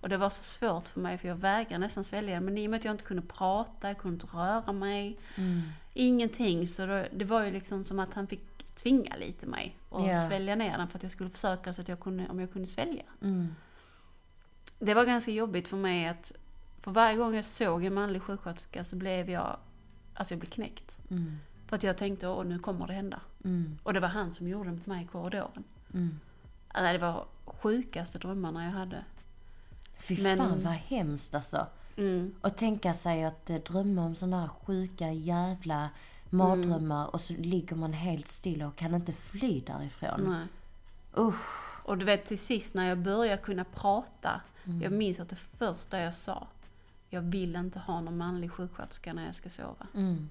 Och 0.01 0.09
det 0.09 0.17
var 0.17 0.31
så 0.31 0.43
svårt 0.43 0.89
för 0.89 1.01
mig 1.01 1.19
för 1.19 1.29
jag 1.29 1.37
vägrade 1.37 1.79
nästan 1.79 2.05
svälja 2.05 2.35
den. 2.35 2.45
Men 2.45 2.59
i 2.59 2.67
och 2.67 2.71
med 2.71 2.79
att 2.79 2.85
jag 2.85 2.95
inte 2.95 3.05
kunde 3.05 3.23
prata, 3.23 3.89
jag 3.89 3.99
kunde 3.99 4.15
inte 4.15 4.37
röra 4.37 4.73
mig. 4.73 5.19
Mm. 5.37 5.63
Ingenting. 5.95 6.69
Så 6.69 6.87
då, 6.87 7.05
det 7.13 7.25
var 7.25 7.43
ju 7.45 7.51
liksom 7.51 7.85
som 7.85 7.99
att 7.99 8.15
han 8.15 8.27
fick 8.27 8.43
tvinga 8.77 9.17
lite 9.17 9.47
mig. 9.47 9.77
Och 9.89 10.09
Ja. 10.09 10.29
svälja 10.29 10.55
ner 10.55 10.79
den 10.79 10.89
för 10.89 10.99
att 10.99 11.03
jag 11.03 11.13
skulle 11.13 11.31
försöka 11.31 11.73
så 11.73 11.81
att 11.81 11.89
jag 11.89 12.01
kunde, 12.01 12.29
om 12.29 12.41
jag 12.41 12.53
kunde 12.53 12.67
svälja. 12.67 13.05
Mm. 13.23 13.55
Det 14.79 14.95
var 14.95 15.05
ganska 15.05 15.31
jobbigt 15.31 15.69
för 15.69 15.77
mig 15.77 16.09
att 16.09 16.33
för 16.81 16.91
varje 16.91 17.17
gång 17.17 17.35
jag 17.35 17.45
såg 17.45 17.85
en 17.85 17.95
manlig 17.95 18.23
sjuksköterska 18.23 18.85
så 18.85 18.97
blev 18.97 19.31
jag, 19.31 19.57
alltså 20.21 20.35
jag 20.35 20.41
blev 20.41 20.51
knäckt. 20.51 20.99
Mm. 21.11 21.39
För 21.67 21.77
att 21.77 21.83
jag 21.83 21.97
tänkte, 21.97 22.29
åh 22.29 22.45
nu 22.45 22.59
kommer 22.59 22.87
det 22.87 22.93
hända. 22.93 23.21
Mm. 23.45 23.79
Och 23.83 23.93
det 23.95 24.01
var 24.01 24.09
han 24.09 24.35
som 24.35 24.49
gjorde 24.49 24.69
det 24.71 24.77
mot 24.77 24.87
mig 24.87 25.05
i 25.05 25.07
korridoren. 25.07 25.65
Mm. 25.95 26.21
Alltså, 26.69 26.93
det 26.93 26.99
var 26.99 27.25
sjukaste 27.45 28.19
drömmarna 28.19 28.65
jag 28.65 28.71
hade. 28.73 29.05
Fy 29.99 30.23
Men- 30.23 30.39
fan 30.39 30.63
vad 30.63 30.73
hemskt 30.73 31.35
alltså. 31.35 31.67
Mm. 31.97 32.35
Och 32.41 32.57
tänka 32.57 32.95
sig 32.95 33.25
att 33.25 33.51
eh, 33.51 33.57
drömma 33.57 34.05
om 34.05 34.15
sådana 34.15 34.41
här 34.41 34.49
sjuka 34.49 35.13
jävla 35.13 35.91
mardrömmar 36.31 37.15
och 37.15 37.21
så 37.21 37.33
ligger 37.33 37.77
man 37.77 37.93
helt 37.93 38.29
still 38.29 38.63
och 38.63 38.77
kan 38.77 38.95
inte 38.95 39.13
fly 39.13 39.61
därifrån. 39.61 40.21
Nej. 40.29 40.47
Usch. 41.25 41.85
Och 41.85 41.99
du 41.99 42.05
vet 42.05 42.27
till 42.27 42.39
sist 42.39 42.75
när 42.75 42.89
jag 42.89 42.99
började 42.99 43.43
kunna 43.43 43.65
prata. 43.65 44.41
Mm. 44.65 44.83
Jag 44.83 44.93
minns 44.93 45.21
att 45.21 45.29
det 45.29 45.37
första 45.37 46.01
jag 46.01 46.15
sa. 46.15 46.47
Jag 47.11 47.21
vill 47.23 47.57
inte 47.57 47.79
ha 47.79 48.01
någon 48.01 48.17
manlig 48.17 48.51
sjuksköterska 48.53 49.13
när 49.13 49.27
jag 49.27 49.35
ska 49.35 49.51
sova. 49.51 49.87
Mm. 49.95 50.29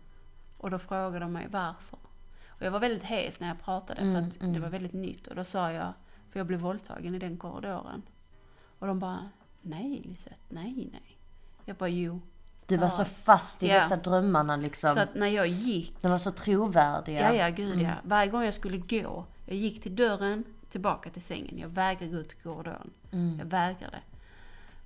Och 0.58 0.72
då 0.72 0.80
frågade 0.80 1.20
de 1.20 1.32
mig 1.34 1.48
varför. 1.52 2.00
Och 2.48 2.62
jag 2.66 2.72
var 2.72 2.80
väldigt 2.80 3.04
hes 3.04 3.40
när 3.40 3.48
jag 3.48 3.62
pratade 3.62 4.02
Mm, 4.02 4.14
för 4.16 4.28
att 4.30 4.42
mm. 4.42 4.54
det 4.54 4.60
var 4.60 4.70
väldigt 4.70 4.94
nytt. 4.94 5.28
Och 5.28 5.36
då 5.36 5.44
sa 5.44 5.72
jag, 5.72 5.94
för 6.32 6.40
jag 6.40 6.48
blev 6.48 6.60
våldtagen 6.60 7.16
i 7.16 7.20
den 7.20 7.38
korridoren. 7.38 8.02
Och 8.80 8.88
de 8.88 9.00
bara, 9.00 9.30
nej 9.62 10.02
Lisette, 10.06 10.36
nej 10.50 10.90
nej. 10.92 11.18
Jag 11.66 11.76
bara 11.76 11.90
jo. 11.90 12.22
Du 12.66 12.78
var 12.78 12.86
Ja. 12.86 12.90
så 12.90 13.06
fast 13.06 13.64
i 13.64 13.68
Ja. 13.68 13.74
dessa 13.76 13.96
drömmarna 13.96 14.56
liksom. 14.56 14.94
Så 14.94 15.00
att 15.00 15.16
när 15.16 15.28
jag 15.28 15.48
gick, 15.48 16.02
De 16.02 16.12
var 16.12 16.18
så 16.18 16.32
trovärdiga. 16.32 17.34
ja 17.34 17.34
ja 17.34 17.50
gud 17.56 17.82
ja. 17.82 17.94
Varje 18.04 18.32
gång 18.32 18.44
jag 18.44 18.54
skulle 18.54 18.78
gå, 18.78 19.26
jag 19.46 19.56
gick 19.56 19.82
till 19.84 19.96
dörren, 19.96 20.44
tillbaka 20.70 21.10
till 21.10 21.22
sängen. 21.22 21.58
Jag 21.58 21.70
vägrade 21.70 22.12
gå 22.12 22.18
ut 22.18 22.34
i 22.34 22.36
korridoren. 22.36 22.92
Jag 23.40 23.46
vägrade. 23.46 23.98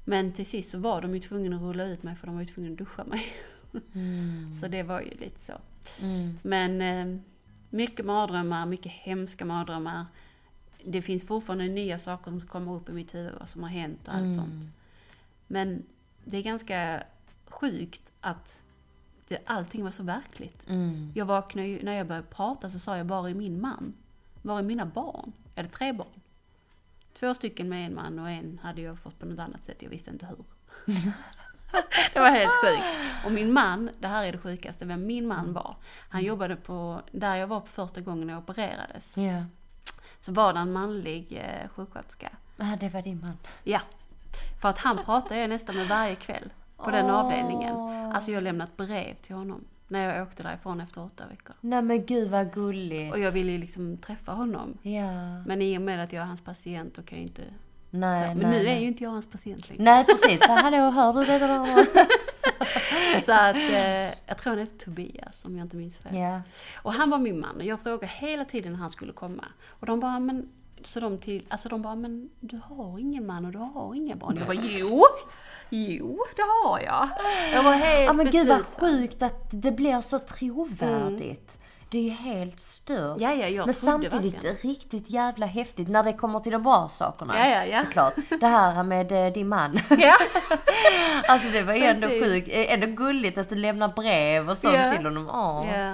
Men 0.03 0.33
till 0.33 0.45
sist 0.45 0.69
så 0.69 0.79
var 0.79 1.01
de 1.01 1.13
ju 1.13 1.19
tvungna 1.19 1.55
att 1.55 1.61
rulla 1.61 1.83
ut 1.83 2.03
mig 2.03 2.15
för 2.15 2.27
de 2.27 2.35
var 2.35 2.41
ju 2.41 2.47
tvungna 2.47 2.71
att 2.71 2.77
duscha 2.77 3.03
mig. 3.03 3.25
så 4.61 4.67
det 4.67 4.83
var 4.83 5.01
ju 5.01 5.09
lite 5.09 5.39
så. 5.39 5.53
Mm. 6.01 6.39
Men 6.41 6.81
eh, 6.81 7.19
mycket 7.69 8.05
mardrömmar, 8.05 8.65
mycket 8.65 8.91
hemska 8.91 9.45
mardrömmar. 9.45 10.05
Det 10.85 11.01
finns 11.01 11.27
fortfarande 11.27 11.67
nya 11.67 11.99
saker 11.99 12.31
som 12.31 12.41
kommer 12.41 12.73
upp 12.73 12.89
i 12.89 12.91
mitt 12.91 13.15
huvud, 13.15 13.33
vad 13.39 13.49
som 13.49 13.63
har 13.63 13.69
hänt 13.69 14.07
och 14.07 14.13
allt 14.13 14.35
sånt. 14.35 14.65
Men 15.47 15.83
det 16.23 16.37
är 16.37 16.41
ganska 16.41 17.03
sjukt 17.45 18.11
att 18.21 18.59
det, 19.27 19.39
allting 19.45 19.83
var 19.83 19.91
så 19.91 20.03
verkligt. 20.03 20.69
Mm. 20.69 21.11
Jag 21.15 21.25
vaknade 21.25 21.67
ju, 21.67 21.83
när 21.83 21.93
jag 21.93 22.07
började 22.07 22.27
prata 22.27 22.69
så 22.69 22.79
sa 22.79 22.97
jag 22.97 23.05
bara 23.05 23.29
är 23.29 23.33
min 23.33 23.61
man? 23.61 23.93
Var 24.41 24.59
är 24.59 24.63
mina 24.63 24.85
barn? 24.85 25.31
Jag 25.55 25.63
hade 25.63 25.75
tre 25.75 25.93
barn. 25.93 26.21
Två 27.13 27.33
stycken 27.33 27.69
med 27.69 27.85
en 27.85 27.95
man 27.95 28.19
och 28.19 28.29
en 28.29 28.59
hade 28.63 28.81
jag 28.81 28.99
fått 28.99 29.19
på 29.19 29.25
något 29.25 29.39
annat 29.39 29.63
sätt, 29.63 29.81
jag 29.81 29.89
visste 29.89 30.09
inte 30.09 30.25
hur. 30.25 30.45
det 32.13 32.19
var 32.19 32.29
helt 32.29 32.51
sjukt. 32.51 32.83
Och 33.25 33.31
min 33.31 33.53
man, 33.53 33.89
det 33.99 34.07
här 34.07 34.25
är 34.25 34.31
det 34.31 34.37
sjukaste, 34.37 34.85
vem 34.85 35.05
min 35.05 35.27
man 35.27 35.53
var. 35.53 35.75
Han 36.09 36.23
jobbade 36.23 36.55
på, 36.55 37.01
där 37.11 37.35
jag 37.35 37.47
var 37.47 37.59
på 37.59 37.67
första 37.67 38.01
gången 38.01 38.29
jag 38.29 38.37
opererades. 38.37 39.17
Ja. 39.17 39.45
Så 40.19 40.31
var 40.31 40.53
det 40.53 40.59
en 40.59 40.73
manlig 40.73 41.41
eh, 41.41 41.69
sjuksköterska. 41.69 42.29
Ah, 42.57 42.75
det 42.79 42.89
var 42.89 43.01
din 43.01 43.21
man. 43.21 43.37
Ja. 43.63 43.79
För 44.61 44.69
att 44.69 44.77
han 44.77 45.03
pratade 45.05 45.39
jag 45.39 45.49
nästan 45.49 45.75
med 45.75 45.87
varje 45.87 46.15
kväll 46.15 46.49
på 46.77 46.91
den 46.91 47.05
Åh. 47.05 47.15
avdelningen. 47.15 47.75
Alltså 48.13 48.31
jag 48.31 48.37
har 48.37 48.41
lämnat 48.41 48.77
brev 48.77 49.15
till 49.15 49.35
honom 49.35 49.65
när 49.93 50.15
jag 50.15 50.27
åkte 50.27 50.43
därifrån 50.43 50.81
efter 50.81 51.03
åtta 51.03 51.23
veckor. 51.27 51.55
Nej 51.61 51.81
men 51.81 52.05
gud 52.05 52.29
vad 52.29 52.53
gulligt. 52.53 53.13
Och 53.13 53.19
jag 53.19 53.31
ville 53.31 53.51
ju 53.51 53.57
liksom 53.57 53.97
träffa 53.97 54.31
honom. 54.31 54.77
Ja. 54.81 55.41
Men 55.45 55.61
i 55.61 55.77
och 55.77 55.81
med 55.81 56.03
att 56.03 56.13
jag 56.13 56.21
är 56.21 56.25
hans 56.25 56.41
patient 56.41 56.95
då 56.95 57.01
kan 57.01 57.17
jag 57.17 57.27
inte... 57.27 57.41
Nej, 57.89 58.21
så, 58.21 58.27
nej, 58.27 58.35
men 58.35 58.51
nu 58.51 58.59
är 58.59 58.63
nej. 58.63 58.81
ju 58.81 58.87
inte 58.87 59.03
jag 59.03 59.11
hans 59.11 59.29
patient 59.31 59.69
längre. 59.69 59.83
Nej 59.83 60.05
precis, 60.05 60.39
för 60.39 60.53
hallå 60.53 60.89
hör 60.89 61.13
du 61.13 61.25
det? 61.25 61.85
Så 63.25 63.31
att 63.31 63.55
eh, 63.55 64.19
jag 64.25 64.37
tror 64.37 64.49
han 64.51 64.59
heter 64.59 64.77
Tobias 64.77 65.45
om 65.45 65.57
jag 65.57 65.65
inte 65.65 65.75
minns 65.75 65.97
fel. 65.97 66.15
Ja. 66.15 66.41
Och 66.75 66.93
han 66.93 67.09
var 67.09 67.19
min 67.19 67.39
man 67.39 67.55
och 67.55 67.63
jag 67.63 67.79
frågade 67.79 68.07
hela 68.07 68.45
tiden 68.45 68.71
när 68.71 68.79
han 68.79 68.89
skulle 68.89 69.13
komma. 69.13 69.45
Och 69.67 69.85
de 69.85 69.99
bara, 69.99 70.19
men... 70.19 70.49
Så 70.83 70.99
de 70.99 71.17
till, 71.17 71.45
alltså 71.49 71.69
de 71.69 71.81
bara, 71.81 71.95
men 71.95 72.29
du 72.39 72.61
har 72.63 72.99
ingen 72.99 73.25
man 73.25 73.45
och 73.45 73.51
du 73.51 73.57
har 73.57 73.95
inga 73.95 74.15
barn. 74.15 74.37
Jag 74.37 74.47
bara, 74.47 74.57
jo! 74.63 75.01
Jo, 75.75 76.23
det 76.35 76.41
har 76.41 76.79
jag. 76.79 77.09
Jag 77.53 77.63
var 77.63 77.71
helt 77.73 78.05
Ja 78.05 78.13
men 78.13 78.31
gud 78.31 78.47
vad 78.47 78.65
sjukt 78.79 79.23
att 79.23 79.47
det 79.51 79.71
blir 79.71 80.01
så 80.01 80.19
trovärdigt. 80.19 81.57
Det 81.89 81.97
är 81.97 82.01
ju 82.03 82.09
helt 82.09 82.59
stört. 82.59 83.21
Ja, 83.21 83.33
ja, 83.33 83.47
jag 83.47 83.65
men 83.65 83.73
samtidigt 83.73 84.33
verkligen. 84.33 84.55
riktigt 84.55 85.09
jävla 85.09 85.45
häftigt 85.45 85.87
när 85.89 86.03
det 86.03 86.13
kommer 86.13 86.39
till 86.39 86.51
de 86.51 86.63
bra 86.63 86.89
sakerna. 86.89 87.39
Ja, 87.39 87.55
ja, 87.55 87.65
ja. 87.65 87.79
Såklart. 87.83 88.13
Det 88.39 88.47
här 88.47 88.83
med 88.83 89.11
eh, 89.27 89.33
din 89.33 89.47
man. 89.47 89.79
Ja. 89.99 90.17
Alltså 91.27 91.47
det 91.49 91.61
var 91.61 91.73
ju 91.73 91.83
ändå 91.83 92.07
sjukt, 92.07 92.47
eh, 92.51 92.73
ändå 92.73 92.87
gulligt 92.87 93.37
att 93.37 93.49
du 93.49 93.55
lämnar 93.55 93.89
brev 93.89 94.49
och 94.49 94.57
sånt 94.57 94.73
Ja. 94.75 94.91
till 94.91 95.05
honom. 95.05 95.29
Åh. 95.29 95.65
Ja. 95.79 95.93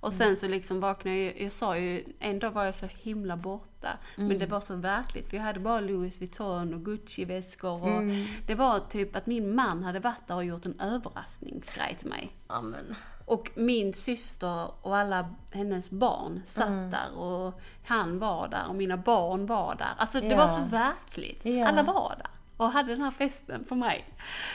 Och 0.00 0.12
sen 0.12 0.36
så 0.36 0.48
liksom 0.48 0.80
vaknade 0.80 1.16
jag, 1.16 1.40
jag 1.40 1.52
sa 1.52 1.76
ju, 1.78 2.04
en 2.18 2.38
dag 2.38 2.50
var 2.50 2.64
jag 2.64 2.74
så 2.74 2.86
himla 2.86 3.36
borta. 3.36 3.88
Men 4.16 4.38
det 4.38 4.46
var 4.46 4.60
så 4.60 4.76
verkligt, 4.76 5.30
för 5.30 5.36
jag 5.36 5.44
hade 5.44 5.60
bara 5.60 5.80
Louis 5.80 6.20
Vuitton 6.20 6.74
och 6.74 6.80
Gucci-väskor 6.84 7.82
och 7.82 8.02
det 8.46 8.54
var 8.54 8.80
typ 8.80 9.16
att 9.16 9.26
min 9.26 9.54
man 9.54 9.84
hade 9.84 9.98
varit 10.00 10.26
där 10.26 10.34
och 10.34 10.44
gjort 10.44 10.66
en 10.66 10.80
överraskningsgrej 10.80 11.96
till 11.98 12.08
mig. 12.08 12.32
Ja, 12.48 12.60
men. 12.62 12.94
Och 13.24 13.50
min 13.54 13.94
syster 13.94 14.66
och 14.82 14.96
alla 14.96 15.28
hennes 15.50 15.90
barn 15.90 16.42
satt 16.46 16.90
där 16.90 17.18
och 17.18 17.60
han 17.84 18.18
var 18.18 18.48
där 18.48 18.68
och 18.68 18.74
mina 18.74 18.96
barn 18.96 19.46
var 19.46 19.74
där. 19.74 19.94
Alltså 19.96 20.20
det 20.20 20.26
Ja. 20.26 20.36
var 20.36 20.48
så 20.48 20.60
verkligt. 20.60 21.44
Ja. 21.44 21.68
Alla 21.68 21.82
var 21.82 22.14
där 22.18 22.26
och 22.60 22.70
hade 22.72 22.94
den 22.94 23.02
här 23.04 23.10
festen 23.10 23.64
för 23.68 23.74
mig. 23.74 24.04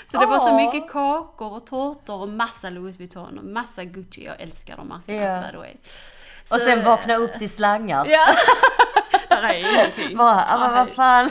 Så 0.06 0.18
det 0.20 0.26
var 0.26 0.40
så 0.40 0.56
mycket 0.56 0.92
kakor 0.92 1.54
och 1.54 1.66
tårtor 1.66 2.22
och 2.22 2.30
massa 2.30 2.70
Louis 2.70 3.00
Vuitton 3.00 3.38
och 3.38 3.46
massa 3.46 3.84
Gucci. 3.84 4.26
Jag 4.26 4.42
älskar 4.42 4.78
de 4.78 4.88
märkena 4.88 5.24
Ja. 5.24 5.42
by 5.42 5.52
the 5.52 5.58
way. 5.58 5.74
Och 6.52 6.60
sen 6.60 6.84
vakna 6.84 7.16
upp 7.16 7.34
till 7.34 7.50
slangar. 7.50 8.06
Ja. 8.10 8.26
Där 9.30 9.44
är 9.44 9.74
ingenting. 9.74 10.18
Bara, 10.18 10.60
men 10.60 10.74
vad 10.74 10.90
fan. 10.90 11.30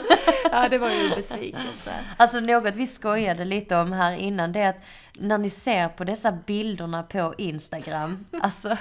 Ja, 0.51 0.69
det 0.69 0.77
var 0.77 0.89
ju 0.89 1.05
en 1.05 1.15
besvikelse. 1.15 1.91
Alltså 2.17 2.39
något 2.39 2.75
vi 2.75 2.87
skojade 2.87 3.45
lite 3.45 3.75
om 3.75 3.91
här 3.91 4.11
innan 4.11 4.51
det 4.51 4.59
är 4.59 4.69
att 4.69 4.83
när 5.13 5.37
ni 5.37 5.49
ser 5.49 5.87
på 5.87 6.03
dessa 6.03 6.31
bilderna 6.31 7.03
på 7.03 7.33
Instagram, 7.37 8.25
alltså 8.41 8.77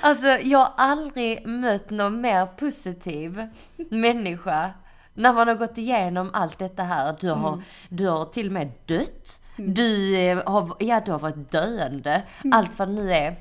Alltså 0.00 0.28
jag 0.28 0.58
har 0.58 0.72
aldrig 0.76 1.46
mött 1.46 1.90
någon 1.90 2.20
mer 2.20 2.46
positiv 2.46 3.48
människa 3.90 4.70
när 5.14 5.32
man 5.32 5.48
har 5.48 5.54
gått 5.54 5.78
igenom 5.78 6.30
allt 6.32 6.58
detta 6.58 6.82
här. 6.82 7.16
Du 7.20 7.30
har, 7.30 7.62
du 7.88 8.08
har 8.08 8.24
till 8.24 8.46
och 8.46 8.52
med 8.52 8.72
dött. 8.86 9.40
Du, 9.56 10.16
eh, 10.16 10.42
har, 10.46 10.76
ja, 10.78 11.02
du 11.06 11.12
har 11.12 11.18
varit 11.18 11.50
döende. 11.50 12.22
Allt 12.52 12.78
vad 12.78 12.88
det 12.88 12.94
nu 12.94 13.12
är. 13.12 13.36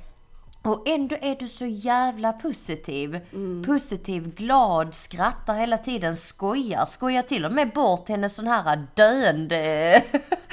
Och 0.63 0.87
ändå 0.87 1.15
är 1.21 1.35
du 1.35 1.47
så 1.47 1.65
jävla 1.65 2.33
positiv. 2.33 3.19
Positiv, 3.65 4.35
glad, 4.35 4.93
skrattar 4.93 5.55
hela 5.55 5.77
tiden, 5.77 6.15
skojar. 6.15 6.85
Skojar 6.85 7.21
till 7.21 7.45
och 7.45 7.51
med 7.51 7.69
bort 7.69 8.09
hennes 8.09 8.35
sån 8.35 8.47
här 8.47 8.87
döende 8.95 10.03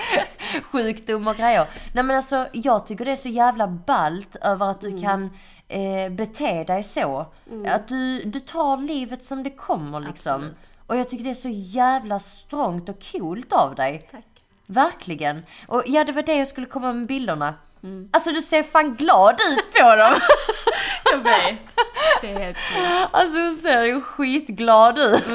sjukdom 0.73 1.29
och 1.29 1.37
grejer. 1.37 1.67
Nej 1.93 2.05
men 2.05 2.17
alltså 2.17 2.47
jag 2.53 2.87
tycker 2.87 3.05
det 3.05 3.11
är 3.11 3.17
så 3.17 3.29
jävla 3.29 3.67
ballt 3.67 4.37
över 4.37 4.67
att 4.67 4.81
du 4.81 4.99
kan 5.01 5.31
eh, 5.69 6.13
bete 6.13 6.65
dig 6.65 6.83
så. 6.83 7.27
Att 7.67 7.89
du, 7.89 8.25
du 8.25 8.41
tar 8.41 8.77
livet 8.77 9.25
som 9.25 9.43
det 9.43 9.51
kommer 9.51 10.01
liksom. 10.01 10.35
Absolut. 10.35 10.71
Och 10.89 10.97
jag 10.97 11.09
tycker 11.11 11.25
det 11.25 11.31
är 11.31 11.35
så 11.35 11.49
jävla 11.53 12.19
strångt 12.19 12.89
och 12.89 12.97
coolt 13.13 13.53
av 13.53 13.75
dig. 13.75 14.09
Tack. 14.11 14.25
Verkligen. 14.67 15.43
Och 15.67 15.83
ja, 15.87 16.05
det 16.05 16.13
var 16.13 16.23
det 16.23 16.35
jag 16.35 16.49
skulle 16.49 16.67
komma 16.67 16.93
med 16.93 17.07
bilderna. 17.07 17.55
Alltså 18.11 18.31
du 18.31 18.43
ser 18.43 18.63
fan 18.63 18.95
glad 18.95 19.35
ut 19.35 19.75
på 19.75 19.97
dem. 19.97 20.15
Jag 21.13 21.19
vet. 21.19 21.77
Det 22.21 22.31
är 22.33 22.39
helt 22.39 22.59
sjukt. 22.59 23.09
Alltså 23.11 23.39
hon 23.41 23.57
ser 23.57 23.83
ju 23.83 24.01
skitglad 24.01 24.99
ut. 24.99 25.29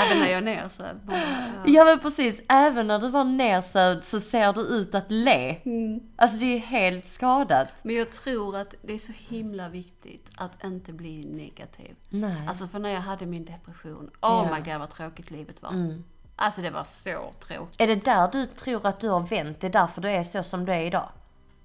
Även 0.00 0.18
när 0.18 0.26
jag 0.28 0.38
är 0.38 0.42
nersövd. 0.42 1.00
ja. 1.10 1.18
Ja 1.66 1.84
men 1.84 1.98
precis, 2.00 2.40
även 2.48 2.86
när 2.86 2.98
du 2.98 3.08
var 3.10 3.24
nersövd 3.24 4.04
så 4.04 4.20
ser 4.20 4.52
du 4.52 4.60
ut 4.60 4.94
att 4.94 5.10
le. 5.10 5.56
Alltså 6.16 6.38
det 6.38 6.46
är 6.46 6.58
helt 6.58 7.06
skadat. 7.06 7.68
Men 7.82 7.96
jag 7.96 8.10
tror 8.10 8.56
att 8.56 8.74
det 8.82 8.92
är 8.94 8.98
så 8.98 9.12
himla 9.28 9.68
viktigt 9.68 10.26
att 10.36 10.64
inte 10.64 10.92
bli 10.92 11.24
negativ. 11.24 11.94
Nej. 12.08 12.42
Alltså 12.48 12.66
för 12.66 12.78
när 12.78 12.90
jag 12.90 13.00
hade 13.00 13.26
min 13.26 13.44
depression, 13.44 14.04
oh 14.04 14.10
Ja. 14.20 14.42
Mm. 14.48 14.54
my 14.64 14.70
god 14.70 14.80
vad 14.80 14.90
tråkigt 14.90 15.30
livet 15.30 15.62
var. 15.62 15.72
Alltså 16.36 16.62
det 16.62 16.70
var 16.70 16.84
så 16.84 17.32
tråkigt. 17.48 17.80
Är 17.80 17.86
det 17.86 18.04
där 18.04 18.28
du 18.32 18.46
tror 18.46 18.86
att 18.86 19.00
du 19.00 19.08
har 19.08 19.20
vänt? 19.20 19.60
Det 19.60 19.66
är 19.66 19.70
därför 19.70 20.00
du 20.02 20.10
är 20.10 20.22
så 20.22 20.42
som 20.42 20.64
du 20.64 20.72
är 20.72 20.80
idag? 20.80 21.08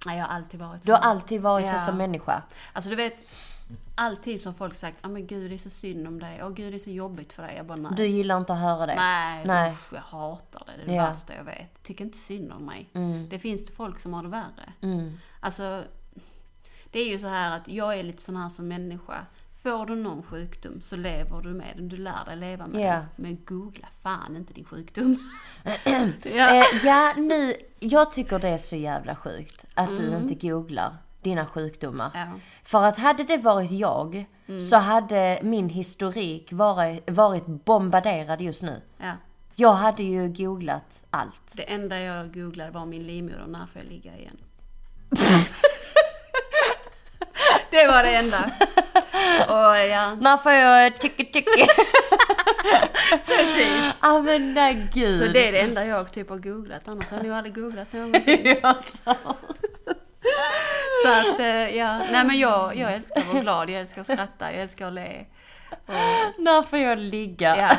Nej, 0.06 0.18
jag 0.18 0.26
har 0.26 0.36
alltid 0.36 0.60
varit 0.60 0.84
Du 0.84 0.92
har 0.92 1.00
så. 1.00 1.04
alltid 1.06 1.42
varit 1.42 1.66
Ja. 1.66 1.78
så 1.78 1.86
som 1.86 1.98
människa. 1.98 2.42
Alltså 2.74 2.90
du 2.90 2.96
vet, 2.96 3.14
alltid 3.98 4.42
som 4.42 4.54
folk 4.54 4.76
sagt, 4.76 4.98
ja 5.02 5.10
men 5.10 5.28
gud 5.28 5.52
det 5.52 5.56
är 5.56 5.58
så 5.58 5.70
synd 5.70 6.08
om 6.08 6.20
dig, 6.20 6.44
åh 6.44 6.50
gud 6.50 6.74
det 6.74 6.78
är 6.78 6.80
så 6.80 6.90
jobbigt 6.90 7.34
för 7.34 7.44
dig. 7.44 7.54
Jag 7.58 7.66
bara 7.66 7.76
nej. 7.78 7.92
Du 7.98 8.06
gillar 8.06 8.38
inte 8.38 8.54
att 8.54 8.60
höra 8.60 8.86
det? 8.86 8.96
Nej, 8.96 9.46
Nej. 9.46 9.72
Usch, 9.72 9.94
jag 9.94 10.02
hatar 10.02 10.64
det. 10.66 10.72
Det 10.78 10.82
är 10.84 10.88
det 10.88 10.94
Ja. 10.96 11.10
värsta 11.10 11.36
jag 11.36 11.44
vet. 11.44 11.84
Tycker 11.84 12.06
inte 12.06 12.18
synd 12.18 12.52
om 12.52 12.66
mig. 12.66 12.90
Det 13.30 13.40
finns 13.40 13.66
det 13.66 13.72
folk 13.74 14.00
som 14.00 14.14
har 14.14 14.24
det 14.24 14.30
värre. 14.30 14.74
Mm. 14.82 15.18
Alltså, 15.40 15.84
det 16.92 17.00
är 17.00 17.10
ju 17.10 17.20
så 17.20 17.28
här 17.28 17.58
att 17.58 17.68
jag 17.68 18.00
är 18.00 18.04
lite 18.04 18.22
sån 18.24 18.36
här 18.36 18.50
som 18.50 18.68
människa. 18.68 19.26
Får 19.64 19.86
du 19.86 19.96
någon 19.96 20.24
sjukdom 20.24 20.82
så 20.82 20.96
lever 20.96 21.42
du 21.42 21.50
med 21.54 21.74
den. 21.76 21.90
Du 21.90 21.98
lär 21.98 22.26
dig 22.26 22.36
leva 22.36 22.68
med 22.68 22.82
Ja. 22.82 22.94
den. 22.94 23.06
Men 23.16 23.38
googla 23.46 23.88
fan 24.04 24.36
inte 24.36 24.54
din 24.54 24.66
sjukdom. 24.66 25.32
ja. 26.24 26.56
Eh, 26.56 26.64
ja, 26.84 27.14
nu, 27.18 27.54
jag 27.80 28.12
tycker 28.12 28.40
det 28.40 28.50
är 28.50 28.58
så 28.58 28.76
jävla 28.76 29.16
sjukt 29.16 29.66
att 29.74 29.98
du 29.98 30.08
Mm. 30.08 30.22
inte 30.22 30.48
googlar 30.48 30.98
dina 31.28 31.46
sjukdomar. 31.46 32.12
Ja. 32.14 32.28
För 32.64 32.84
att 32.84 32.98
hade 32.98 33.24
det 33.24 33.38
varit 33.38 33.72
jag 33.72 34.26
så 34.70 34.76
hade 34.76 35.40
min 35.44 35.70
historik 35.70 36.52
varit, 36.52 37.10
varit 37.10 37.46
bombarderad 37.48 38.42
just 38.42 38.62
nu. 38.62 38.82
ja. 38.98 39.12
Jag 39.60 39.74
hade 39.74 40.04
ju 40.04 40.28
googlat 40.30 41.04
allt. 41.10 41.54
Det 41.56 41.72
enda 41.74 42.00
jag 42.00 42.34
googlade 42.34 42.72
var 42.72 42.86
min 42.86 43.04
livmoder, 43.08 43.46
när 43.48 43.66
får 43.66 43.82
jag 43.82 43.86
ligga 43.92 44.12
igen? 44.18 44.38
det 47.72 47.88
var 47.88 48.04
det 48.04 48.16
enda. 48.16 48.52
Och 49.48 49.78
ja, 49.78 50.16
När 50.16 50.38
får 50.38 50.52
jag 50.52 51.00
tycka 51.00 51.24
tycka? 51.34 51.52
precis. 53.26 53.94
Ja 54.02 54.22
men 54.22 54.54
nej 54.54 54.88
gud. 54.94 55.20
Så 55.20 55.28
det 55.34 55.48
är 55.48 55.52
det 55.52 55.60
enda 55.60 55.86
jag 55.86 56.12
typ 56.12 56.30
har 56.30 56.38
googlat, 56.38 56.88
annars 56.88 57.10
har 57.10 57.18
jag 57.18 57.26
nog 57.26 57.36
aldrig 57.36 57.56
googlat 57.56 57.94
någonting. 57.94 58.56
Så 61.06 61.12
att, 61.32 61.40
eh, 61.40 61.76
ja. 61.78 61.98
Nej 62.12 62.24
men 62.26 62.40
jag, 62.40 62.76
jag 62.76 62.94
älskar 62.94 63.22
att 63.22 63.28
vara 63.28 63.40
glad, 63.42 63.70
jag 63.70 63.82
älskar 63.82 64.02
att 64.02 64.08
skratta, 64.08 64.52
jag 64.54 64.62
älskar 64.62 64.88
att 64.88 64.94
le. 64.94 65.26
Och, 65.86 65.94
När 66.44 66.62
får 66.64 66.80
jag 66.80 67.00
ligga? 67.00 67.58
ja. 67.58 67.70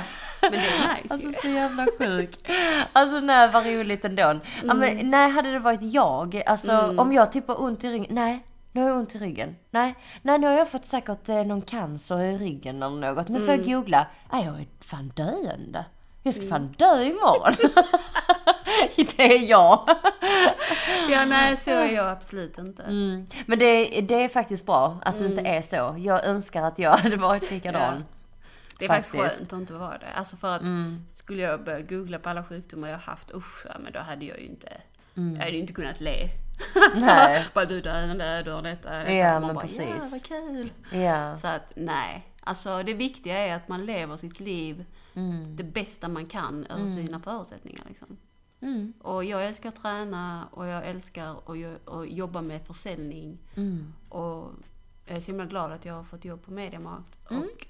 Men 0.43 0.53
det 0.53 0.59
är 0.59 0.95
nice 0.97 1.07
Alltså 1.14 1.27
ju. 1.29 1.33
så 1.43 1.49
jävla 1.49 1.87
sjuk. 1.99 2.31
Alltså 2.93 3.21
nej 3.21 3.49
vad 3.53 3.66
roligt 3.66 4.05
ändå. 4.05 4.23
Ja, 4.23 4.41
Mm. 4.62 4.79
men, 4.79 5.11
nej 5.11 5.31
hade 5.31 5.53
det 5.53 5.59
varit 5.59 5.83
jag, 5.83 6.43
alltså 6.47 6.95
om 6.99 7.12
jag 7.12 7.33
typ 7.33 7.49
har 7.49 7.62
ont 7.62 7.85
i 7.85 7.89
ryggen, 7.91 8.07
nej. 8.14 8.45
Nu 8.73 8.81
har 8.83 8.89
jag 8.89 8.99
ont 8.99 9.14
i 9.14 9.19
ryggen. 9.19 9.57
Nej, 9.71 9.95
nej 10.23 10.39
nu 10.39 10.47
har 10.47 10.55
jag 10.55 10.71
fått 10.71 10.85
säkert 10.85 11.29
eh, 11.29 11.45
någon 11.45 11.62
cancer 11.62 12.21
i 12.21 12.39
ryggen 12.39 12.83
eller 12.83 12.97
något. 13.12 13.29
Nu 13.29 13.41
får 13.41 13.53
Mm. 13.53 13.61
jag 13.64 13.75
googla. 13.75 14.07
Nej 14.33 14.45
jag 14.45 14.55
är 14.61 14.66
fan 14.81 15.12
döende. 15.16 15.85
Jag 16.23 16.35
ska 16.35 16.47
fan 16.49 16.75
dö 16.79 17.03
imorgon. 17.03 17.53
det 19.16 19.37
är 19.37 19.51
jag. 19.51 19.89
Ja, 21.11 21.24
nej, 21.24 21.57
så 21.57 21.70
är 21.70 21.87
jag 21.93 22.07
absolut 22.11 22.59
inte. 22.59 22.83
Mm. 22.83 23.26
Men 23.47 23.59
det, 23.59 24.01
det 24.01 24.14
är 24.24 24.29
faktiskt 24.29 24.66
bra 24.66 24.99
att 25.05 25.18
du 25.18 25.26
inte 25.26 25.41
är 25.41 25.62
så. 25.62 25.95
Jag 25.99 26.24
önskar 26.24 26.62
att 26.62 26.79
jag 26.79 26.91
hade 26.97 27.16
varit 27.16 27.51
likadan. 27.51 27.93
Mm. 27.95 28.03
Det 28.79 28.85
är 28.85 28.89
faktiskt, 28.89 29.14
Faktiskt. 29.16 29.39
skönt 29.39 29.53
att 29.53 29.59
inte 29.59 29.72
vara 29.72 29.99
det. 29.99 30.12
Alltså 30.14 30.37
för 30.37 30.55
att 30.55 30.61
Mm. 30.62 31.05
skulle 31.12 31.43
jag 31.43 31.64
börja 31.64 31.81
googla 31.81 32.18
på 32.18 32.29
alla 32.29 32.45
sjukdomar 32.45 32.89
jag 32.89 32.99
haft, 32.99 33.31
usch, 33.35 33.66
ja, 33.66 33.72
men 33.85 33.93
då 33.93 34.01
hade 34.01 34.24
jag 34.24 34.41
ju 34.41 34.47
inte, 34.47 34.68
Mm. 35.16 35.35
jag 35.37 35.39
hade 35.43 35.51
ju 35.53 35.59
inte 35.59 35.72
kunnat 35.72 36.01
le. 36.01 36.29
alltså, 36.91 37.05
Nej. 37.07 37.45
Bara 37.55 37.64
du 37.64 37.81
dör, 37.81 38.01
den 38.07 38.18
där, 38.18 38.43
dör 38.43 38.62
detta, 38.62 38.91
detta. 38.99 39.12
Ja, 39.12 39.33
Man 39.33 39.43
men 39.47 39.55
bara, 39.55 39.62
precis. 39.66 39.81
Ja, 39.81 40.09
vad 40.11 40.22
kul. 40.24 40.72
Ja. 40.93 41.37
Så 41.37 41.49
att 41.49 41.72
nej, 41.76 42.26
alltså 42.41 42.83
det 42.83 42.95
viktiga 42.95 43.39
är 43.39 43.57
att 43.57 43.68
man 43.68 43.87
lever 43.87 44.16
sitt 44.16 44.41
liv 44.41 44.85
det 45.57 45.64
bästa 45.64 46.09
man 46.09 46.26
kan 46.26 46.66
över 46.66 46.87
sina 46.87 47.20
förutsättningar. 47.20 47.83
Liksom. 47.89 48.16
Mm. 48.61 48.93
Och 49.03 49.25
jag 49.25 49.47
älskar 49.47 49.69
att 49.69 49.83
träna 49.83 50.49
och 50.51 50.67
jag 50.67 50.87
älskar 50.87 51.31
att, 51.31 51.59
jo- 51.59 51.79
att 52.01 52.11
jobba 52.11 52.43
med 52.43 52.63
försäljning. 52.67 53.39
Mm. 53.57 53.93
Och 54.09 54.51
jag 55.07 55.17
är 55.17 55.21
så 55.21 55.27
himla 55.27 55.45
glad 55.45 55.73
att 55.73 55.85
jag 55.85 55.95
har 55.95 56.05
fått 56.05 56.25
jobb 56.25 56.43
på 56.45 56.51
Mediamarkt 56.53 57.19
och 57.25 57.67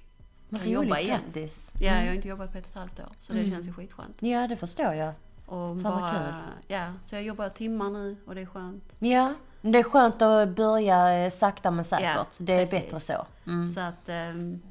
Vad 0.48 0.62
kan 0.62 0.70
jobba 0.70 0.98
igen. 0.98 1.20
grattis. 1.26 1.72
Ja, 1.80 1.92
jag 2.00 2.06
har 2.06 2.12
inte 2.14 2.28
jobbat 2.28 2.52
på 2.52 2.58
ett 2.58 2.64
och 2.64 2.70
ett 2.70 2.78
halvt 2.78 3.00
år, 3.00 3.08
så 3.20 3.32
det 3.32 3.46
känns 3.50 3.68
ju 3.68 3.72
skitskönt. 3.72 4.22
Ja 4.22 4.46
det 4.48 4.56
förstår 4.56 4.94
jag. 4.94 5.14
Och 5.46 5.54
Fan, 5.54 5.82
vad 5.82 5.92
bara, 5.92 6.12
kul. 6.12 6.32
ja, 6.68 6.92
så 7.04 7.14
jag 7.14 7.22
jobbar 7.22 7.48
timmar 7.48 7.90
nu 7.90 8.16
och 8.26 8.34
det 8.34 8.40
är 8.40 8.46
skönt. 8.46 8.94
Ja, 8.98 9.34
det 9.62 9.78
är 9.78 9.82
skönt 9.82 10.22
att 10.22 10.48
börja 10.48 11.24
eh, 11.24 11.30
sakta 11.30 11.70
men 11.70 11.84
säkert. 11.84 12.06
Ja, 12.16 12.26
det 12.38 12.52
är 12.52 12.66
precis. 12.66 12.70
bättre 12.84 13.00
så. 13.00 13.26
Mm. 13.46 13.72
Så 13.72 13.80
att, 13.80 14.08
ehm, 14.08 14.62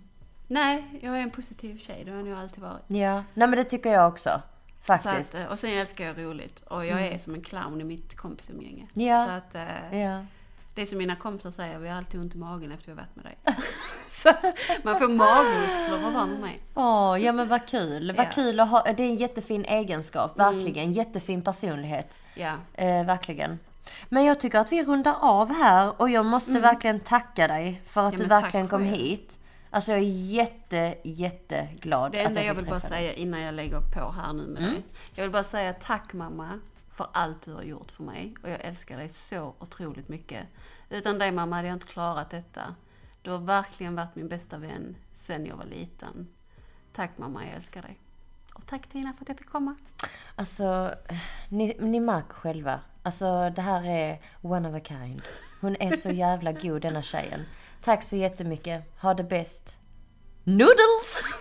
nej, 0.48 1.00
jag 1.02 1.18
är 1.18 1.22
en 1.24 1.32
positiv 1.32 1.78
tjej, 1.80 2.02
det 2.06 2.12
har 2.12 2.18
jag 2.18 2.28
nog 2.28 2.38
alltid 2.38 2.64
varit. 2.64 2.84
Ja, 2.88 3.14
nej 3.34 3.48
men 3.48 3.52
det 3.52 3.64
tycker 3.64 3.92
jag 3.92 4.08
också. 4.08 4.42
Faktiskt. 4.88 5.36
att, 5.36 5.42
eh, 5.42 5.48
och 5.48 5.60
sen 5.60 5.70
älskar 5.72 6.06
jag 6.06 6.18
roligt 6.26 6.60
och 6.62 6.86
jag 6.86 7.02
är 7.02 7.18
som 7.18 7.34
en 7.34 7.42
clown 7.42 7.82
i 7.82 7.84
mitt 7.84 8.16
kompisumgänge. 8.18 8.88
Ja. 8.94 9.26
Så 9.26 9.32
att, 9.32 9.56
eh, 9.56 10.00
Ja. 10.00 10.24
det 10.74 10.82
är 10.82 10.86
som 10.86 10.98
mina 10.98 11.16
kompisar 11.16 11.52
säger, 11.52 11.80
vi 11.80 11.90
har 11.90 11.98
alltid 11.98 12.20
ont 12.20 12.36
i 12.36 12.38
magen 12.38 12.72
efter 12.72 12.86
vi 12.86 12.92
har 12.92 12.98
varit 12.98 13.16
med 13.16 13.26
dig. 13.26 13.38
så 14.10 14.30
att 14.30 14.44
man 14.84 15.00
får 15.00 15.08
magmuskler 15.08 15.98
av 15.98 16.06
att 16.06 16.14
vara 16.14 16.26
med 16.26 16.40
mig. 16.40 16.60
Åh, 16.74 17.18
ja 17.24 17.32
men 17.32 17.48
vad 17.48 17.66
kul. 17.68 18.12
Vad 18.18 18.26
Ja. 18.26 18.32
kul 18.34 18.60
att 18.60 18.70
ha. 18.70 18.84
Det 18.84 19.04
är 19.04 19.08
en 19.08 19.16
jättefin 19.16 19.66
egenskap, 19.66 20.40
verkligen. 20.40 20.92
Jättefin 20.94 21.42
personlighet. 21.42 22.14
Ja, 22.36 22.54
Eh, 22.74 23.04
verkligen. 23.06 23.60
Men 24.10 24.26
jag 24.26 24.40
tycker 24.40 24.60
att 24.60 24.72
vi 24.72 24.84
rundar 24.84 25.16
av 25.22 25.54
här 25.54 26.02
och 26.02 26.10
jag 26.10 26.26
måste 26.26 26.52
verkligen 26.52 27.00
tacka 27.00 27.48
dig 27.48 27.82
för 27.86 28.08
att 28.08 28.14
Ja, 28.14 28.20
du 28.20 28.26
verkligen 28.26 28.68
kom 28.68 28.84
hit. 28.84 29.38
Alltså 29.70 29.92
jag 29.92 30.00
är 30.00 30.04
jätte, 30.04 30.98
jätteglad 31.04 32.12
det 32.12 32.22
enda 32.22 32.40
jag 32.40 32.50
jag 32.50 32.56
vill 32.56 32.66
bara 32.66 32.80
säga 32.80 33.14
innan 33.14 33.42
jag 33.42 33.56
lägger 33.56 33.82
på 33.82 34.12
här 34.12 34.34
nu 34.34 34.48
med 34.48 34.64
dig. 34.64 34.84
Jag 35.16 35.24
vill 35.24 35.32
bara 35.32 35.44
säga 35.44 35.74
tack 35.74 36.14
mamma 36.14 36.60
för 36.92 37.08
allt 37.12 37.42
du 37.42 37.54
har 37.54 37.64
gjort 37.64 37.92
för 37.92 38.04
mig. 38.04 38.36
Och 38.44 38.50
jag 38.50 38.62
älskar 38.62 38.98
dig 38.98 39.10
så 39.10 39.54
otroligt 39.60 40.10
mycket. 40.10 40.48
Utan 40.90 41.20
dig 41.20 41.32
mamma 41.32 41.56
hade 41.56 41.68
jag 41.68 41.76
inte 41.76 41.88
klarat 41.88 42.30
detta. 42.30 42.76
Du 43.22 43.32
har 43.32 43.40
verkligen 43.40 43.96
varit 43.96 44.16
min 44.16 44.28
bästa 44.28 44.58
vän 44.58 44.96
sen 45.14 45.46
jag 45.46 45.56
var 45.56 45.66
liten. 45.66 46.28
Tack 46.94 47.18
mamma, 47.18 47.46
jag 47.46 47.56
älskar 47.56 47.82
dig. 47.82 48.00
Och 48.54 48.66
tack 48.66 48.88
Tina 48.88 49.14
för 49.14 49.24
att 49.24 49.30
jag 49.30 49.38
fick 49.38 49.50
komma. 49.50 49.76
Alltså, 50.36 50.94
ni, 51.50 51.78
ni 51.80 52.00
märker 52.00 52.34
själva. 52.34 52.80
Alltså 53.04 53.50
det 53.50 53.62
här 53.62 53.86
är 53.86 54.22
one 54.42 54.70
of 54.70 54.76
a 54.76 54.82
kind. 54.86 55.22
Hon 55.62 55.76
är 55.80 55.92
så 55.92 56.10
jävla 56.10 56.52
god 56.52 56.82
denna 56.82 57.02
tjejen. 57.02 57.46
Tack 57.88 58.04
så 58.04 58.16
jättemycket. 58.16 58.84
Ha 59.02 59.14
det 59.14 59.24
bäst. 59.24 59.78
Noodles! 60.44 61.40